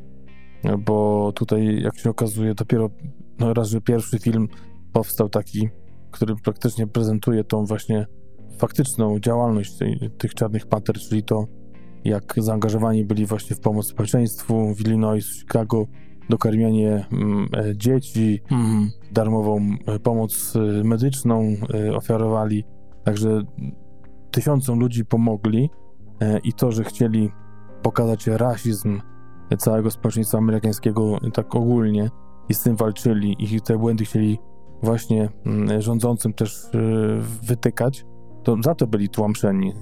bo 0.78 1.32
tutaj, 1.34 1.82
jak 1.82 1.98
się 1.98 2.10
okazuje, 2.10 2.54
dopiero 2.54 2.90
no 3.38 3.54
raz, 3.54 3.68
że 3.68 3.80
pierwszy 3.80 4.18
film 4.18 4.48
powstał 4.92 5.28
taki, 5.28 5.68
który 6.10 6.34
praktycznie 6.44 6.86
prezentuje 6.86 7.44
tą 7.44 7.64
właśnie 7.64 8.06
faktyczną 8.58 9.18
działalność 9.18 9.78
tych 10.18 10.34
czarnych 10.34 10.66
panter, 10.66 10.96
czyli 10.96 11.22
to, 11.22 11.46
jak 12.04 12.34
zaangażowani 12.36 13.04
byli 13.04 13.26
właśnie 13.26 13.56
w 13.56 13.60
pomoc 13.60 13.86
społeczeństwu 13.86 14.74
w 14.74 14.80
Illinois, 14.80 15.26
w 15.26 15.38
Chicago, 15.40 15.86
dokarmianie 16.30 17.06
mm, 17.12 17.48
e, 17.56 17.76
dzieci, 17.76 18.40
mm. 18.50 18.90
darmową 19.12 19.76
e, 19.86 19.98
pomoc 19.98 20.56
e, 20.56 20.84
medyczną 20.84 21.54
ofiarowali. 21.94 22.64
Także 23.04 23.42
tysiącom 24.30 24.80
ludzi 24.80 25.04
pomogli 25.04 25.70
i 26.44 26.52
to, 26.52 26.72
że 26.72 26.84
chcieli 26.84 27.30
pokazać 27.82 28.26
rasizm 28.26 29.00
całego 29.58 29.90
społeczeństwa 29.90 30.38
amerykańskiego 30.38 31.18
tak 31.32 31.54
ogólnie 31.54 32.10
i 32.48 32.54
z 32.54 32.62
tym 32.62 32.76
walczyli 32.76 33.36
i 33.38 33.60
te 33.60 33.78
błędy 33.78 34.04
chcieli 34.04 34.38
właśnie 34.82 35.28
mm, 35.46 35.80
rządzącym 35.80 36.32
też 36.32 36.66
wytykać, 37.42 38.04
to 38.42 38.56
za 38.64 38.74
to 38.74 38.86
byli 38.86 39.08
tłamszeni. 39.08 39.72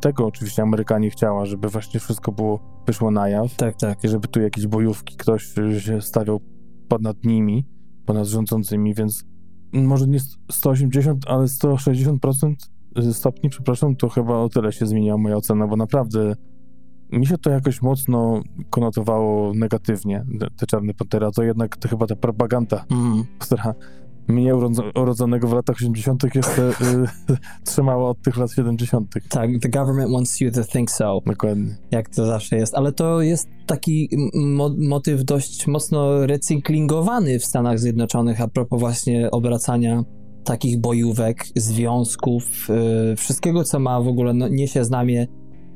Tego 0.00 0.26
oczywiście 0.26 0.62
Amerykanie 0.62 1.10
chciała, 1.10 1.46
żeby 1.46 1.68
właśnie 1.68 2.00
wszystko 2.00 2.32
było, 2.32 2.82
wyszło 2.86 3.10
na 3.10 3.28
jaw. 3.28 3.56
Tak, 3.56 3.76
tak. 3.76 4.04
I 4.04 4.08
żeby 4.08 4.28
tu 4.28 4.40
jakieś 4.40 4.66
bojówki, 4.66 5.16
ktoś 5.16 5.54
się 5.78 6.00
stawiał 6.00 6.40
ponad 6.88 7.24
nimi, 7.24 7.66
ponad 8.06 8.26
rządzącymi, 8.26 8.94
więc 8.94 9.24
może 9.72 10.06
nie 10.06 10.18
180, 10.50 11.24
ale 11.28 11.44
160% 11.44 12.54
stopni, 13.12 13.50
przepraszam, 13.50 13.96
to 13.96 14.08
chyba 14.08 14.38
o 14.38 14.48
tyle 14.48 14.72
się 14.72 14.86
zmieniła 14.86 15.18
moja 15.18 15.36
ocena, 15.36 15.66
bo 15.66 15.76
naprawdę 15.76 16.34
mi 17.12 17.26
się 17.26 17.38
to 17.38 17.50
jakoś 17.50 17.82
mocno 17.82 18.42
konotowało 18.70 19.54
negatywnie, 19.54 20.24
te 20.56 20.66
Czarne 20.66 20.94
Pantery, 20.94 21.26
to 21.34 21.42
jednak 21.42 21.76
to 21.76 21.88
chyba 21.88 22.06
ta 22.06 22.16
propaganda, 22.16 22.84
mm. 22.90 23.24
która 23.38 23.74
mnie 24.28 24.54
urodzonego 24.94 25.48
w 25.48 25.52
latach 25.52 25.76
80. 25.76 26.34
jeszcze 26.34 26.68
y, 26.68 26.74
trzymała 27.66 28.10
od 28.10 28.22
tych 28.22 28.36
lat 28.36 28.52
70. 28.52 29.14
Tak, 29.28 29.50
the 29.62 29.68
government 29.68 30.12
wants 30.12 30.40
you 30.40 30.50
to 30.50 30.64
think 30.64 30.90
so. 30.90 31.20
Dokładnie. 31.26 31.76
Jak 31.90 32.08
to 32.08 32.26
zawsze 32.26 32.56
jest, 32.56 32.74
ale 32.74 32.92
to 32.92 33.22
jest 33.22 33.48
taki 33.66 34.08
mo 34.34 34.70
motyw 34.78 35.24
dość 35.24 35.66
mocno 35.66 36.26
recyklingowany 36.26 37.38
w 37.38 37.44
Stanach 37.44 37.78
Zjednoczonych 37.78 38.40
a 38.40 38.48
propos 38.48 38.80
właśnie 38.80 39.30
obracania 39.30 40.04
takich 40.44 40.80
bojówek, 40.80 41.46
związków, 41.56 42.44
y, 43.12 43.16
wszystkiego, 43.16 43.64
co 43.64 43.78
ma 43.78 44.00
w 44.00 44.08
ogóle 44.08 44.34
no, 44.34 44.48
niesie 44.48 44.84
znamie 44.84 45.26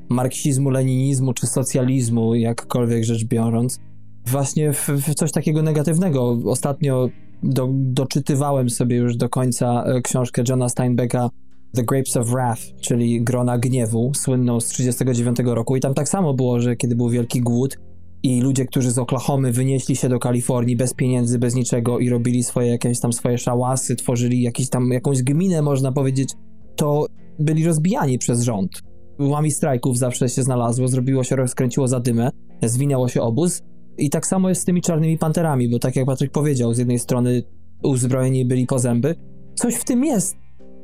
marksizmu, 0.09 0.71
leninizmu 0.71 1.33
czy 1.33 1.47
socjalizmu, 1.47 2.35
jakkolwiek 2.35 3.05
rzecz 3.05 3.25
biorąc, 3.25 3.79
właśnie 4.27 4.73
w, 4.73 4.89
w 4.89 5.15
coś 5.15 5.33
takiego 5.33 5.63
negatywnego. 5.63 6.39
Ostatnio 6.45 7.09
do, 7.43 7.69
doczytywałem 7.73 8.71
sobie 8.71 8.97
już 8.97 9.17
do 9.17 9.29
końca 9.29 9.85
e, 9.85 10.01
książkę 10.01 10.43
Johna 10.49 10.69
Steinbecka 10.69 11.31
The 11.75 11.83
Grapes 11.83 12.17
of 12.17 12.29
Wrath, 12.29 12.63
czyli 12.81 13.23
Grona 13.23 13.59
Gniewu, 13.59 14.13
słynną 14.15 14.61
z 14.61 14.69
1939 14.69 15.55
roku. 15.55 15.77
I 15.77 15.81
tam 15.81 15.95
tak 15.95 16.09
samo 16.09 16.35
było, 16.35 16.61
że 16.61 16.77
kiedy 16.77 16.97
był 16.97 17.09
wielki 17.11 17.41
głód 17.41 17.79
i 18.23 18.41
ludzie, 18.41 18.65
którzy 18.65 18.91
z 18.91 18.99
Oklahomy 18.99 19.53
wynieśli 19.53 19.97
się 19.97 20.09
do 20.09 20.19
Kalifornii 20.19 20.77
bez 20.77 20.95
pieniędzy, 20.95 21.39
bez 21.39 21.55
niczego 21.55 21.99
i 21.99 22.09
robili 22.09 22.43
swoje 22.43 22.69
jakieś 22.69 23.01
tam 23.01 23.13
swoje 23.13 23.39
szałasy, 23.39 23.97
tworzyli 23.97 24.43
jakiś 24.43 24.69
tam, 24.69 24.91
jakąś 24.91 25.23
gminę, 25.23 25.63
można 25.63 25.93
powiedzieć, 25.93 26.29
to 26.77 27.07
byli 27.39 27.65
rozbijani 27.67 28.19
przez 28.19 28.43
rząd. 28.43 28.83
Łami 29.19 29.51
strajków 29.51 29.99
zawsze 29.99 30.29
się 30.29 30.43
znalazło, 30.43 30.89
zrobiło 30.89 31.25
się, 31.25 31.37
rozkręciło 31.37 31.89
zadymę, 31.89 32.31
zwinęło 32.63 33.09
się 33.09 33.23
obóz 33.23 33.63
i 33.99 34.11
tak 34.11 34.27
samo 34.27 34.49
jest 34.49 34.63
z 34.63 34.65
tymi 34.65 34.83
czarnymi 34.83 35.19
panterami, 35.19 35.69
bo 35.69 35.79
tak 35.79 35.97
jak 35.97 36.07
Patryk 36.07 36.33
powiedział, 36.33 36.75
z 36.75 36.79
jednej 36.79 36.99
strony 36.99 37.43
uzbrojeni 37.83 38.45
byli 38.45 38.67
po 38.67 38.79
zęby. 38.79 39.15
Coś 39.55 39.75
w 39.75 39.85
tym 39.85 40.05
jest, 40.05 40.37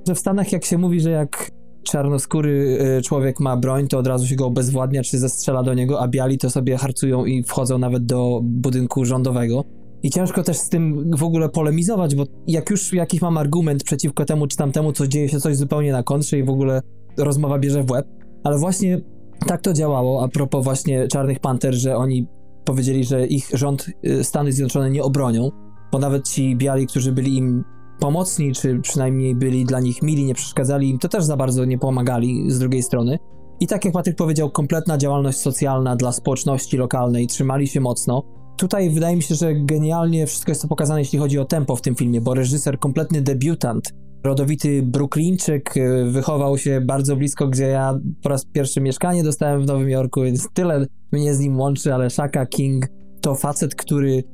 że 0.08 0.14
w 0.14 0.18
Stanach 0.18 0.52
jak 0.52 0.64
się 0.64 0.78
mówi, 0.78 1.00
że 1.00 1.10
jak 1.10 1.50
czarnoskóry 1.82 2.78
y, 2.98 3.02
człowiek 3.02 3.40
ma 3.40 3.56
broń, 3.56 3.88
to 3.88 3.98
od 3.98 4.06
razu 4.06 4.26
się 4.26 4.36
go 4.36 4.46
obezwładnia, 4.46 5.02
czy 5.02 5.18
zestrzela 5.18 5.62
do 5.62 5.74
niego, 5.74 6.00
a 6.00 6.08
biali 6.08 6.38
to 6.38 6.50
sobie 6.50 6.76
harcują 6.76 7.24
i 7.24 7.42
wchodzą 7.42 7.78
nawet 7.78 8.06
do 8.06 8.40
budynku 8.42 9.04
rządowego. 9.04 9.64
I 10.02 10.10
ciężko 10.10 10.42
też 10.42 10.56
z 10.56 10.68
tym 10.68 11.10
w 11.16 11.22
ogóle 11.22 11.48
polemizować, 11.48 12.14
bo 12.14 12.24
jak 12.46 12.70
już 12.70 12.92
jakiś 12.92 13.20
mam 13.20 13.36
argument 13.36 13.84
przeciwko 13.84 14.24
temu 14.24 14.46
czy 14.46 14.56
tamtemu, 14.56 14.92
to 14.92 15.06
dzieje 15.06 15.28
się 15.28 15.40
coś 15.40 15.56
zupełnie 15.56 15.92
na 15.92 16.02
kontrze 16.02 16.38
i 16.38 16.42
w 16.42 16.50
ogóle 16.50 16.82
rozmowa 17.16 17.58
bierze 17.58 17.82
w 17.82 17.90
łeb. 17.90 18.06
Ale 18.44 18.58
właśnie 18.58 19.00
tak 19.46 19.62
to 19.62 19.72
działało, 19.72 20.24
a 20.24 20.28
propos 20.28 20.64
właśnie 20.64 21.08
Czarnych 21.08 21.40
Panter, 21.40 21.74
że 21.74 21.96
oni 21.96 22.26
powiedzieli, 22.68 23.04
że 23.04 23.26
ich 23.26 23.50
rząd 23.52 23.86
y, 24.06 24.24
Stany 24.24 24.52
Zjednoczone 24.52 24.90
nie 24.90 25.02
obronią, 25.02 25.50
bo 25.92 25.98
nawet 25.98 26.28
ci 26.28 26.56
biali, 26.56 26.86
którzy 26.86 27.12
byli 27.12 27.36
im 27.36 27.64
pomocni, 28.00 28.52
czy 28.52 28.80
przynajmniej 28.80 29.34
byli 29.34 29.64
dla 29.64 29.80
nich 29.80 30.02
mili, 30.02 30.24
nie 30.24 30.34
przeszkadzali 30.34 30.90
im, 30.90 30.98
to 30.98 31.08
też 31.08 31.24
za 31.24 31.36
bardzo 31.36 31.64
nie 31.64 31.78
pomagali 31.78 32.50
z 32.50 32.58
drugiej 32.58 32.82
strony. 32.82 33.18
I 33.60 33.66
tak 33.66 33.84
jak 33.84 33.94
Patryk 33.94 34.16
powiedział, 34.16 34.50
kompletna 34.50 34.98
działalność 34.98 35.38
socjalna 35.38 35.96
dla 35.96 36.12
społeczności 36.12 36.76
lokalnej, 36.76 37.26
trzymali 37.26 37.66
się 37.66 37.80
mocno. 37.80 38.22
Tutaj 38.56 38.90
wydaje 38.90 39.16
mi 39.16 39.22
się, 39.22 39.34
że 39.34 39.54
genialnie 39.54 40.26
wszystko 40.26 40.50
jest 40.50 40.62
to 40.62 40.68
pokazane, 40.68 41.00
jeśli 41.00 41.18
chodzi 41.18 41.38
o 41.38 41.44
tempo 41.44 41.76
w 41.76 41.80
tym 41.80 41.94
filmie, 41.94 42.20
bo 42.20 42.34
reżyser, 42.34 42.78
kompletny 42.78 43.22
debiutant, 43.22 43.94
rodowity 44.24 44.82
Brooklyńczyk, 44.82 45.76
y, 45.76 46.04
wychował 46.04 46.58
się 46.58 46.80
bardzo 46.80 47.16
blisko, 47.16 47.48
gdzie 47.48 47.64
ja 47.64 47.98
po 48.22 48.28
raz 48.28 48.44
pierwszy 48.44 48.80
mieszkanie 48.80 49.22
dostałem 49.22 49.62
w 49.62 49.66
Nowym 49.66 49.88
Jorku, 49.88 50.22
więc 50.22 50.48
tyle 50.54 50.86
mnie 51.12 51.34
z 51.34 51.40
nim 51.40 51.58
łączy, 51.58 51.94
ale 51.94 52.10
Shaka 52.10 52.46
King 52.46 52.86
to 53.20 53.34
facet, 53.34 53.74
który 53.74 54.24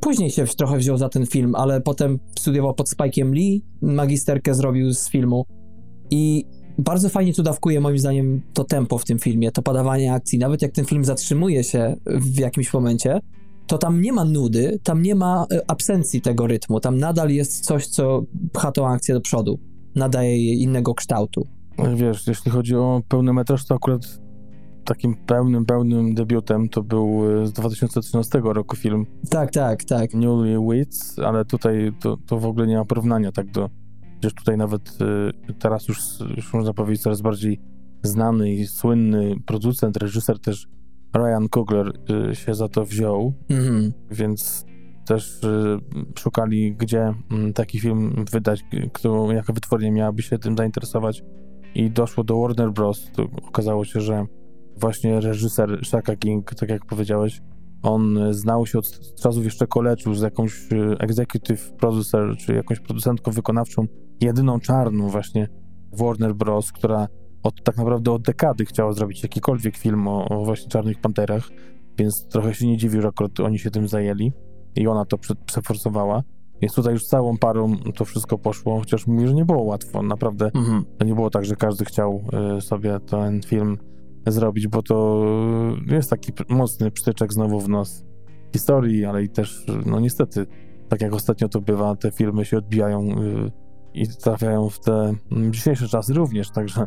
później 0.00 0.30
się 0.30 0.44
trochę 0.46 0.78
wziął 0.78 0.96
za 0.96 1.08
ten 1.08 1.26
film, 1.26 1.54
ale 1.54 1.80
potem 1.80 2.18
studiował 2.38 2.74
pod 2.74 2.88
Spike'em 2.88 3.32
Lee, 3.32 3.64
magisterkę 3.82 4.54
zrobił 4.54 4.94
z 4.94 5.10
filmu 5.10 5.44
i 6.10 6.44
bardzo 6.78 7.08
fajnie 7.08 7.34
tu 7.34 7.42
dawkuje 7.42 7.80
moim 7.80 7.98
zdaniem 7.98 8.42
to 8.54 8.64
tempo 8.64 8.98
w 8.98 9.04
tym 9.04 9.18
filmie, 9.18 9.52
to 9.52 9.62
podawanie 9.62 10.12
akcji. 10.12 10.38
Nawet 10.38 10.62
jak 10.62 10.72
ten 10.72 10.84
film 10.84 11.04
zatrzymuje 11.04 11.64
się 11.64 11.96
w 12.06 12.38
jakimś 12.38 12.72
momencie, 12.72 13.20
to 13.70 13.78
tam 13.78 14.00
nie 14.00 14.12
ma 14.12 14.24
nudy, 14.24 14.78
tam 14.82 15.02
nie 15.02 15.14
ma 15.14 15.46
e, 15.52 15.70
absencji 15.70 16.20
tego 16.20 16.46
rytmu, 16.46 16.80
tam 16.80 16.98
nadal 16.98 17.30
jest 17.30 17.64
coś, 17.64 17.86
co 17.86 18.22
pcha 18.52 18.72
tą 18.72 18.88
akcję 18.88 19.14
do 19.14 19.20
przodu, 19.20 19.60
nadaje 19.94 20.46
jej 20.46 20.62
innego 20.62 20.94
kształtu. 20.94 21.46
Wiesz, 21.94 22.26
jeśli 22.26 22.50
chodzi 22.50 22.76
o 22.76 23.02
pełny 23.08 23.32
metraż, 23.32 23.66
to 23.66 23.74
akurat 23.74 24.02
takim 24.84 25.14
pełnym, 25.26 25.66
pełnym 25.66 26.14
debiutem 26.14 26.68
to 26.68 26.82
był 26.82 27.40
e, 27.42 27.46
z 27.46 27.52
2013 27.52 28.40
roku 28.44 28.76
film. 28.76 29.06
Tak, 29.30 29.50
tak, 29.50 29.84
tak. 29.84 30.14
Newly 30.14 30.58
Wits, 30.70 31.18
ale 31.18 31.44
tutaj 31.44 31.92
to, 32.00 32.16
to 32.26 32.38
w 32.38 32.46
ogóle 32.46 32.66
nie 32.66 32.76
ma 32.76 32.84
porównania 32.84 33.32
tak 33.32 33.50
do... 33.50 33.70
Przecież 34.20 34.34
tutaj 34.34 34.56
nawet 34.56 34.98
e, 35.48 35.52
teraz 35.52 35.88
już, 35.88 35.98
już 36.36 36.52
można 36.52 36.72
powiedzieć 36.72 37.02
coraz 37.02 37.20
bardziej 37.20 37.60
znany 38.02 38.52
i 38.52 38.66
słynny 38.66 39.34
producent, 39.46 39.96
reżyser 39.96 40.38
też 40.38 40.68
Ryan 41.16 41.48
Coogler 41.48 41.92
y, 42.30 42.34
się 42.34 42.54
za 42.54 42.68
to 42.68 42.84
wziął, 42.84 43.34
mhm. 43.48 43.92
więc 44.10 44.64
też 45.06 45.44
y, 45.44 45.78
szukali, 46.18 46.74
gdzie 46.76 47.14
mm, 47.30 47.52
taki 47.52 47.80
film 47.80 48.24
wydać, 48.32 48.64
którą, 48.92 49.30
jaka 49.30 49.52
wytwórnia 49.52 49.92
miałaby 49.92 50.22
się 50.22 50.38
tym 50.38 50.56
zainteresować 50.56 51.22
i 51.74 51.90
doszło 51.90 52.24
do 52.24 52.40
Warner 52.40 52.72
Bros. 52.72 53.10
To 53.12 53.26
okazało 53.48 53.84
się, 53.84 54.00
że 54.00 54.26
właśnie 54.76 55.20
reżyser 55.20 55.80
Shaka 55.84 56.16
King, 56.16 56.54
tak 56.54 56.68
jak 56.68 56.86
powiedziałeś, 56.86 57.40
On 57.82 58.18
znał 58.30 58.66
się 58.66 58.78
od 58.78 59.14
czasów 59.22 59.44
jeszcze 59.44 59.66
koleczu 59.66 60.14
z 60.14 60.22
jakąś 60.22 60.68
executive 60.98 61.72
producer, 61.72 62.36
czy 62.36 62.54
jakąś 62.54 62.80
producentką 62.80 63.30
wykonawczą, 63.30 63.86
jedyną 64.20 64.60
czarną 64.60 65.08
właśnie 65.08 65.48
Warner 65.92 66.34
Bros., 66.34 66.72
która 66.72 67.08
od, 67.42 67.64
tak 67.64 67.76
naprawdę 67.76 68.12
od 68.12 68.22
dekady 68.22 68.64
chciała 68.64 68.92
zrobić 68.92 69.22
jakikolwiek 69.22 69.76
film 69.76 70.08
o, 70.08 70.28
o 70.28 70.44
właśnie 70.44 70.68
Czarnych 70.68 71.00
Panterach, 71.00 71.48
więc 71.98 72.28
trochę 72.28 72.54
się 72.54 72.66
nie 72.66 72.76
dziwił, 72.76 73.02
że 73.02 73.08
akurat 73.08 73.40
oni 73.40 73.58
się 73.58 73.70
tym 73.70 73.88
zajęli 73.88 74.32
i 74.76 74.86
ona 74.86 75.04
to 75.04 75.18
prze, 75.18 75.34
przeforsowała. 75.34 76.22
Więc 76.60 76.74
tutaj 76.74 76.92
już 76.92 77.04
całą 77.04 77.38
parą 77.38 77.76
to 77.94 78.04
wszystko 78.04 78.38
poszło, 78.38 78.78
chociaż 78.78 79.06
mówi, 79.06 79.28
że 79.28 79.34
nie 79.34 79.44
było 79.44 79.62
łatwo. 79.62 80.02
Naprawdę 80.02 80.50
Mhm. 80.54 80.84
to 80.98 81.04
nie 81.04 81.14
było 81.14 81.30
tak, 81.30 81.44
że 81.44 81.56
każdy 81.56 81.84
chciał 81.84 82.22
y, 82.58 82.60
sobie 82.60 83.00
ten 83.00 83.42
film 83.42 83.78
zrobić, 84.26 84.68
bo 84.68 84.82
to 84.82 85.24
y, 85.90 85.94
jest 85.94 86.10
taki 86.10 86.32
mocny 86.48 86.90
przytyczek 86.90 87.32
znowu 87.32 87.60
w 87.60 87.68
nos 87.68 88.04
historii, 88.52 89.04
ale 89.04 89.22
i 89.22 89.28
też, 89.28 89.66
no 89.86 90.00
niestety, 90.00 90.46
tak 90.88 91.00
jak 91.00 91.12
ostatnio 91.12 91.48
to 91.48 91.60
bywa, 91.60 91.96
te 91.96 92.10
filmy 92.10 92.44
się 92.44 92.58
odbijają 92.58 93.00
y, 93.02 93.50
i 93.94 94.08
trafiają 94.08 94.68
w 94.68 94.80
te 94.80 95.14
dzisiejsze 95.50 95.88
czasy 95.88 96.14
również, 96.14 96.50
także 96.50 96.86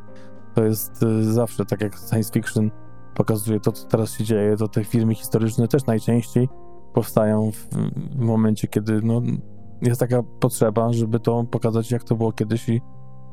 to 0.56 0.64
jest 0.64 1.04
y, 1.04 1.34
zawsze 1.34 1.66
tak 1.66 1.82
jak 1.82 1.96
science 2.10 2.34
fiction 2.34 2.72
pokazuje 3.16 3.60
to, 3.60 3.72
co 3.72 3.88
teraz 3.88 4.12
się 4.12 4.24
dzieje, 4.24 4.58
to 4.58 4.68
te 4.68 4.84
filmy 4.84 5.16
historyczne 5.16 5.68
też 5.68 5.86
najczęściej 5.86 6.50
powstają 6.94 7.52
w, 7.52 7.68
w 8.16 8.20
momencie, 8.20 8.68
kiedy 8.68 9.02
no, 9.04 9.22
jest 9.82 10.00
taka 10.00 10.24
potrzeba, 10.24 10.94
żeby 10.94 11.20
to 11.20 11.44
pokazać, 11.44 11.92
jak 11.92 12.04
to 12.04 12.16
było 12.16 12.32
kiedyś 12.32 12.70
i 12.70 12.82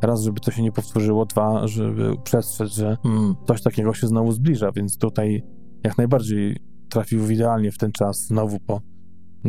raz, 0.02 0.22
żeby 0.22 0.40
to 0.40 0.50
się 0.50 0.62
nie 0.62 0.72
powtórzyło, 0.72 1.26
dwa, 1.26 1.66
żeby 1.66 2.16
przestrzec, 2.24 2.68
że 2.72 2.96
Mm. 3.04 3.34
coś 3.46 3.62
takiego 3.62 3.94
się 3.94 4.06
znowu 4.06 4.32
zbliża, 4.32 4.72
więc 4.72 4.98
tutaj 4.98 5.42
jak 5.84 5.98
najbardziej 5.98 6.56
trafił 6.90 7.30
idealnie 7.30 7.72
w 7.72 7.78
ten 7.78 7.92
czas, 7.92 8.26
znowu 8.26 8.60
po 8.60 8.80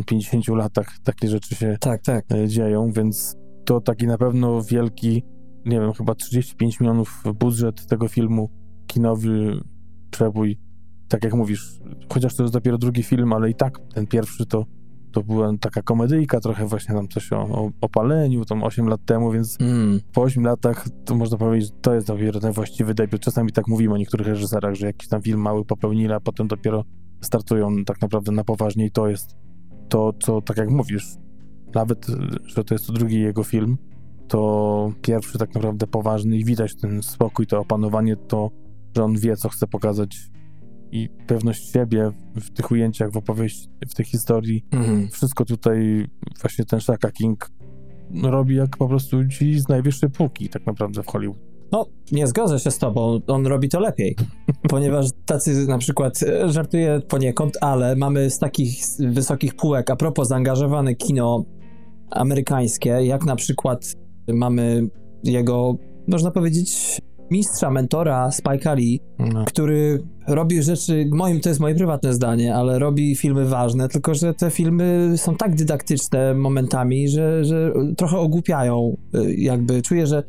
50 0.05 0.47
latach 0.47 0.87
takie 1.03 1.27
rzeczy 1.27 1.55
się 1.55 1.77
Tak, 1.81 2.01
tak. 2.01 2.25
e, 2.31 2.47
dzieją, 2.47 2.91
więc 2.91 3.35
to 3.65 3.81
taki 3.81 4.07
na 4.07 4.17
pewno 4.17 4.61
wielki, 4.61 5.23
nie 5.65 5.79
wiem, 5.79 5.93
chyba 5.93 6.15
35 6.15 6.79
milionów 6.79 7.23
budżet 7.39 7.87
tego 7.87 8.07
filmu, 8.07 8.49
kinowy 8.87 9.61
przebój. 10.11 10.59
Tak 11.07 11.23
jak 11.23 11.33
mówisz, 11.33 11.79
chociaż 12.13 12.35
to 12.35 12.43
jest 12.43 12.53
dopiero 12.53 12.77
drugi 12.77 13.03
film, 13.03 13.33
ale 13.33 13.49
i 13.49 13.55
tak 13.55 13.79
ten 13.93 14.07
pierwszy 14.07 14.45
to, 14.45 14.65
to 15.11 15.23
była 15.23 15.57
taka 15.57 15.81
komedyjka, 15.81 16.39
trochę 16.39 16.65
właśnie 16.65 16.95
tam 16.95 17.07
coś 17.07 17.33
o, 17.33 17.41
o, 17.41 17.71
o 17.81 17.89
paleniu, 17.89 18.45
tam 18.45 18.63
8 18.63 18.87
lat 18.87 19.05
temu, 19.05 19.31
więc 19.31 19.57
Mm. 19.61 19.99
po 20.13 20.21
8 20.21 20.43
latach 20.43 20.85
to 21.05 21.15
można 21.15 21.37
powiedzieć, 21.37 21.69
że 21.69 21.81
to 21.81 21.93
jest 21.93 22.07
dopiero 22.07 22.39
ten 22.39 22.51
właściwy 22.51 22.93
debiut. 22.93 23.21
Czasami 23.21 23.51
tak 23.51 23.67
mówimy 23.67 23.93
o 23.93 23.97
niektórych 23.97 24.27
reżyserach, 24.27 24.75
że 24.75 24.85
jakiś 24.85 25.07
tam 25.07 25.21
film 25.21 25.39
mały 25.41 25.65
popełnili, 25.65 26.13
a 26.13 26.19
potem 26.19 26.47
dopiero 26.47 26.83
startują 27.21 27.85
tak 27.85 28.01
naprawdę 28.01 28.31
na 28.31 28.43
poważnie 28.43 28.85
i 28.85 28.91
to 28.91 29.07
jest 29.07 29.35
to, 29.89 30.13
co 30.19 30.41
tak 30.41 30.57
jak 30.57 30.69
mówisz, 30.69 31.05
nawet, 31.75 32.07
że 32.45 32.63
to 32.63 32.75
jest 32.75 32.87
to 32.87 32.93
drugi 32.93 33.19
jego 33.19 33.43
film, 33.43 33.77
to 34.31 34.91
pierwszy 35.01 35.37
tak 35.37 35.55
naprawdę 35.55 35.87
poważny 35.87 36.37
i 36.37 36.45
widać 36.45 36.75
ten 36.75 37.03
spokój, 37.03 37.47
to 37.47 37.59
opanowanie, 37.59 38.15
to, 38.15 38.51
że 38.95 39.03
on 39.03 39.17
wie, 39.17 39.35
co 39.35 39.49
chce 39.49 39.67
pokazać 39.67 40.17
i 40.91 41.09
pewność 41.27 41.71
siebie 41.71 42.11
w 42.35 42.51
tych 42.51 42.71
ujęciach, 42.71 43.11
w 43.11 43.17
opowieści, 43.17 43.67
w 43.89 43.93
tej 43.93 44.05
historii. 44.05 44.65
Mhm. 44.71 45.09
Wszystko 45.09 45.45
tutaj 45.45 46.07
właśnie 46.41 46.65
ten 46.65 46.79
Shaka 46.79 47.11
King 47.11 47.51
robi 48.23 48.55
jak 48.55 48.77
po 48.77 48.87
prostu 48.87 49.27
ci 49.27 49.59
z 49.59 49.69
najwyższej 49.69 50.09
półki 50.09 50.49
tak 50.49 50.65
naprawdę 50.65 51.03
w 51.03 51.07
Hollywood. 51.07 51.39
No, 51.71 51.85
nie 52.11 52.27
zgodzę 52.27 52.59
się 52.59 52.71
z 52.71 52.77
tobą, 52.77 53.19
on 53.27 53.47
robi 53.47 53.69
to 53.69 53.79
lepiej, 53.79 54.15
ponieważ 54.69 55.05
tacy 55.25 55.67
na 55.67 55.77
przykład, 55.77 56.23
e, 56.23 56.49
żartuję 56.49 57.01
poniekąd, 57.07 57.57
ale 57.61 57.95
mamy 57.95 58.29
z 58.29 58.39
takich 58.39 58.73
wysokich 58.99 59.55
półek, 59.55 59.89
a 59.89 59.95
propos 59.95 60.27
zaangażowane 60.27 60.95
kino 60.95 61.45
amerykańskie, 62.11 62.89
jak 62.89 63.25
na 63.25 63.35
przykład 63.35 63.95
mamy 64.33 64.87
jego, 65.23 65.75
można 66.07 66.31
powiedzieć, 66.31 67.01
mistrza, 67.31 67.71
mentora 67.71 68.29
Spike'a 68.29 68.75
Lee, 68.77 68.99
No. 69.19 69.45
który 69.45 70.03
robi 70.27 70.63
rzeczy, 70.63 71.09
moim 71.11 71.39
to 71.39 71.49
jest 71.49 71.61
moje 71.61 71.75
prywatne 71.75 72.13
zdanie, 72.13 72.55
ale 72.55 72.79
robi 72.79 73.15
filmy 73.15 73.45
ważne, 73.45 73.87
tylko 73.89 74.13
że 74.15 74.33
te 74.33 74.49
filmy 74.51 75.13
są 75.15 75.35
tak 75.35 75.55
dydaktyczne 75.55 76.33
momentami, 76.33 77.07
że, 77.07 77.45
że 77.45 77.73
trochę 77.97 78.17
ogłupiają. 78.17 78.97
Y, 79.15 79.35
Jakby 79.35 79.81
czuję, 79.81 80.07
że 80.07 80.23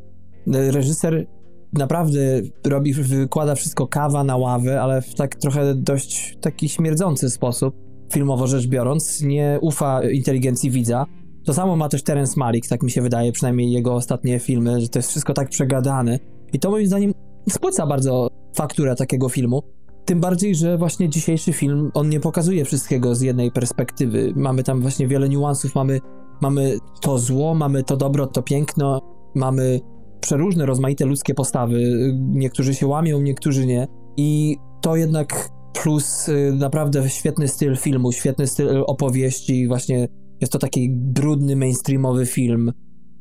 y, 0.54 0.70
reżyser 0.72 1.26
naprawdę 1.72 2.20
robi, 2.66 2.92
wykłada 2.94 3.54
wszystko 3.54 3.86
kawa 3.86 4.24
na 4.24 4.36
ławę, 4.36 4.82
ale 4.82 5.02
w 5.02 5.14
tak 5.14 5.34
trochę 5.34 5.74
dość 5.74 6.36
taki 6.40 6.68
śmierdzący 6.68 7.30
sposób, 7.30 7.74
filmowo 8.12 8.46
rzecz 8.46 8.66
biorąc, 8.66 9.22
nie 9.22 9.58
ufa 9.60 10.02
inteligencji 10.10 10.70
widza. 10.70 11.06
To 11.44 11.54
samo 11.54 11.76
ma 11.76 11.88
też 11.88 12.02
Terence 12.02 12.34
Malick, 12.36 12.68
tak 12.68 12.82
mi 12.82 12.90
się 12.90 13.02
wydaje, 13.02 13.32
przynajmniej 13.32 13.72
jego 13.72 13.94
ostatnie 13.94 14.38
filmy, 14.38 14.80
że 14.80 14.88
to 14.88 14.98
jest 14.98 15.08
wszystko 15.08 15.34
tak 15.34 15.48
przegadane. 15.48 16.18
I 16.52 16.58
to 16.58 16.70
moim 16.70 16.86
zdaniem 16.86 17.12
spłyca 17.50 17.86
bardzo 17.86 18.28
fakturę 18.56 18.96
takiego 18.96 19.28
filmu. 19.28 19.62
Tym 20.04 20.20
bardziej, 20.20 20.54
że 20.54 20.78
właśnie 20.78 21.08
dzisiejszy 21.08 21.52
film, 21.52 21.90
on 21.94 22.08
nie 22.08 22.20
pokazuje 22.20 22.64
wszystkiego 22.64 23.14
z 23.14 23.20
jednej 23.20 23.50
perspektywy. 23.50 24.32
Mamy 24.36 24.62
tam 24.62 24.80
właśnie 24.80 25.06
wiele 25.08 25.28
niuansów, 25.28 25.74
mamy, 25.74 26.00
mamy 26.40 26.78
to 27.00 27.18
zło, 27.18 27.54
mamy 27.54 27.82
to 27.82 27.96
dobro, 27.96 28.26
to 28.26 28.42
piękno, 28.42 29.00
mamy 29.34 29.80
przeróżne, 30.20 30.66
rozmaite 30.66 31.04
ludzkie 31.04 31.34
postawy. 31.34 31.80
Niektórzy 32.18 32.74
się 32.74 32.86
łamią, 32.86 33.22
niektórzy 33.22 33.66
nie. 33.66 33.86
I 34.16 34.56
to 34.80 34.96
jednak 34.96 35.48
plus 35.82 36.28
y, 36.28 36.52
naprawdę 36.58 37.10
świetny 37.10 37.48
styl 37.48 37.76
filmu, 37.76 38.12
świetny 38.12 38.46
styl 38.46 38.84
opowieści, 38.86 39.68
właśnie 39.68 40.08
jest 40.42 40.52
to 40.52 40.58
taki 40.58 40.90
brudny, 40.90 41.56
mainstreamowy 41.56 42.26
film, 42.26 42.72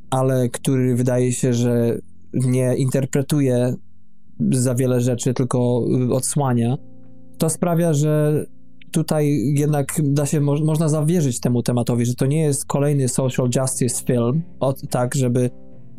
ale 0.10 0.50
który 0.50 0.96
wydaje 0.96 1.32
się, 1.32 1.54
że 1.54 1.98
nie 2.34 2.76
interpretuje 2.76 3.74
za 4.52 4.76
wiele 4.76 5.02
rzeczy, 5.02 5.34
tylko 5.34 5.86
y, 6.10 6.14
odsłania, 6.14 6.78
to 7.38 7.50
sprawia, 7.50 7.94
że 7.94 8.46
tutaj 8.92 9.54
jednak 9.56 9.88
da 10.04 10.26
się, 10.26 10.42
mo 10.42 10.56
można 10.66 10.90
zawierzyć 10.90 11.40
temu 11.40 11.64
tematowi, 11.64 12.06
że 12.06 12.16
to 12.16 12.26
nie 12.26 12.42
jest 12.42 12.66
kolejny 12.66 13.08
social 13.08 13.50
justice 13.56 14.06
film, 14.06 14.42
od, 14.60 14.82
tak, 14.90 15.16
żeby 15.16 15.50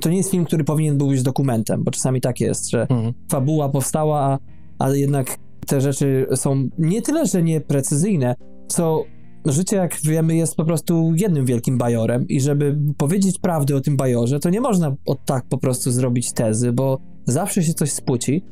to 0.00 0.10
nie 0.10 0.16
jest 0.16 0.30
film, 0.30 0.44
który 0.44 0.64
powinien 0.64 0.98
był 0.98 1.08
być 1.08 1.22
dokumentem, 1.22 1.84
bo 1.84 1.90
czasami 1.90 2.20
tak 2.20 2.40
jest, 2.40 2.70
że 2.70 2.82
Mhm. 2.82 3.12
fabuła 3.30 3.68
powstała, 3.68 4.20
a, 4.20 4.38
a 4.78 4.90
jednak 4.90 5.36
te 5.66 5.80
rzeczy 5.80 6.26
są 6.34 6.68
nie 6.78 7.02
tyle, 7.02 7.26
że 7.26 7.42
nieprecyzyjne, 7.42 8.34
co 8.68 9.04
życie, 9.44 9.76
jak 9.76 9.96
wiemy, 10.04 10.36
jest 10.36 10.56
po 10.56 10.64
prostu 10.64 11.12
jednym 11.16 11.46
wielkim 11.46 11.78
bajorem 11.78 12.28
i 12.28 12.40
żeby 12.40 12.78
powiedzieć 12.96 13.38
prawdę 13.38 13.76
o 13.76 13.80
tym 13.80 13.96
bajorze, 13.96 14.40
to 14.40 14.50
nie 14.50 14.60
można 14.60 14.96
od 15.06 15.24
tak 15.24 15.44
po 15.48 15.58
prostu 15.58 15.90
zrobić 15.90 16.32
tezy, 16.32 16.72
bo 16.72 16.98
zawsze 17.24 17.62
się 17.62 17.74
coś 17.74 17.92
spłuci 17.92 18.44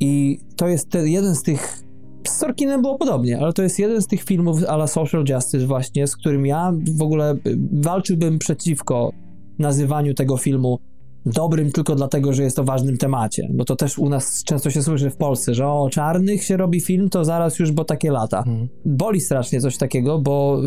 i 0.00 0.38
to 0.56 0.68
jest 0.68 0.90
te, 0.90 1.08
jeden 1.08 1.34
z 1.34 1.42
tych 1.42 1.88
z 2.28 2.38
Sorkinem 2.38 2.82
było 2.82 2.98
podobnie, 2.98 3.40
ale 3.40 3.52
to 3.52 3.62
jest 3.62 3.78
jeden 3.78 4.02
z 4.02 4.06
tych 4.06 4.22
filmów 4.22 4.64
a 4.68 4.74
la 4.74 4.86
Social 4.86 5.24
Justice 5.28 5.66
właśnie, 5.66 6.06
z 6.06 6.16
którym 6.16 6.46
ja 6.46 6.72
w 6.96 7.02
ogóle 7.02 7.36
walczyłbym 7.72 8.38
przeciwko 8.38 9.12
nazywaniu 9.58 10.14
tego 10.14 10.36
filmu 10.36 10.78
dobrym 11.26 11.72
tylko 11.72 11.94
dlatego, 11.94 12.32
że 12.32 12.42
jest 12.42 12.58
o 12.58 12.64
ważnym 12.64 12.96
temacie, 12.96 13.48
bo 13.54 13.64
to 13.64 13.76
też 13.76 13.98
u 13.98 14.08
nas 14.08 14.44
często 14.44 14.70
się 14.70 14.82
słyszy 14.82 15.10
w 15.10 15.16
Polsce, 15.16 15.54
że 15.54 15.68
o 15.68 15.88
czarnych 15.90 16.44
się 16.44 16.56
robi 16.56 16.80
film, 16.80 17.08
to 17.08 17.24
zaraz 17.24 17.58
już, 17.58 17.72
bo 17.72 17.84
takie 17.84 18.10
lata. 18.10 18.38
Mhm. 18.38 18.68
Boli 18.84 19.20
strasznie 19.20 19.60
coś 19.60 19.76
takiego, 19.76 20.18
bo 20.18 20.62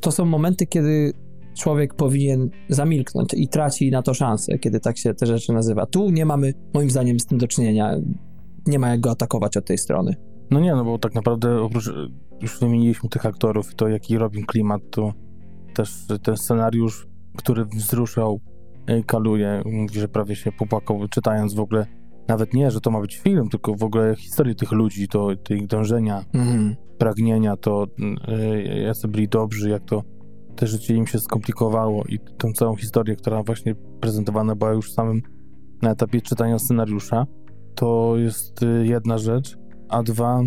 to 0.00 0.10
są 0.12 0.24
momenty, 0.24 0.66
kiedy 0.66 1.12
człowiek 1.58 1.94
powinien 1.94 2.50
zamilknąć 2.68 3.34
i 3.34 3.48
traci 3.48 3.90
na 3.90 4.02
to 4.02 4.14
szansę, 4.14 4.58
kiedy 4.58 4.80
tak 4.80 4.98
się 4.98 5.14
te 5.14 5.26
rzeczy 5.26 5.52
nazywa. 5.52 5.86
Tu 5.86 6.10
nie 6.10 6.26
mamy, 6.26 6.54
moim 6.74 6.90
zdaniem, 6.90 7.20
z 7.20 7.26
tym 7.26 7.38
do 7.38 7.48
czynienia. 7.48 7.96
Nie 8.66 8.78
ma 8.78 8.88
jak 8.88 9.00
go 9.00 9.10
atakować 9.10 9.56
od 9.56 9.66
tej 9.66 9.78
strony. 9.78 10.14
No 10.50 10.60
nie, 10.60 10.74
no 10.74 10.84
bo 10.84 10.98
tak 10.98 11.14
naprawdę 11.14 11.62
oprócz, 11.62 11.88
e, 11.88 11.92
już 12.42 12.60
wymieniliśmy 12.60 13.08
tych 13.08 13.26
aktorów 13.26 13.72
i 13.72 13.76
to 13.76 13.88
jaki 13.88 14.18
robią 14.18 14.44
klimat, 14.46 14.82
to 14.90 15.12
też 15.74 16.06
ten 16.22 16.36
scenariusz, 16.36 17.08
który 17.36 17.64
wzruszał 17.64 18.40
Kaluje, 19.06 19.62
mówi, 19.66 20.00
że 20.00 20.08
prawie 20.08 20.36
się 20.36 20.52
popłakał 20.52 21.08
czytając 21.08 21.54
w 21.54 21.60
ogóle, 21.60 21.86
nawet 22.28 22.54
nie, 22.54 22.70
że 22.70 22.80
to 22.80 22.90
ma 22.90 23.00
być 23.00 23.16
film, 23.18 23.48
tylko 23.48 23.74
w 23.74 23.82
ogóle 23.82 24.16
historię 24.16 24.54
tych 24.54 24.72
ludzi, 24.72 25.08
to 25.08 25.28
ich 25.50 25.66
dążenia, 25.66 26.24
Mhm. 26.34 26.76
pragnienia, 26.98 27.56
to 27.56 27.86
y, 28.28 28.62
jacy 28.62 29.08
byli 29.08 29.28
dobrzy, 29.28 29.70
jak 29.70 29.84
to 29.84 30.02
te 30.56 30.66
życie 30.66 30.94
im 30.94 31.06
się 31.06 31.18
skomplikowało 31.18 32.04
i 32.04 32.18
tą 32.38 32.52
całą 32.52 32.76
historię, 32.76 33.16
która 33.16 33.42
właśnie 33.42 33.74
prezentowana 34.00 34.54
była 34.56 34.72
już 34.72 34.90
w 34.90 34.94
samym 34.94 35.22
na 35.82 35.90
etapie 35.90 36.20
czytania 36.20 36.58
scenariusza, 36.58 37.26
to 37.74 38.14
jest 38.16 38.62
y, 38.62 38.86
jedna 38.86 39.18
rzecz, 39.18 39.56
a 39.88 40.02
dwa 40.02 40.40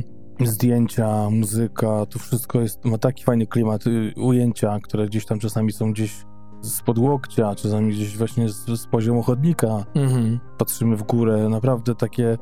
zdjęcia, 0.43 1.29
muzyka, 1.29 2.05
to 2.05 2.19
wszystko 2.19 2.61
jest, 2.61 2.85
ma 2.85 2.97
taki 2.97 3.23
fajny 3.23 3.47
klimat, 3.47 3.87
y, 3.87 4.13
ujęcia, 4.17 4.79
które 4.83 5.05
gdzieś 5.07 5.25
tam 5.25 5.39
czasami 5.39 5.71
są 5.71 5.91
gdzieś 5.91 6.25
spod 6.63 6.97
łokcia, 6.97 7.55
czasami 7.55 7.91
gdzieś 7.91 8.17
właśnie 8.17 8.49
z, 8.49 8.65
z 8.65 8.87
poziomu 8.87 9.21
chodnika, 9.21 9.85
Mhm. 9.95 10.39
patrzymy 10.57 10.95
w 10.95 11.03
górę, 11.03 11.49
naprawdę 11.49 11.95
takie 11.95 12.37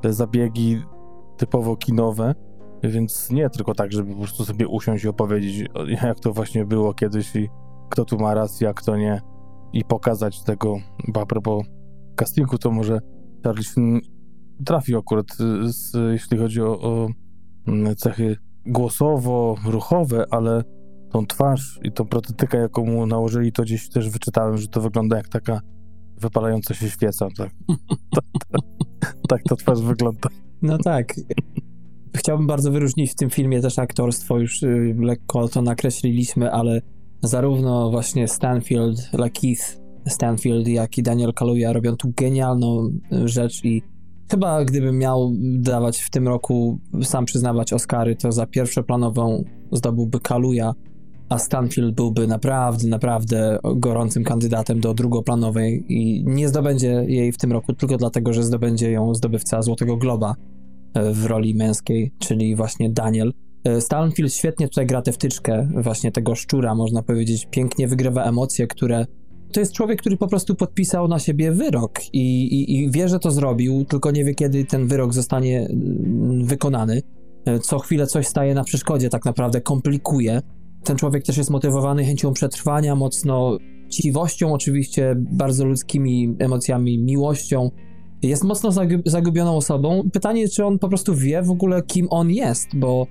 te 0.00 0.12
zabiegi 0.12 0.82
typowo 1.36 1.76
kinowe 1.76 2.34
Więc 2.82 3.30
nie 3.30 3.50
tylko 3.50 3.74
tak, 3.74 3.92
żeby 3.92 4.12
po 4.12 4.18
prostu 4.18 4.44
sobie 4.44 4.68
usiąść 4.68 5.04
i 5.04 5.08
opowiedzieć, 5.08 5.68
jak 6.02 6.20
to 6.20 6.32
właśnie 6.32 6.64
było 6.64 6.94
kiedyś 6.94 7.36
i 7.36 7.48
kto 7.90 8.04
tu 8.04 8.18
ma 8.18 8.34
rację, 8.34 8.68
a 8.68 8.72
kto 8.72 8.96
nie. 8.96 9.20
I 9.72 9.84
pokazać 9.84 10.42
tego, 10.42 10.76
bo 11.08 11.20
a 11.20 11.26
propos 11.26 11.64
castingu, 12.16 12.58
to 12.58 12.70
może 12.70 12.98
Charlie 13.44 13.64
Sheen 13.64 14.00
trafił 14.64 14.98
akurat, 14.98 15.26
y, 15.40 15.72
z, 15.72 15.92
jeśli 16.12 16.38
chodzi 16.38 16.62
o, 16.62 16.80
o 16.80 17.08
mm, 17.66 17.96
cechy 17.96 18.36
głosowo-ruchowe, 18.66 20.24
ale 20.30 20.62
tą 21.16 21.26
twarz 21.26 21.80
i 21.82 21.92
tą 21.92 22.04
protetykę, 22.04 22.58
jaką 22.58 22.84
mu 22.84 23.06
nałożyli, 23.06 23.52
to 23.52 23.62
gdzieś 23.62 23.88
też 23.88 24.10
wyczytałem, 24.10 24.56
że 24.56 24.68
to 24.68 24.80
wygląda 24.80 25.16
jak 25.16 25.28
taka 25.28 25.60
wypalająca 26.20 26.74
się 26.74 26.90
świeca. 26.90 27.28
Tak, 27.36 27.50
tak, 28.14 28.24
tak, 28.50 28.60
tak 29.28 29.42
ta 29.48 29.56
twarz 29.56 29.80
wygląda. 29.80 30.28
No 30.62 30.78
tak. 30.78 31.14
Chciałbym 32.16 32.46
bardzo 32.46 32.70
wyróżnić 32.70 33.12
w 33.12 33.14
tym 33.14 33.30
filmie 33.30 33.60
też 33.60 33.78
aktorstwo, 33.78 34.38
już 34.38 34.62
y, 34.62 34.96
lekko 34.98 35.48
to 35.48 35.62
nakreśliliśmy, 35.62 36.52
ale 36.52 36.80
zarówno 37.22 37.90
właśnie 37.90 38.28
Stanfield, 38.28 39.12
Lakeith 39.12 39.80
Stanfield, 40.08 40.68
jak 40.68 40.98
i 40.98 41.02
Daniel 41.02 41.32
Kaluuya 41.32 41.72
robią 41.72 41.96
tu 41.96 42.12
genialną 42.16 42.88
y, 43.12 43.28
rzecz 43.28 43.64
i 43.64 43.82
chyba 44.30 44.64
gdybym 44.64 44.98
miał 44.98 45.32
dawać 45.58 46.00
w 46.00 46.10
tym 46.10 46.28
roku, 46.28 46.78
sam 47.02 47.24
przyznawać 47.24 47.72
Oscary, 47.72 48.16
to 48.16 48.32
za 48.32 48.46
pierwszoplanową 48.46 49.44
zdobyłby 49.72 50.20
Kaluuya, 50.20 50.72
a 51.28 51.38
Stanfield 51.38 51.94
byłby 51.94 52.26
naprawdę, 52.26 52.88
naprawdę 52.88 53.58
gorącym 53.76 54.24
kandydatem 54.24 54.80
do 54.80 54.94
drugoplanowej 54.94 55.84
i 55.88 56.24
nie 56.26 56.48
zdobędzie 56.48 57.04
jej 57.08 57.32
w 57.32 57.38
tym 57.38 57.52
roku 57.52 57.72
tylko 57.72 57.96
dlatego, 57.96 58.32
że 58.32 58.42
zdobędzie 58.42 58.90
ją 58.90 59.14
zdobywca 59.14 59.62
Złotego 59.62 59.96
Globa 59.96 60.34
e, 60.94 61.12
w 61.12 61.26
roli 61.26 61.54
męskiej, 61.54 62.12
czyli 62.18 62.56
właśnie 62.56 62.90
Daniel. 62.90 63.32
E, 63.64 63.80
Stanfield 63.80 64.34
świetnie 64.34 64.68
tutaj 64.68 64.86
gra 64.86 65.02
tę 65.02 65.12
wtyczkę 65.12 65.68
właśnie 65.74 66.12
tego 66.12 66.34
szczura, 66.34 66.74
można 66.74 67.02
powiedzieć, 67.02 67.46
pięknie 67.50 67.88
wygrywa 67.88 68.24
emocje, 68.24 68.66
które 68.66 69.06
to 69.52 69.60
jest 69.60 69.72
człowiek, 69.72 70.00
który 70.00 70.16
po 70.16 70.28
prostu 70.28 70.54
podpisał 70.54 71.08
na 71.08 71.18
siebie 71.18 71.52
wyrok 71.52 72.00
i, 72.12 72.44
i, 72.44 72.74
i 72.74 72.90
wie, 72.90 73.08
że 73.08 73.18
to 73.18 73.30
zrobił, 73.30 73.84
tylko 73.84 74.10
nie 74.10 74.24
wie, 74.24 74.34
kiedy 74.34 74.64
ten 74.64 74.86
wyrok 74.86 75.14
zostanie 75.14 75.60
mm, 75.60 76.44
wykonany. 76.44 77.02
E, 77.44 77.58
co 77.58 77.78
chwilę 77.78 78.06
coś 78.06 78.26
staje 78.26 78.54
na 78.54 78.64
przeszkodzie, 78.64 79.08
tak 79.08 79.24
naprawdę 79.24 79.60
komplikuje. 79.60 80.40
Ten 80.86 80.96
człowiek 80.96 81.24
też 81.24 81.36
jest 81.36 81.50
motywowany 81.50 82.04
chęcią 82.04 82.32
przetrwania, 82.32 82.94
mocno 82.94 83.58
chciwością, 83.90 84.52
oczywiście 84.52 85.14
bardzo 85.16 85.64
ludzkimi 85.64 86.36
emocjami, 86.38 86.98
miłością. 86.98 87.70
Jest 88.22 88.44
mocno 88.44 88.70
zagubioną 89.06 89.56
osobą. 89.56 90.10
Pytanie, 90.12 90.48
czy 90.48 90.64
on 90.64 90.78
po 90.78 90.88
prostu 90.88 91.14
wie 91.14 91.42
w 91.42 91.50
ogóle, 91.50 91.82
kim 91.82 92.06
on 92.10 92.30
jest, 92.30 92.68
bo 92.74 93.06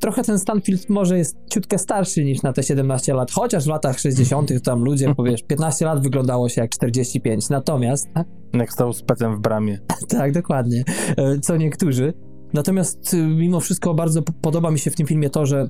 trochę 0.00 0.22
ten 0.22 0.38
Stanfield 0.38 0.88
może 0.88 1.18
jest 1.18 1.36
ciutkę 1.50 1.78
starszy 1.78 2.24
niż 2.24 2.42
na 2.42 2.52
te 2.52 2.62
17 2.62 3.14
lat, 3.14 3.30
chociaż 3.30 3.64
w 3.64 3.68
latach 3.68 3.98
60. 3.98 4.62
tam 4.62 4.84
ludzie, 4.84 5.14
powiesz, 5.16 5.42
15 5.42 5.84
lat 5.84 6.02
wyglądało 6.02 6.48
się 6.48 6.60
jak 6.60 6.70
45. 6.70 7.48
Natomiast. 7.48 8.08
Jak 8.54 8.72
stał 8.72 8.92
z 8.92 9.02
pecem 9.02 9.36
w 9.36 9.40
bramie. 9.40 9.78
tak, 10.08 10.32
dokładnie. 10.32 10.84
E, 11.16 11.38
co 11.38 11.56
niektórzy. 11.56 12.12
Natomiast 12.52 13.14
y, 13.14 13.16
mimo 13.16 13.60
wszystko 13.60 13.94
bardzo 13.94 14.22
podoba 14.22 14.70
mi 14.70 14.78
się 14.78 14.90
w 14.90 14.96
tym 14.96 15.06
filmie 15.06 15.30
to, 15.30 15.46
że 15.46 15.68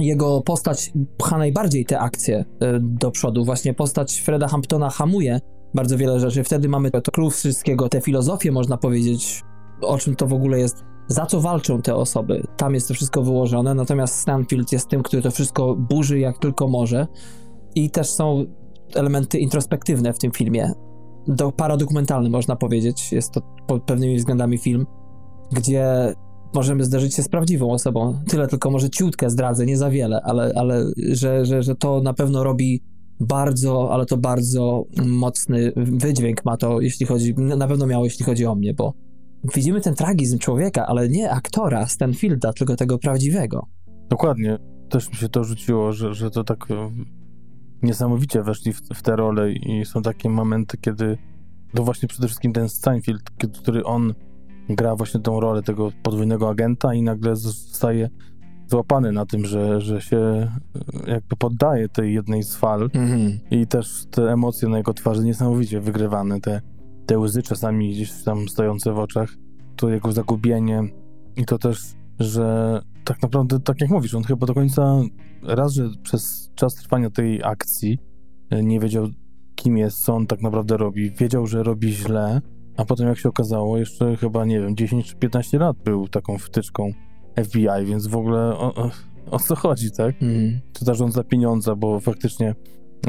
jego 0.00 0.40
postać 0.40 0.92
pcha 1.18 1.38
najbardziej 1.38 1.84
te 1.84 2.00
akcje 2.00 2.40
y, 2.40 2.44
do 2.80 3.10
przodu. 3.10 3.44
Właśnie 3.44 3.74
postać 3.74 4.20
Freda 4.20 4.48
Hamptona 4.48 4.90
hamuje 4.90 5.40
bardzo 5.74 5.96
wiele 5.96 6.20
rzeczy. 6.20 6.44
Wtedy 6.44 6.68
mamy 6.68 6.90
to 6.90 7.12
klucz 7.12 7.34
wszystkiego, 7.34 7.88
tę 7.88 8.00
filozofię, 8.00 8.52
można 8.52 8.76
powiedzieć, 8.76 9.42
o 9.82 9.98
czym 9.98 10.16
to 10.16 10.26
w 10.26 10.32
ogóle 10.32 10.58
jest, 10.58 10.84
za 11.08 11.26
co 11.26 11.40
walczą 11.40 11.82
te 11.82 11.94
osoby. 11.94 12.46
Tam 12.56 12.74
jest 12.74 12.88
to 12.88 12.94
wszystko 12.94 13.22
wyłożone, 13.22 13.74
natomiast 13.74 14.14
Stanfield 14.14 14.72
jest 14.72 14.88
tym, 14.88 15.02
który 15.02 15.22
to 15.22 15.30
wszystko 15.30 15.74
burzy 15.74 16.18
jak 16.18 16.38
tylko 16.38 16.68
może. 16.68 17.06
I 17.74 17.90
też 17.90 18.10
są 18.10 18.44
elementy 18.94 19.38
introspektywne 19.38 20.12
w 20.12 20.18
tym 20.18 20.32
filmie. 20.32 20.72
Do, 21.28 21.52
paradokumentalny 21.52 22.30
można 22.30 22.56
powiedzieć. 22.56 23.12
Jest 23.12 23.32
to 23.32 23.40
pod 23.66 23.82
pewnymi 23.82 24.16
względami 24.16 24.58
film, 24.58 24.86
gdzie 25.52 26.14
możemy 26.54 26.84
zderzyć 26.84 27.14
się 27.14 27.22
z 27.22 27.28
prawdziwą 27.28 27.70
osobą. 27.70 28.18
Tyle 28.28 28.48
tylko 28.48 28.70
może 28.70 28.90
ciutkę 28.90 29.30
zdradzę, 29.30 29.66
nie 29.66 29.76
za 29.76 29.90
wiele, 29.90 30.20
ale, 30.22 30.52
ale 30.56 30.84
że, 31.12 31.44
że, 31.44 31.62
że 31.62 31.74
to 31.74 32.00
na 32.00 32.14
pewno 32.14 32.44
robi 32.44 32.82
bardzo, 33.20 33.92
ale 33.92 34.06
to 34.06 34.16
bardzo 34.16 34.84
mocny 35.06 35.72
wydźwięk 35.76 36.44
ma 36.44 36.56
to, 36.56 36.80
jeśli 36.80 37.06
chodzi, 37.06 37.34
na 37.34 37.68
pewno 37.68 37.86
miało, 37.86 38.04
jeśli 38.04 38.24
chodzi 38.24 38.46
o 38.46 38.54
mnie, 38.54 38.74
bo 38.74 38.94
widzimy 39.54 39.80
ten 39.80 39.94
tragizm 39.94 40.38
człowieka, 40.38 40.86
ale 40.86 41.08
nie 41.08 41.30
aktora 41.30 41.86
Stanfielda, 41.86 42.52
tylko 42.52 42.76
tego 42.76 42.98
prawdziwego. 42.98 43.66
Dokładnie. 44.10 44.58
Też 44.88 45.08
mi 45.08 45.14
się 45.14 45.28
to 45.28 45.44
rzuciło, 45.44 45.92
że, 45.92 46.14
że 46.14 46.30
to 46.30 46.44
tak 46.44 46.70
e, 46.70 46.90
niesamowicie 47.82 48.42
weszli 48.42 48.72
w, 48.72 48.80
w 48.94 49.02
te 49.02 49.16
role 49.16 49.52
i 49.52 49.84
są 49.84 50.02
takie 50.02 50.30
momenty, 50.30 50.76
kiedy 50.76 51.18
to 51.74 51.84
właśnie 51.84 52.08
przede 52.08 52.26
wszystkim 52.26 52.52
ten 52.52 52.68
Stanfield, 52.68 53.22
który 53.62 53.84
on 53.84 54.14
gra 54.74 54.96
właśnie 54.96 55.20
tą 55.20 55.40
rolę 55.40 55.62
tego 55.62 55.92
podwójnego 56.02 56.50
agenta 56.50 56.94
i 56.94 57.02
nagle 57.02 57.36
zostaje 57.36 58.08
złapany 58.66 59.12
na 59.12 59.26
tym, 59.26 59.44
że, 59.44 59.80
że 59.80 60.00
się 60.00 60.18
e, 60.18 60.50
jakby 61.10 61.36
poddaje 61.36 61.88
tej 61.88 62.14
jednej 62.14 62.42
z 62.42 62.56
fal 62.56 62.90
mhm. 62.94 63.38
i 63.50 63.66
też 63.66 64.06
te 64.10 64.32
emocje 64.32 64.68
na 64.68 64.78
jego 64.78 64.94
twarzy 64.94 65.24
niesamowicie 65.24 65.80
wygrywane, 65.80 66.40
te, 66.40 66.60
te 67.06 67.18
łzy 67.18 67.42
czasami 67.42 67.90
gdzieś 67.92 68.22
tam 68.24 68.48
stojące 68.48 68.92
w 68.92 68.98
oczach, 68.98 69.34
to 69.76 69.88
jego 69.88 70.12
zagubienie 70.12 70.82
i 71.36 71.44
to 71.44 71.58
też, 71.58 71.80
że 72.20 72.80
tak 73.04 73.22
naprawdę, 73.22 73.60
tak 73.60 73.80
jak 73.80 73.90
mówisz, 73.90 74.14
on 74.14 74.24
chyba 74.24 74.46
do 74.46 74.54
końca 74.54 75.00
raz, 75.42 75.72
że 75.72 75.88
przez 76.02 76.50
czas 76.54 76.74
trwania 76.74 77.10
tej 77.10 77.44
akcji 77.44 77.98
e, 78.50 78.62
nie 78.62 78.80
wiedział, 78.80 79.08
kim 79.54 79.78
jest, 79.78 80.04
co 80.04 80.14
on 80.14 80.26
tak 80.26 80.42
naprawdę 80.42 80.76
robi. 80.76 81.10
Wiedział, 81.10 81.46
że 81.46 81.62
robi 81.62 81.92
źle, 81.92 82.40
a 82.80 82.84
potem, 82.84 83.08
jak 83.08 83.18
się 83.18 83.28
okazało, 83.28 83.78
jeszcze 83.78 84.16
chyba, 84.16 84.44
nie 84.44 84.60
wiem, 84.60 84.76
10 84.76 85.06
czy 85.06 85.16
15 85.16 85.58
lat 85.58 85.76
był 85.84 86.08
taką 86.08 86.38
wtyczką 86.38 86.92
FBI, 87.44 87.84
więc 87.84 88.06
w 88.06 88.16
ogóle 88.16 88.40
o, 88.40 88.74
o, 88.74 88.90
o 89.30 89.38
co 89.38 89.56
chodzi, 89.56 89.90
tak? 89.92 90.22
Mm. 90.22 90.60
Czy 90.72 90.84
zarząd 90.84 91.12
za 91.12 91.24
pieniądze, 91.24 91.76
bo 91.76 92.00
faktycznie 92.00 92.54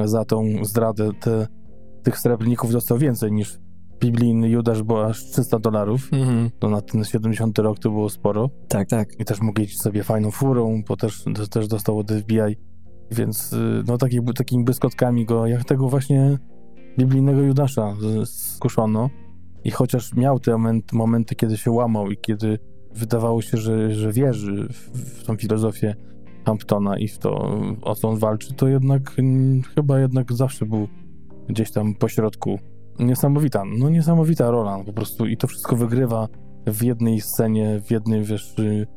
za 0.05 0.25
tą 0.25 0.45
zdradę 0.61 1.09
te, 1.19 1.47
tych 2.03 2.17
srebrników 2.17 2.71
dostał 2.71 2.97
więcej 2.97 3.31
niż 3.31 3.59
biblijny 3.99 4.49
Judasz, 4.49 4.83
bo 4.83 5.05
aż 5.05 5.25
300 5.25 5.59
dolarów. 5.59 6.09
Mm. 6.11 6.49
To 6.59 6.69
na 6.69 6.81
ten 6.81 7.03
70 7.03 7.59
rok 7.59 7.79
to 7.79 7.89
było 7.89 8.09
sporo. 8.09 8.49
Tak, 8.67 8.89
tak. 8.89 9.19
I 9.19 9.25
też 9.25 9.41
mógł 9.41 9.61
jeździć 9.61 9.81
sobie 9.81 10.03
fajną 10.03 10.31
furą, 10.31 10.83
bo 10.87 10.97
też, 10.97 11.23
też 11.51 11.67
dostał 11.67 11.99
od 11.99 12.11
FBI. 12.11 12.57
Więc 13.11 13.53
y, 13.53 13.83
no 13.87 13.97
taki, 13.97 14.19
takimi 14.35 14.63
błyskotkami 14.63 15.25
go, 15.25 15.47
jak 15.47 15.65
tego 15.65 15.89
właśnie 15.89 16.37
biblijnego 16.97 17.41
Judasza 17.41 17.95
skuszono. 18.25 19.09
I 19.63 19.71
chociaż 19.71 20.13
miał 20.13 20.39
te 20.39 20.57
momenty, 20.93 21.35
kiedy 21.35 21.57
się 21.57 21.71
łamał 21.71 22.11
i 22.11 22.17
kiedy 22.17 22.59
wydawało 22.93 23.41
się, 23.41 23.57
że, 23.57 23.93
że 23.93 24.11
wierzy 24.11 24.67
w, 24.71 24.99
w 25.19 25.23
tą 25.23 25.35
filozofię 25.35 25.95
Hamptona 26.45 26.97
i 26.97 27.07
w 27.07 27.17
to, 27.17 27.59
o 27.81 27.95
co 27.95 28.09
on 28.09 28.17
walczy, 28.17 28.53
to 28.53 28.67
jednak 28.67 29.19
mm, 29.19 29.61
chyba 29.75 29.99
jednak 29.99 30.33
zawsze 30.33 30.65
był 30.65 30.87
gdzieś 31.49 31.71
tam 31.71 31.95
pośrodku. 31.95 32.59
Niesamowita, 32.99 33.63
no 33.79 33.89
niesamowita 33.89 34.51
rola 34.51 34.83
po 34.85 34.93
prostu 34.93 35.25
i 35.25 35.37
to 35.37 35.47
wszystko 35.47 35.75
wygrywa 35.75 36.27
w 36.67 36.83
jednej 36.83 37.21
scenie, 37.21 37.81
w 37.81 37.91
jednej, 37.91 38.23
wiesz, 38.23 38.59
y, 38.59 38.87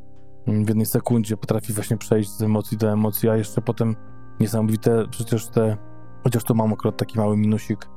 w 0.46 0.68
jednej 0.68 0.86
sekundzie 0.86 1.36
potrafi 1.36 1.72
właśnie 1.72 1.96
przejść 1.96 2.30
z 2.30 2.42
emocji 2.42 2.78
do 2.78 2.92
emocji, 2.92 3.28
a 3.28 3.36
jeszcze 3.36 3.62
potem 3.62 3.96
niesamowite 4.40 5.04
przecież 5.10 5.48
te, 5.48 5.76
chociaż 6.24 6.44
tu 6.44 6.54
mam 6.54 6.72
akurat 6.72 6.96
taki 6.96 7.18
mały 7.18 7.36
minusik, 7.36 7.88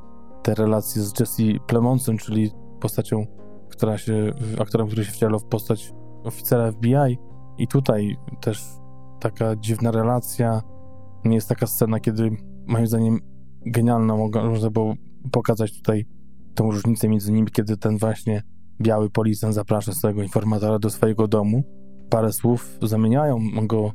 te 0.47 0.55
relacje 0.55 1.01
z 1.01 1.19
Jesse 1.19 1.43
Plemonsem, 1.67 2.17
czyli 2.17 2.51
postacią, 2.79 3.25
która 3.69 3.97
się, 3.97 4.31
aktorem, 4.59 4.87
który 4.87 5.05
się 5.05 5.11
wcielał 5.11 5.39
w 5.39 5.45
postać 5.45 5.93
oficera 6.23 6.71
FBI. 6.71 7.17
I 7.57 7.67
tutaj 7.67 8.17
też 8.41 8.63
taka 9.19 9.55
dziwna 9.55 9.91
relacja. 9.91 10.61
Nie 11.25 11.35
jest 11.35 11.49
taka 11.49 11.67
scena, 11.67 11.99
kiedy 11.99 12.31
moim 12.67 12.87
zdaniem 12.87 13.19
genialna, 13.65 14.15
można 14.43 14.69
było 14.69 14.93
pokazać 15.31 15.77
tutaj 15.77 16.05
tą 16.55 16.71
różnicę 16.71 17.09
między 17.09 17.31
nimi, 17.31 17.47
kiedy 17.51 17.77
ten 17.77 17.97
właśnie 17.97 18.43
biały 18.81 19.09
policjant 19.09 19.55
zaprasza 19.55 19.91
swojego 19.91 20.23
informatora 20.23 20.79
do 20.79 20.89
swojego 20.89 21.27
domu. 21.27 21.63
Parę 22.09 22.33
słów 22.33 22.77
zamieniają, 22.81 23.39
go 23.63 23.91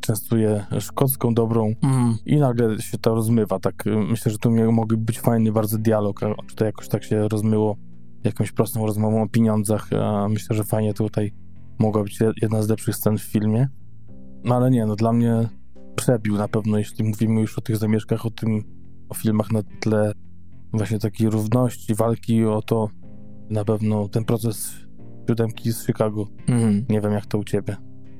częstuje 0.00 0.66
szkocką 0.80 1.34
dobrą 1.34 1.74
mm. 1.82 2.16
i 2.26 2.36
nagle 2.36 2.78
się 2.78 2.98
to 2.98 3.14
rozmywa. 3.14 3.58
Tak, 3.58 3.86
e, 3.86 3.90
myślę, 3.90 4.32
że 4.32 4.38
tu 4.38 4.50
mógłby 4.72 4.96
być 4.96 5.20
fajny 5.20 5.52
bardzo 5.52 5.78
dialog, 5.78 6.22
a 6.22 6.34
tutaj 6.48 6.68
jakoś 6.68 6.88
tak 6.88 7.04
się 7.04 7.28
rozmyło 7.28 7.76
jakąś 8.24 8.52
prostą 8.52 8.86
rozmową 8.86 9.22
o 9.22 9.28
pieniądzach, 9.28 9.90
myślę, 10.28 10.56
że 10.56 10.64
fajnie 10.64 10.94
tutaj 10.94 11.32
mogła 11.78 12.02
być 12.02 12.18
jedna 12.42 12.62
z 12.62 12.68
lepszych 12.68 12.96
scen 12.96 13.18
w 13.18 13.22
filmie. 13.22 13.68
No 14.44 14.56
ale 14.56 14.70
nie, 14.70 14.86
no 14.86 14.96
dla 14.96 15.12
mnie 15.12 15.48
przebił 15.96 16.36
na 16.36 16.48
pewno, 16.48 16.78
jeśli 16.78 17.04
mówimy 17.04 17.40
już 17.40 17.58
o 17.58 17.60
tych 17.60 17.76
zamieszkach, 17.76 18.26
o 18.26 18.30
tym, 18.30 18.64
o 19.08 19.14
filmach 19.14 19.52
na 19.52 19.62
tle 19.80 20.12
właśnie 20.72 20.98
takiej 20.98 21.30
równości, 21.30 21.94
walki 21.94 22.44
o 22.44 22.62
to, 22.62 22.88
na 23.50 23.64
pewno 23.64 24.08
ten 24.08 24.24
proces 24.24 24.72
siódemki 25.28 25.72
z 25.72 25.86
Chicago. 25.86 26.26
Mm. 26.48 26.84
Nie 26.88 27.00
wiem, 27.00 27.12
jak 27.12 27.26
to 27.26 27.38
u 27.38 27.44
ciebie. 27.44 27.76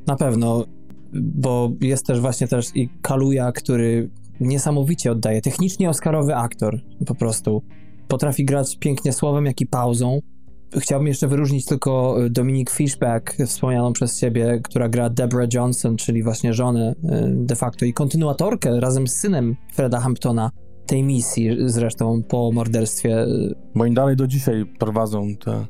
Na 0.06 0.16
pewno, 0.16 0.64
bo 1.12 1.72
jest 1.80 2.06
też 2.06 2.20
właśnie 2.20 2.48
też 2.48 2.70
i 2.74 2.88
Kaluja, 3.02 3.52
który 3.52 4.10
niesamowicie 4.40 5.12
oddaje. 5.12 5.42
Technicznie 5.42 5.90
Oscarowy 5.90 6.34
aktor 6.34 6.80
po 7.06 7.14
prostu. 7.14 7.62
Potrafi 8.08 8.44
grać 8.44 8.76
pięknie 8.78 9.12
słowem, 9.12 9.46
jak 9.46 9.60
i 9.60 9.66
pauzą. 9.66 10.18
Chciałbym 10.76 11.08
jeszcze 11.08 11.28
wyróżnić 11.28 11.64
tylko 11.64 12.16
Dominic 12.30 12.70
Fishback, 12.70 13.36
wspomnianą 13.46 13.92
przez 13.92 14.20
ciebie, 14.20 14.60
która 14.64 14.88
gra 14.88 15.10
Deborah 15.10 15.54
Johnson, 15.54 15.96
czyli 15.96 16.22
właśnie 16.22 16.54
żonę 16.54 16.92
y, 16.92 16.96
de 17.34 17.56
facto 17.56 17.84
i 17.84 17.92
kontynuatorkę 17.92 18.80
razem 18.80 19.08
z 19.08 19.16
synem 19.16 19.56
Freda 19.72 20.00
Hamptona 20.00 20.50
tej 20.86 21.02
misji 21.02 21.56
zresztą 21.66 22.22
po 22.28 22.52
morderstwie. 22.52 23.26
Bo 23.74 23.84
oni 23.84 23.94
dalej 23.94 24.16
do 24.16 24.26
dzisiaj 24.26 24.64
prowadzą 24.78 25.36
te 25.44 25.66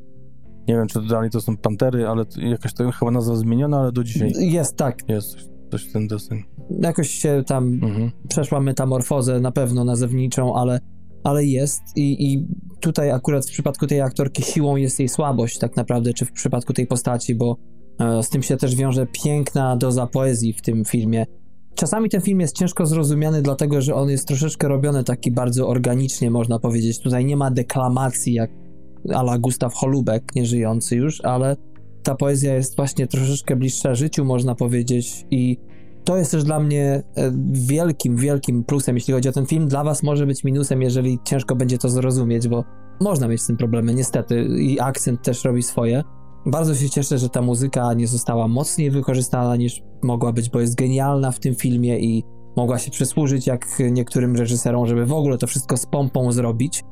nie 0.68 0.74
wiem, 0.74 0.86
czy 0.86 1.00
dalej 1.02 1.30
to 1.30 1.40
są 1.40 1.56
pantery, 1.56 2.06
ale 2.06 2.24
jakaś 2.36 2.74
to 2.74 2.90
chyba 2.90 3.10
nazwa 3.10 3.36
zmieniona, 3.36 3.80
ale 3.80 3.92
do 3.92 4.04
dzisiaj. 4.04 4.32
Jest, 4.38 4.76
tak. 4.76 5.08
Jest 5.08 5.30
coś, 5.30 5.46
coś 5.70 5.84
w 5.84 5.92
ten 5.92 6.08
deseń. 6.08 6.42
Jakoś 6.70 7.10
się 7.10 7.42
tam 7.46 7.64
mhm. 7.82 8.10
przeszła 8.28 8.60
metamorfozę 8.60 9.40
na 9.40 9.52
pewno 9.52 9.84
nazewniczą, 9.84 10.54
ale, 10.54 10.80
ale 11.24 11.44
jest 11.44 11.82
I, 11.96 12.32
i 12.32 12.46
tutaj 12.80 13.10
akurat 13.10 13.46
w 13.46 13.50
przypadku 13.50 13.86
tej 13.86 14.00
aktorki 14.00 14.42
siłą 14.42 14.76
jest 14.76 14.98
jej 14.98 15.08
słabość 15.08 15.58
tak 15.58 15.76
naprawdę, 15.76 16.14
czy 16.14 16.24
w 16.24 16.32
przypadku 16.32 16.72
tej 16.72 16.86
postaci, 16.86 17.34
bo 17.34 17.56
e, 18.00 18.22
z 18.22 18.28
tym 18.28 18.42
się 18.42 18.56
też 18.56 18.76
wiąże 18.76 19.06
piękna 19.24 19.76
doza 19.76 20.06
poezji 20.06 20.52
w 20.52 20.62
tym 20.62 20.84
filmie. 20.84 21.26
Czasami 21.74 22.10
ten 22.10 22.20
film 22.20 22.40
jest 22.40 22.56
ciężko 22.56 22.86
zrozumiany, 22.86 23.42
dlatego 23.42 23.80
że 23.80 23.94
on 23.94 24.10
jest 24.10 24.28
troszeczkę 24.28 24.68
robiony 24.68 25.04
taki 25.04 25.30
bardzo 25.32 25.68
organicznie, 25.68 26.30
można 26.30 26.58
powiedzieć. 26.58 27.00
Tutaj 27.00 27.24
nie 27.24 27.36
ma 27.36 27.50
deklamacji, 27.50 28.34
jak 28.34 28.50
ala 29.14 29.38
Gustaw 29.38 29.74
Holubek, 29.74 30.22
nieżyjący 30.34 30.96
już, 30.96 31.20
ale 31.24 31.56
ta 32.02 32.14
poezja 32.14 32.54
jest 32.54 32.76
właśnie 32.76 33.06
troszeczkę 33.06 33.56
bliższa 33.56 33.94
życiu, 33.94 34.24
można 34.24 34.54
powiedzieć, 34.54 35.26
i 35.30 35.58
to 36.04 36.16
jest 36.16 36.30
też 36.30 36.44
dla 36.44 36.60
mnie 36.60 37.02
e, 37.16 37.32
wielkim, 37.52 38.16
wielkim 38.16 38.64
plusem, 38.64 38.94
jeśli 38.96 39.14
chodzi 39.14 39.28
o 39.28 39.32
ten 39.32 39.46
film. 39.46 39.68
Dla 39.68 39.84
was 39.84 40.02
może 40.02 40.26
być 40.26 40.44
minusem, 40.44 40.82
jeżeli 40.82 41.18
ciężko 41.24 41.56
będzie 41.56 41.78
to 41.78 41.88
zrozumieć, 41.88 42.48
bo 42.48 42.64
można 43.00 43.28
mieć 43.28 43.42
z 43.42 43.46
tym 43.46 43.56
problemy, 43.56 43.94
niestety, 43.94 44.42
i 44.42 44.80
akcent 44.80 45.22
też 45.22 45.44
robi 45.44 45.62
swoje. 45.62 46.02
Bardzo 46.46 46.74
się 46.74 46.90
cieszę, 46.90 47.18
że 47.18 47.28
ta 47.28 47.42
muzyka 47.42 47.94
nie 47.94 48.06
została 48.06 48.48
mocniej 48.48 48.90
wykorzystana 48.90 49.56
niż 49.56 49.82
mogła 50.02 50.32
być, 50.32 50.50
bo 50.50 50.60
jest 50.60 50.74
genialna 50.74 51.30
w 51.30 51.40
tym 51.40 51.54
filmie 51.54 51.98
i 51.98 52.24
mogła 52.56 52.78
się 52.78 52.90
przysłużyć 52.90 53.46
jak 53.46 53.66
niektórym 53.90 54.36
reżyserom, 54.36 54.86
żeby 54.86 55.06
w 55.06 55.12
ogóle 55.12 55.38
to 55.38 55.46
wszystko 55.46 55.76
z 55.76 55.86
pompą 55.86 56.32
zrobić. 56.32 56.82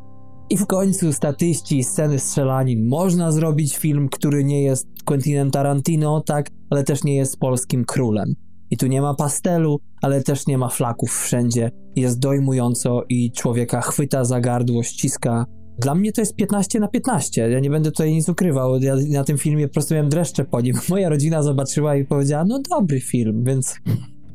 I 0.51 0.57
w 0.57 0.67
końcu 0.67 1.13
statyści, 1.13 1.85
sceny 1.85 2.19
strzelanin. 2.19 2.89
Można 2.89 3.33
zrobić 3.33 3.77
film, 3.77 4.09
który 4.09 4.45
nie 4.45 4.63
jest 4.63 4.87
Quentinem 5.05 5.51
Tarantino, 5.51 6.21
tak, 6.21 6.51
ale 6.71 6.85
też 6.85 7.05
nie 7.05 7.17
jest 7.17 7.39
polskim 7.39 7.85
królem. 7.85 8.35
I 8.71 8.77
tu 8.77 8.87
nie 8.87 9.03
ma 9.03 9.15
pastelu, 9.15 9.81
ale 10.03 10.23
też 10.23 10.47
nie 10.47 10.59
ma 10.59 10.69
flaków 10.69 11.11
wszędzie. 11.11 11.71
Jest 11.97 12.19
dojmująco 12.19 13.03
i 13.09 13.33
człowieka 13.33 13.81
chwyta 13.81 14.25
za 14.25 14.41
gardło, 14.41 14.83
ściska. 14.83 15.47
Dla 15.79 15.95
mnie 15.95 16.13
to 16.13 16.21
jest 16.21 16.37
15 16.37 16.81
na 16.81 16.89
15. 16.89 17.51
Ja 17.51 17.61
nie 17.61 17.71
będę 17.71 17.91
tutaj 17.91 18.13
nic 18.13 18.29
ukrywał. 18.29 18.79
Ja 18.79 18.97
na 19.11 19.25
tym 19.25 19.39
filmie 19.39 19.69
po 19.69 19.75
prostu 19.75 19.95
miałem 19.95 20.09
dreszcze 20.09 20.45
po 20.45 20.61
nim. 20.61 20.79
Moja 20.89 21.09
rodzina 21.09 21.43
zobaczyła 21.43 21.97
i 21.97 22.05
powiedziała, 22.05 22.45
no 22.45 22.61
dobry 22.71 23.01
film, 23.01 23.45
więc 23.45 23.77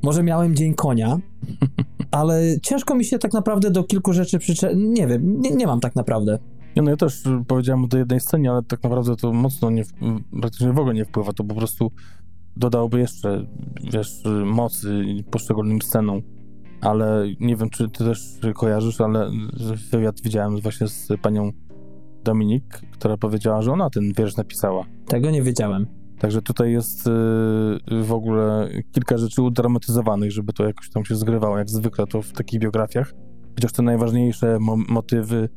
może 0.04 0.24
miałem 0.24 0.56
dzień 0.56 0.74
konia, 0.74 1.20
ale 2.12 2.42
ciężko 2.64 2.96
mi 2.96 3.06
się 3.06 3.20
tak 3.20 3.34
naprawdę 3.34 3.72
do 3.72 3.84
kilku 3.84 4.14
rzeczy 4.14 4.40
przycze... 4.40 4.76
Nie 4.76 5.08
wiem, 5.08 5.42
nie, 5.42 5.52
nie 5.52 5.68
mam 5.68 5.80
tak 5.80 5.96
naprawdę. 5.96 6.40
No 6.76 6.90
ja 6.90 6.98
też 6.98 7.24
powiedziałem 7.48 7.84
o 7.84 7.88
tej 7.88 8.00
jednej 8.00 8.20
scenie, 8.20 8.52
ale 8.52 8.64
tak 8.64 8.84
naprawdę 8.84 9.16
to 9.16 9.34
mocno 9.34 9.70
nie, 9.70 9.84
praktycznie 10.42 10.74
w 10.74 10.80
ogóle 10.80 10.94
nie 10.94 11.06
wpływa. 11.06 11.34
To 11.34 11.44
po 11.44 11.56
prostu 11.56 11.92
dodałoby 12.58 13.00
jeszcze, 13.00 13.46
wiesz, 13.94 14.24
mocy 14.46 15.04
poszczególnym 15.32 15.82
scenom. 15.82 16.22
Ale 16.82 17.26
nie 17.40 17.56
wiem, 17.56 17.70
czy 17.70 17.90
ty 17.90 18.06
też 18.06 18.40
kojarzysz, 18.56 19.02
ale 19.02 19.32
wywiad 19.92 20.22
widziałem 20.22 20.62
właśnie 20.62 20.88
z 20.88 21.08
panią 21.22 21.52
Dominik, 22.24 22.82
która 22.92 23.18
powiedziała, 23.18 23.62
że 23.62 23.72
ona 23.72 23.90
ten 23.90 24.14
wiersz 24.18 24.38
napisała. 24.38 24.86
Tego 25.08 25.32
nie 25.32 25.42
wiedziałem. 25.42 26.01
Także 26.22 26.42
tutaj 26.42 26.72
jest 26.72 27.08
y, 27.08 27.12
w 28.04 28.12
ogóle 28.12 28.70
kilka 28.92 29.18
rzeczy 29.18 29.42
udramatyzowanych, 29.42 30.32
żeby 30.32 30.54
to 30.54 30.66
jakoś 30.66 30.90
tam 30.90 31.06
się 31.06 31.16
zgrywało, 31.16 31.58
jak 31.58 31.70
zwykle 31.70 32.08
to 32.08 32.22
w 32.22 32.32
takich 32.32 32.60
biografiach. 32.60 33.14
Chociaż 33.56 33.72
te 33.72 33.84
najważniejsze 33.84 34.60
mo 34.60 34.76
motywy, 34.76 35.50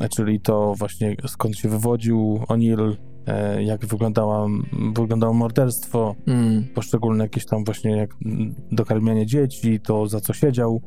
e, 0.00 0.08
czyli 0.08 0.40
to 0.40 0.74
właśnie 0.78 1.16
skąd 1.26 1.56
się 1.56 1.68
wywodził 1.68 2.40
O'Neill, 2.48 2.96
e, 3.26 3.62
jak 3.62 3.86
wyglądała, 3.86 4.46
wyglądało 4.94 5.34
morderstwo, 5.34 6.14
mm. 6.26 6.64
poszczególne 6.74 7.24
jakieś 7.24 7.46
tam 7.46 7.64
właśnie 7.64 7.96
jak 7.96 8.10
dokarmianie 8.72 9.26
dzieci, 9.26 9.80
to 9.80 10.06
za 10.06 10.20
co 10.20 10.32
siedział 10.32 10.80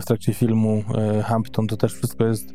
w 0.00 0.04
trakcie 0.04 0.34
filmu 0.34 0.82
e, 0.94 1.22
Hampton, 1.22 1.66
to 1.66 1.76
też 1.76 1.94
wszystko 1.94 2.24
jest 2.24 2.54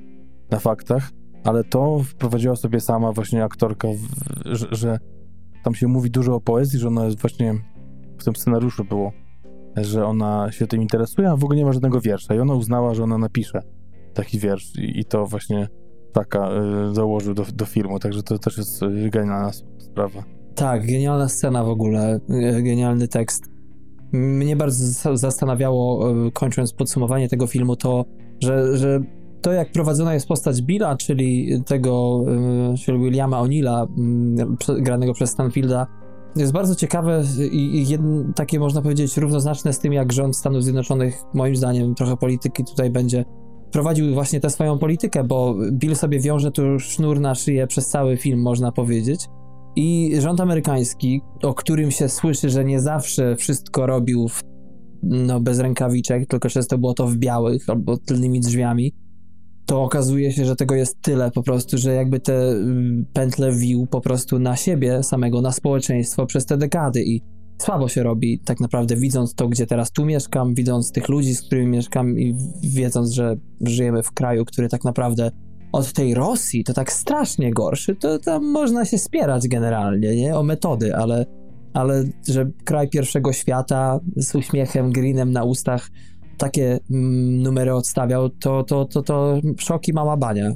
na 0.52 0.60
faktach, 0.60 1.10
ale 1.44 1.64
to 1.64 2.00
wprowadziła 2.04 2.56
sobie 2.56 2.80
sama 2.80 3.12
właśnie 3.12 3.44
aktorka, 3.44 3.88
że 4.72 5.00
tam 5.64 5.76
się 5.76 5.88
mówi 5.88 6.12
dużo 6.12 6.36
o 6.36 6.42
poezji, 6.42 6.80
że 6.80 6.88
ona 6.88 7.06
jest 7.06 7.22
właśnie 7.22 7.54
w 8.18 8.24
tym 8.24 8.36
scenariuszu 8.36 8.86
było, 8.86 9.12
że 9.78 10.06
ona 10.06 10.52
się 10.52 10.68
tym 10.68 10.82
interesuje, 10.82 11.30
a 11.30 11.36
w 11.36 11.44
ogóle 11.44 11.60
nie 11.60 11.66
ma 11.66 11.74
żadnego 11.74 12.02
wiersza. 12.02 12.36
I 12.36 12.40
ona 12.40 12.54
uznała, 12.54 12.94
że 12.94 13.04
ona 13.04 13.18
napisze 13.18 13.62
taki 14.14 14.40
wiersz 14.40 14.76
i, 14.76 15.00
i 15.00 15.06
to 15.06 15.26
właśnie 15.26 15.68
taka 16.14 16.50
y, 16.90 16.96
założył 16.96 17.34
do, 17.34 17.46
do 17.54 17.66
filmu, 17.66 18.00
także 18.00 18.24
to 18.24 18.40
też 18.40 18.58
jest 18.58 18.80
genialna 19.10 19.52
sprawa. 19.78 20.24
Tak, 20.56 20.88
genialna 20.88 21.30
scena 21.30 21.64
w 21.64 21.70
ogóle, 21.70 22.20
y, 22.30 22.64
genialny 22.64 23.08
tekst. 23.08 23.44
Mnie 24.12 24.56
bardzo 24.56 25.18
zastanawiało, 25.18 26.12
y, 26.28 26.32
kończąc 26.32 26.74
podsumowanie 26.74 27.30
tego 27.30 27.48
filmu, 27.48 27.76
to, 27.76 28.06
że, 28.44 28.78
że 28.78 29.00
to, 29.44 29.52
jak 29.52 29.72
prowadzona 29.72 30.14
jest 30.14 30.28
postać 30.28 30.62
Billa, 30.62 30.98
czyli 30.98 31.62
tego, 31.66 32.24
y, 32.74 32.78
czyli 32.78 33.00
Williama 33.00 33.38
O'Neilla, 33.38 33.88
y, 34.78 34.82
granego 34.82 35.14
przez 35.14 35.30
Stanfielda, 35.30 35.88
jest 36.36 36.52
bardzo 36.52 36.76
ciekawe 36.76 37.24
i, 37.52 37.82
i 37.82 37.98
takie 38.36 38.60
można 38.60 38.82
powiedzieć 38.82 39.18
równoznaczne 39.18 39.74
z 39.74 39.80
tym, 39.80 39.94
jak 39.94 40.14
rząd 40.14 40.38
Stanów 40.38 40.64
Zjednoczonych, 40.64 41.22
moim 41.34 41.56
zdaniem, 41.56 41.96
trochę 41.96 42.18
polityki 42.18 42.64
tutaj 42.64 42.90
będzie 42.90 43.26
prowadził 43.72 44.14
właśnie 44.14 44.40
tę 44.40 44.50
swoją 44.50 44.80
politykę, 44.80 45.24
bo 45.24 45.56
Bill 45.72 45.96
sobie 45.96 46.20
wiąże 46.20 46.52
tu 46.52 46.80
sznur 46.80 47.20
na 47.20 47.36
szyję 47.36 47.68
przez 47.68 47.90
cały 47.90 48.18
film, 48.18 48.42
można 48.42 48.72
powiedzieć. 48.72 49.28
I 49.76 50.16
rząd 50.20 50.42
amerykański, 50.42 51.22
o 51.44 51.54
którym 51.54 51.92
się 51.92 52.10
słyszy, 52.10 52.50
że 52.50 52.66
nie 52.66 52.82
zawsze 52.82 53.36
wszystko 53.36 53.86
robił 53.86 54.28
w, 54.28 54.42
no, 55.04 55.40
bez 55.40 55.60
rękawiczek, 55.60 56.28
tylko 56.28 56.50
często 56.50 56.78
było 56.78 56.94
to 56.94 57.08
w 57.08 57.18
białych 57.18 57.70
albo 57.70 57.98
tylnymi 57.98 58.40
drzwiami, 58.40 58.94
to 59.66 59.84
okazuje 59.84 60.32
się, 60.32 60.46
że 60.46 60.56
tego 60.56 60.76
jest 60.76 61.02
tyle 61.02 61.32
po 61.32 61.44
prostu, 61.44 61.78
że 61.78 61.94
jakby 61.94 62.20
te 62.20 62.50
mm, 62.50 63.06
pętle 63.14 63.52
wił 63.52 63.88
po 63.88 64.02
prostu 64.02 64.40
na 64.40 64.56
siebie 64.56 65.04
samego, 65.04 65.42
na 65.42 65.52
społeczeństwo 65.52 66.26
przez 66.26 66.46
te 66.46 66.58
dekady 66.58 67.04
i 67.04 67.22
słabo 67.62 67.88
się 67.88 68.04
robi 68.04 68.40
tak 68.40 68.60
naprawdę 68.60 68.96
widząc 68.96 69.36
to, 69.36 69.48
gdzie 69.48 69.68
teraz 69.68 69.92
tu 69.92 70.06
mieszkam, 70.06 70.54
widząc 70.54 70.92
tych 70.92 71.10
ludzi, 71.10 71.36
z 71.36 71.42
którymi 71.42 71.68
mieszkam 71.68 72.20
i 72.20 72.36
wiedząc, 72.64 73.12
że 73.12 73.36
żyjemy 73.62 74.04
w 74.04 74.12
kraju, 74.12 74.46
który 74.46 74.70
tak 74.70 74.84
naprawdę 74.84 75.32
od 75.72 75.94
tej 75.94 76.14
Rosji 76.14 76.64
to 76.64 76.74
tak 76.74 76.92
strasznie 76.92 77.54
gorszy, 77.54 77.96
to 77.96 78.20
tam 78.20 78.52
można 78.52 78.86
się 78.86 78.98
spierać 78.98 79.48
generalnie, 79.48 80.16
nie? 80.16 80.38
O 80.38 80.44
metody, 80.44 80.96
ale, 80.96 81.26
ale 81.74 82.04
że 82.30 82.52
kraj 82.66 82.90
pierwszego 82.90 83.34
świata 83.34 84.00
z 84.16 84.36
uśmiechem, 84.36 84.92
greenem 84.92 85.32
na 85.32 85.44
ustach 85.44 85.90
takie 86.38 86.80
mm, 86.92 87.42
numery 87.44 87.74
odstawiał, 87.74 88.30
to, 88.30 88.64
to, 88.64 88.86
to, 88.86 89.02
to 89.02 89.40
szoki 89.58 89.94
mała 89.94 90.18
bania. 90.18 90.52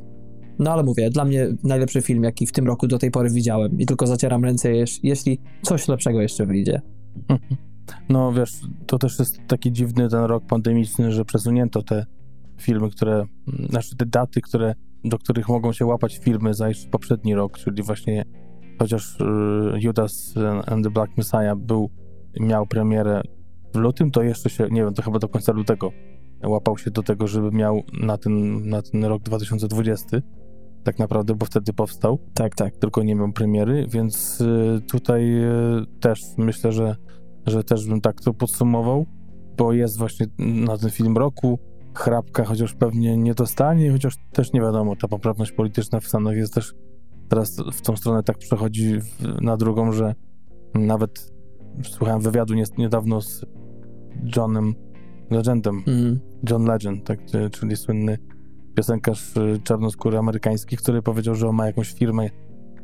No 0.60 0.72
ale 0.72 0.84
mówię, 0.84 1.10
dla 1.10 1.26
mnie 1.26 1.48
najlepszy 1.64 2.02
film, 2.02 2.24
jaki 2.24 2.48
w 2.48 2.52
tym 2.52 2.68
roku 2.68 2.88
do 2.88 3.00
tej 3.00 3.12
pory 3.12 3.30
widziałem 3.30 3.80
i 3.80 3.86
tylko 3.86 4.08
zacieram 4.08 4.46
ręce, 4.46 4.72
jeśli 5.04 5.40
coś 5.62 5.88
lepszego 5.88 6.22
jeszcze 6.22 6.46
wyjdzie. 6.46 6.82
No 8.10 8.34
wiesz, 8.34 8.62
to 8.86 8.98
też 8.98 9.20
jest 9.20 9.40
taki 9.48 9.72
dziwny 9.72 10.10
ten 10.10 10.24
rok 10.24 10.44
pandemiczny, 10.46 11.12
że 11.12 11.26
przesunięto 11.26 11.84
te 11.84 12.06
filmy, 12.58 12.90
które, 12.90 13.26
znaczy 13.70 13.96
te 13.96 14.06
daty, 14.06 14.42
które, 14.42 14.74
do 15.04 15.18
których 15.18 15.50
mogą 15.50 15.74
się 15.74 15.86
łapać 15.86 16.18
filmy 16.18 16.54
za 16.54 16.68
jeszcze 16.68 16.90
poprzedni 16.90 17.36
rok, 17.36 17.58
czyli 17.58 17.84
właśnie 17.84 18.26
chociaż 18.80 19.20
y, 19.22 19.26
Judas 19.80 20.34
and 20.66 20.84
the 20.84 20.90
Black 20.90 21.18
Messiah 21.18 21.58
był, 21.58 21.90
miał 22.40 22.68
premierę 22.68 23.22
lutym, 23.78 24.12
to 24.12 24.24
jeszcze 24.24 24.50
się, 24.50 24.68
nie 24.72 24.84
wiem, 24.84 24.94
to 24.94 25.02
chyba 25.02 25.20
do 25.20 25.30
końca 25.30 25.52
lutego 25.52 25.92
łapał 26.44 26.78
się 26.78 26.92
do 26.92 27.04
tego, 27.04 27.28
żeby 27.28 27.52
miał 27.52 27.84
na 28.02 28.18
ten, 28.18 28.70
na 28.70 28.82
ten 28.82 29.06
rok 29.06 29.24
2020 29.24 30.18
tak 30.84 31.00
naprawdę, 31.00 31.36
bo 31.36 31.46
wtedy 31.46 31.74
powstał. 31.74 32.20
Tak, 32.34 32.56
tak. 32.56 32.78
Tylko 32.78 33.04
nie 33.04 33.16
miał 33.16 33.32
premiery, 33.32 33.88
więc 33.90 34.42
y, 34.42 34.82
tutaj 34.92 35.44
y, 35.44 35.86
też 36.00 36.24
myślę, 36.38 36.72
że, 36.72 36.96
że 37.46 37.64
też 37.64 37.88
bym 37.88 38.02
tak 38.02 38.22
to 38.22 38.34
podsumował, 38.34 39.06
bo 39.58 39.74
jest 39.74 39.98
właśnie 39.98 40.28
na 40.38 40.78
ten 40.78 40.90
film 40.90 41.18
roku. 41.18 41.60
Chrapka 41.96 42.44
chociaż 42.44 42.74
pewnie 42.74 43.18
nie 43.18 43.34
dostanie, 43.34 43.92
chociaż 43.92 44.16
też 44.34 44.54
nie 44.54 44.62
wiadomo, 44.62 44.96
ta 44.96 45.08
poprawność 45.08 45.52
polityczna 45.52 46.00
w 46.00 46.08
Stanach 46.08 46.36
jest 46.36 46.54
też 46.54 46.74
teraz 47.30 47.58
w 47.74 47.82
tą 47.82 47.96
stronę 47.96 48.24
tak 48.24 48.38
przechodzi 48.38 49.00
na 49.42 49.58
drugą, 49.58 49.92
że 49.92 50.16
nawet 50.74 51.32
słuchałem 51.84 52.22
wywiadu 52.22 52.54
niedawno 52.78 53.22
z 53.22 53.46
Johnem 54.36 54.76
Legendem. 55.32 55.84
Mm. 55.88 56.20
John 56.50 56.66
Legend, 56.66 57.04
tak, 57.04 57.20
czyli 57.52 57.76
słynny 57.76 58.18
piosenkarz 58.76 59.38
y, 59.38 59.60
czarnoskóry 59.64 60.18
amerykański, 60.18 60.78
który 60.78 61.02
powiedział, 61.02 61.36
że 61.36 61.48
on 61.50 61.56
ma 61.56 61.68
jakąś 61.68 61.94
firmę, 61.94 62.30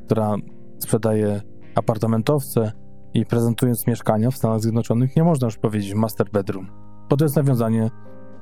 która 0.05 0.35
sprzedaje 0.79 1.41
apartamentowce 1.75 2.71
i 3.13 3.25
prezentując 3.25 3.87
mieszkania 3.87 4.31
w 4.31 4.37
Stanach 4.37 4.61
Zjednoczonych 4.61 5.15
nie 5.15 5.23
można 5.23 5.45
już 5.45 5.57
powiedzieć 5.57 5.93
master 5.93 6.29
bedroom, 6.31 6.67
bo 7.09 7.17
to 7.17 7.25
jest 7.25 7.35
nawiązanie 7.35 7.89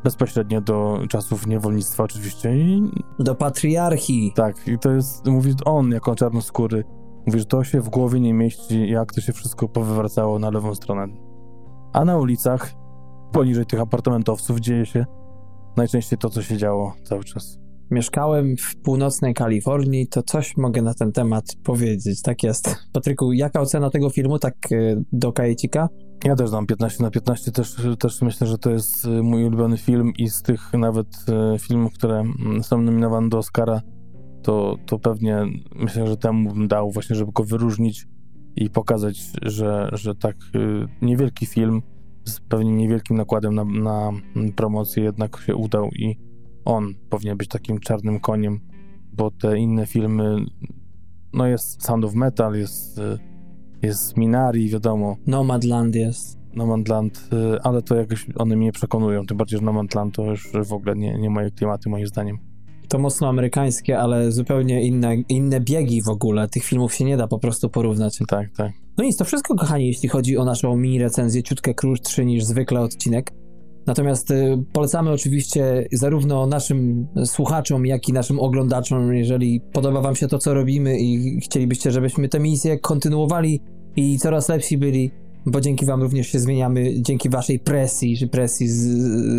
bezpośrednio 0.04 0.62
do 0.62 1.00
czasów 1.10 1.48
niewolnictwa 1.48 2.04
oczywiście 2.04 2.58
i... 2.58 2.92
Do 3.20 3.36
patriarchii. 3.36 4.32
Tak, 4.36 4.68
i 4.68 4.80
to 4.80 4.92
jest, 4.92 5.28
mówi 5.28 5.54
on 5.66 5.92
jako 5.92 6.16
czarnoskóry, 6.16 6.84
mówi, 7.26 7.39
że 7.39 7.46
to 7.46 7.64
się 7.64 7.82
w 7.82 7.89
głowie 7.89 8.20
nie 8.20 8.34
mieści, 8.34 8.89
jak 8.89 9.14
to 9.14 9.22
się 9.22 9.34
wszystko 9.34 9.70
powywracało 9.70 10.39
na 10.39 10.50
lewą 10.50 10.76
stronę. 10.76 11.08
A 11.94 12.06
na 12.06 12.18
ulicach, 12.18 12.74
poniżej 13.32 13.66
tych 13.66 13.80
apartamentowców 13.80 14.60
dzieje 14.60 14.86
się 14.86 15.06
najczęściej 15.78 16.20
to, 16.20 16.30
co 16.30 16.42
się 16.42 16.58
działo 16.58 16.94
cały 17.04 17.24
czas. 17.24 17.58
Mieszkałem 17.92 18.58
w 18.58 18.76
północnej 18.76 19.34
Kalifornii, 19.34 20.08
to 20.08 20.24
coś 20.24 20.58
mogę 20.58 20.82
na 20.82 20.94
ten 20.94 21.12
temat 21.12 21.44
powiedzieć. 21.64 22.22
Tak 22.22 22.44
jest. 22.44 22.76
Patryku, 22.94 23.34
jaka 23.34 23.62
ocena 23.62 23.90
tego 23.90 24.10
filmu, 24.10 24.40
tak 24.40 24.72
y, 24.72 25.04
do 25.12 25.34
kajecika? 25.34 25.90
Ja 26.24 26.36
też 26.36 26.52
dam 26.52 26.66
15 26.66 27.04
na 27.04 27.12
15, 27.12 27.52
też, 27.52 27.76
też 28.00 28.22
myślę, 28.22 28.48
że 28.48 28.58
to 28.58 28.72
jest 28.72 29.06
y, 29.06 29.24
mój 29.24 29.46
ulubiony 29.46 29.78
film 29.78 30.12
i 30.18 30.30
z 30.30 30.42
tych 30.42 30.74
nawet 30.74 31.08
y, 31.56 31.60
filmów, 31.60 31.94
które 31.94 32.20
mm, 32.20 32.64
są 32.64 32.82
nominowane 32.82 33.30
do 33.30 33.38
Oscara, 33.38 33.82
to, 34.44 34.76
to 34.86 35.00
pewnie 35.00 35.46
myślę, 35.76 36.08
że 36.08 36.18
temu 36.18 36.54
bym 36.54 36.68
dał 36.68 36.92
właśnie, 36.92 37.16
żeby 37.16 37.32
go 37.32 37.44
wyróżnić 37.44 38.08
i 38.56 38.70
pokazać, 38.70 39.22
że, 39.42 39.90
że 39.94 40.16
tak 40.16 40.36
niewielki 41.02 41.46
film 41.46 41.82
z 42.26 42.39
pewnie 42.39 42.72
niewielkim 42.72 43.17
nakładem 43.17 43.55
na, 43.55 43.63
na 43.63 44.11
promocję 44.55 45.03
jednak 45.03 45.38
się 45.38 45.55
udał 45.55 45.89
i 45.89 46.19
on 46.65 46.93
powinien 47.09 47.38
być 47.38 47.47
takim 47.47 47.80
czarnym 47.80 48.19
koniem, 48.19 48.59
bo 49.13 49.32
te 49.32 49.57
inne 49.57 49.86
filmy, 49.86 50.36
no 51.34 51.47
jest 51.47 51.84
Sound 51.84 52.05
of 52.05 52.13
Metal, 52.13 52.55
jest, 52.55 53.01
jest 53.82 54.17
Minari, 54.17 54.69
wiadomo. 54.69 55.15
Nomadland 55.28 55.95
jest. 55.95 56.41
Nomadland, 56.53 57.30
ale 57.63 57.82
to 57.82 57.95
jakoś 57.95 58.26
one 58.36 58.55
mnie 58.55 58.72
przekonują, 58.72 59.26
tym 59.26 59.38
bardziej, 59.38 59.59
że 59.59 59.65
Nomadland 59.65 60.15
to 60.15 60.26
już 60.26 60.51
w 60.65 60.74
ogóle 60.74 60.95
nie, 60.95 61.17
nie 61.19 61.30
moje 61.30 61.51
klimaty 61.51 61.89
moim 61.89 62.07
zdaniem. 62.07 62.38
To 62.88 62.99
mocno 62.99 63.30
amerykańskie, 63.30 63.99
ale 63.99 64.32
zupełnie 64.32 64.84
inne, 64.84 65.15
inne 65.15 65.59
biegi 65.59 66.01
w 66.01 66.09
ogóle. 66.09 66.47
Tych 66.47 66.63
filmów 66.63 66.93
się 66.93 67.05
nie 67.05 67.17
da 67.17 67.28
po 67.28 67.39
prostu 67.39 67.69
porównać. 67.69 68.19
Tak, 68.28 68.49
tak. 68.57 68.72
No 68.98 69.04
nic, 69.04 69.18
to 69.18 69.26
wszystko, 69.26 69.56
kochani, 69.56 69.88
jeśli 69.88 70.10
chodzi 70.10 70.38
o 70.38 70.46
naszą 70.46 70.78
mini 70.78 71.00
recenzję, 71.00 71.44
ciutkę 71.44 71.74
krótszy 71.74 72.26
niż 72.26 72.44
zwykle 72.44 72.82
odcinek. 72.82 73.32
Natomiast 73.88 74.32
y, 74.32 74.64
polecamy 74.74 75.12
oczywiście 75.12 75.88
zarówno 75.92 76.48
naszym 76.48 77.08
słuchaczom, 77.26 77.86
jak 77.86 78.10
i 78.10 78.14
naszym 78.14 78.39
oglądaczom, 78.39 79.14
jeżeli 79.14 79.62
podoba 79.74 80.02
Wam 80.02 80.16
się 80.16 80.28
to, 80.28 80.39
co 80.39 80.54
robimy 80.54 81.00
i 81.00 81.39
chcielibyście, 81.39 81.92
żebyśmy 81.92 82.30
tę 82.30 82.39
misję 82.39 82.80
kontynuowali 82.80 83.62
i 83.96 84.20
coraz 84.20 84.50
lepsi 84.50 84.78
byli, 84.78 85.12
bo 85.46 85.62
dzięki 85.62 85.86
Wam 85.86 86.02
również 86.02 86.28
się 86.28 86.39
zmieniamy, 86.39 87.02
dzięki 87.02 87.30
Waszej 87.30 87.60
presji, 87.60 88.18
czy 88.18 88.28
presji 88.28 88.68
z, 88.68 88.82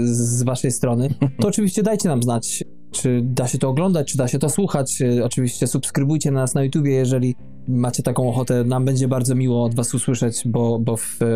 z 0.08 0.42
Waszej 0.42 0.70
strony, 0.70 1.14
to 1.40 1.48
oczywiście 1.48 1.82
dajcie 1.82 2.08
nam 2.08 2.22
znać, 2.22 2.64
czy 2.90 3.20
da 3.24 3.48
się 3.48 3.58
to 3.58 3.68
oglądać, 3.68 4.12
czy 4.12 4.18
da 4.18 4.28
się 4.28 4.38
to 4.38 4.48
słuchać. 4.48 5.02
Oczywiście 5.24 5.66
subskrybujcie 5.66 6.30
nas 6.30 6.54
na 6.54 6.64
YouTubie, 6.64 6.92
jeżeli 6.92 7.34
macie 7.68 8.02
taką 8.02 8.28
ochotę. 8.28 8.64
Nam 8.64 8.84
będzie 8.84 9.08
bardzo 9.08 9.34
miło 9.34 9.64
od 9.64 9.74
Was 9.74 9.94
usłyszeć, 9.94 10.42
bo, 10.46 10.78
bo 10.78 10.96
w 10.96 11.18
e, 11.22 11.26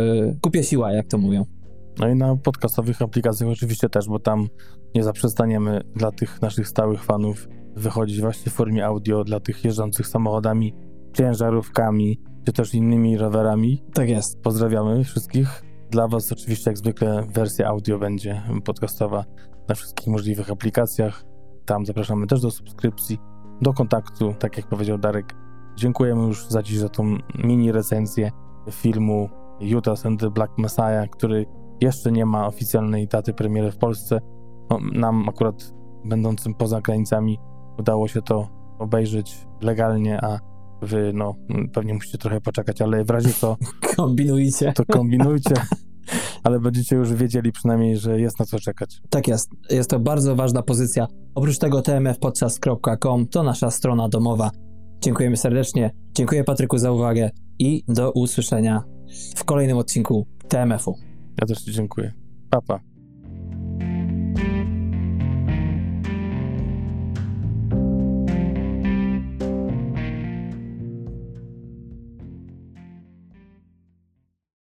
kupie 0.41 0.63
siła, 0.63 0.93
jak 0.93 1.07
to 1.07 1.19
mówią. 1.19 1.45
No 1.99 2.09
i 2.09 2.15
na 2.15 2.37
podcastowych 2.37 3.03
aplikacjach 3.03 3.51
oczywiście 3.51 3.89
też, 3.89 4.09
bo 4.09 4.19
tam 4.19 4.49
nie 4.95 5.05
zaprzestaniemy 5.05 5.81
dla 5.95 6.13
tych 6.13 6.43
naszych 6.43 6.69
stałych 6.69 7.05
fanów 7.05 7.49
wychodzić 7.77 8.21
właśnie 8.21 8.53
w 8.53 8.55
formie 8.55 8.87
audio 8.87 9.25
dla 9.25 9.41
tych 9.41 9.65
jeżdżących 9.65 10.07
samochodami, 10.07 10.75
ciężarówkami, 11.13 12.21
czy 12.47 12.53
też 12.53 12.75
innymi 12.75 13.19
rowerami. 13.19 13.83
Tak 13.95 14.09
jest. 14.09 14.41
Pozdrawiamy 14.43 15.05
wszystkich. 15.05 15.63
Dla 15.91 16.09
Was 16.09 16.33
oczywiście 16.33 16.71
jak 16.71 16.79
zwykle 16.79 17.27
wersja 17.35 17.69
audio 17.69 17.99
będzie 17.99 18.43
podcastowa 18.65 19.25
na 19.69 19.75
wszystkich 19.75 20.09
możliwych 20.09 20.51
aplikacjach. 20.51 21.25
Tam 21.65 21.87
zapraszamy 21.87 22.27
też 22.27 22.41
do 22.41 22.51
subskrypcji, 22.51 23.19
do 23.63 23.73
kontaktu, 23.73 24.35
tak 24.39 24.57
jak 24.57 24.67
powiedział 24.67 24.99
Darek. 24.99 25.46
Dziękujemy 25.77 26.23
już 26.23 26.47
za 26.49 26.63
dziś 26.63 26.79
za 26.79 26.89
tą 26.89 27.17
mini 27.45 27.73
recenzję 27.73 28.31
filmu 28.71 29.29
Judas 29.61 30.07
and 30.07 30.21
the 30.21 30.31
Black 30.31 30.59
Messiah, 30.59 31.11
który 31.11 31.47
jeszcze 31.81 32.13
nie 32.13 32.27
ma 32.27 32.47
oficjalnej 32.47 33.09
daty 33.09 33.35
premiery 33.35 33.73
w 33.73 33.77
Polsce. 33.77 34.21
No, 34.71 34.79
nam 34.93 35.29
akurat 35.29 35.73
będącym 36.05 36.55
poza 36.55 36.81
granicami 36.81 37.39
udało 37.79 38.09
się 38.09 38.23
to 38.23 38.49
obejrzeć 38.79 39.47
legalnie, 39.63 40.25
a 40.25 40.39
wy 40.83 41.13
no 41.15 41.35
pewnie 41.73 41.95
musicie 41.95 42.19
trochę 42.19 42.41
poczekać, 42.41 42.83
ale 42.83 43.05
w 43.05 43.11
razie 43.11 43.33
co 43.33 43.57
kombinujcie. 43.97 44.73
To 44.73 44.85
kombinujcie. 44.85 45.55
ale 46.45 46.61
będziecie 46.61 46.97
już 46.97 47.15
wiedzieli 47.15 47.53
przynajmniej, 47.53 47.97
że 47.97 48.21
jest 48.21 48.39
na 48.39 48.45
co 48.45 48.59
czekać. 48.59 49.01
Tak 49.11 49.29
jest. 49.29 49.51
Jest 49.71 49.91
to 49.91 50.01
bardzo 50.01 50.37
ważna 50.37 50.63
pozycja. 50.63 51.07
Oprócz 51.35 51.59
tego 51.59 51.83
tmfpodcast.com 51.83 53.27
to 53.27 53.43
nasza 53.43 53.71
strona 53.71 54.09
domowa. 54.09 54.51
Dziękujemy 55.01 55.37
serdecznie. 55.37 55.91
Dziękuję 56.15 56.45
Patryku 56.45 56.79
za 56.79 56.93
uwagę 56.93 57.31
i 57.59 57.85
do 57.89 58.13
usłyszenia 58.13 58.83
w 59.37 59.45
kolejnym 59.45 59.77
odcinku 59.79 60.27
TMF-u. 60.49 60.95
Ja 61.41 61.47
też 61.47 61.59
Ci 61.59 61.73
dziękuję. 61.73 62.13
Papa. 62.51 62.79
Pa. 62.79 62.96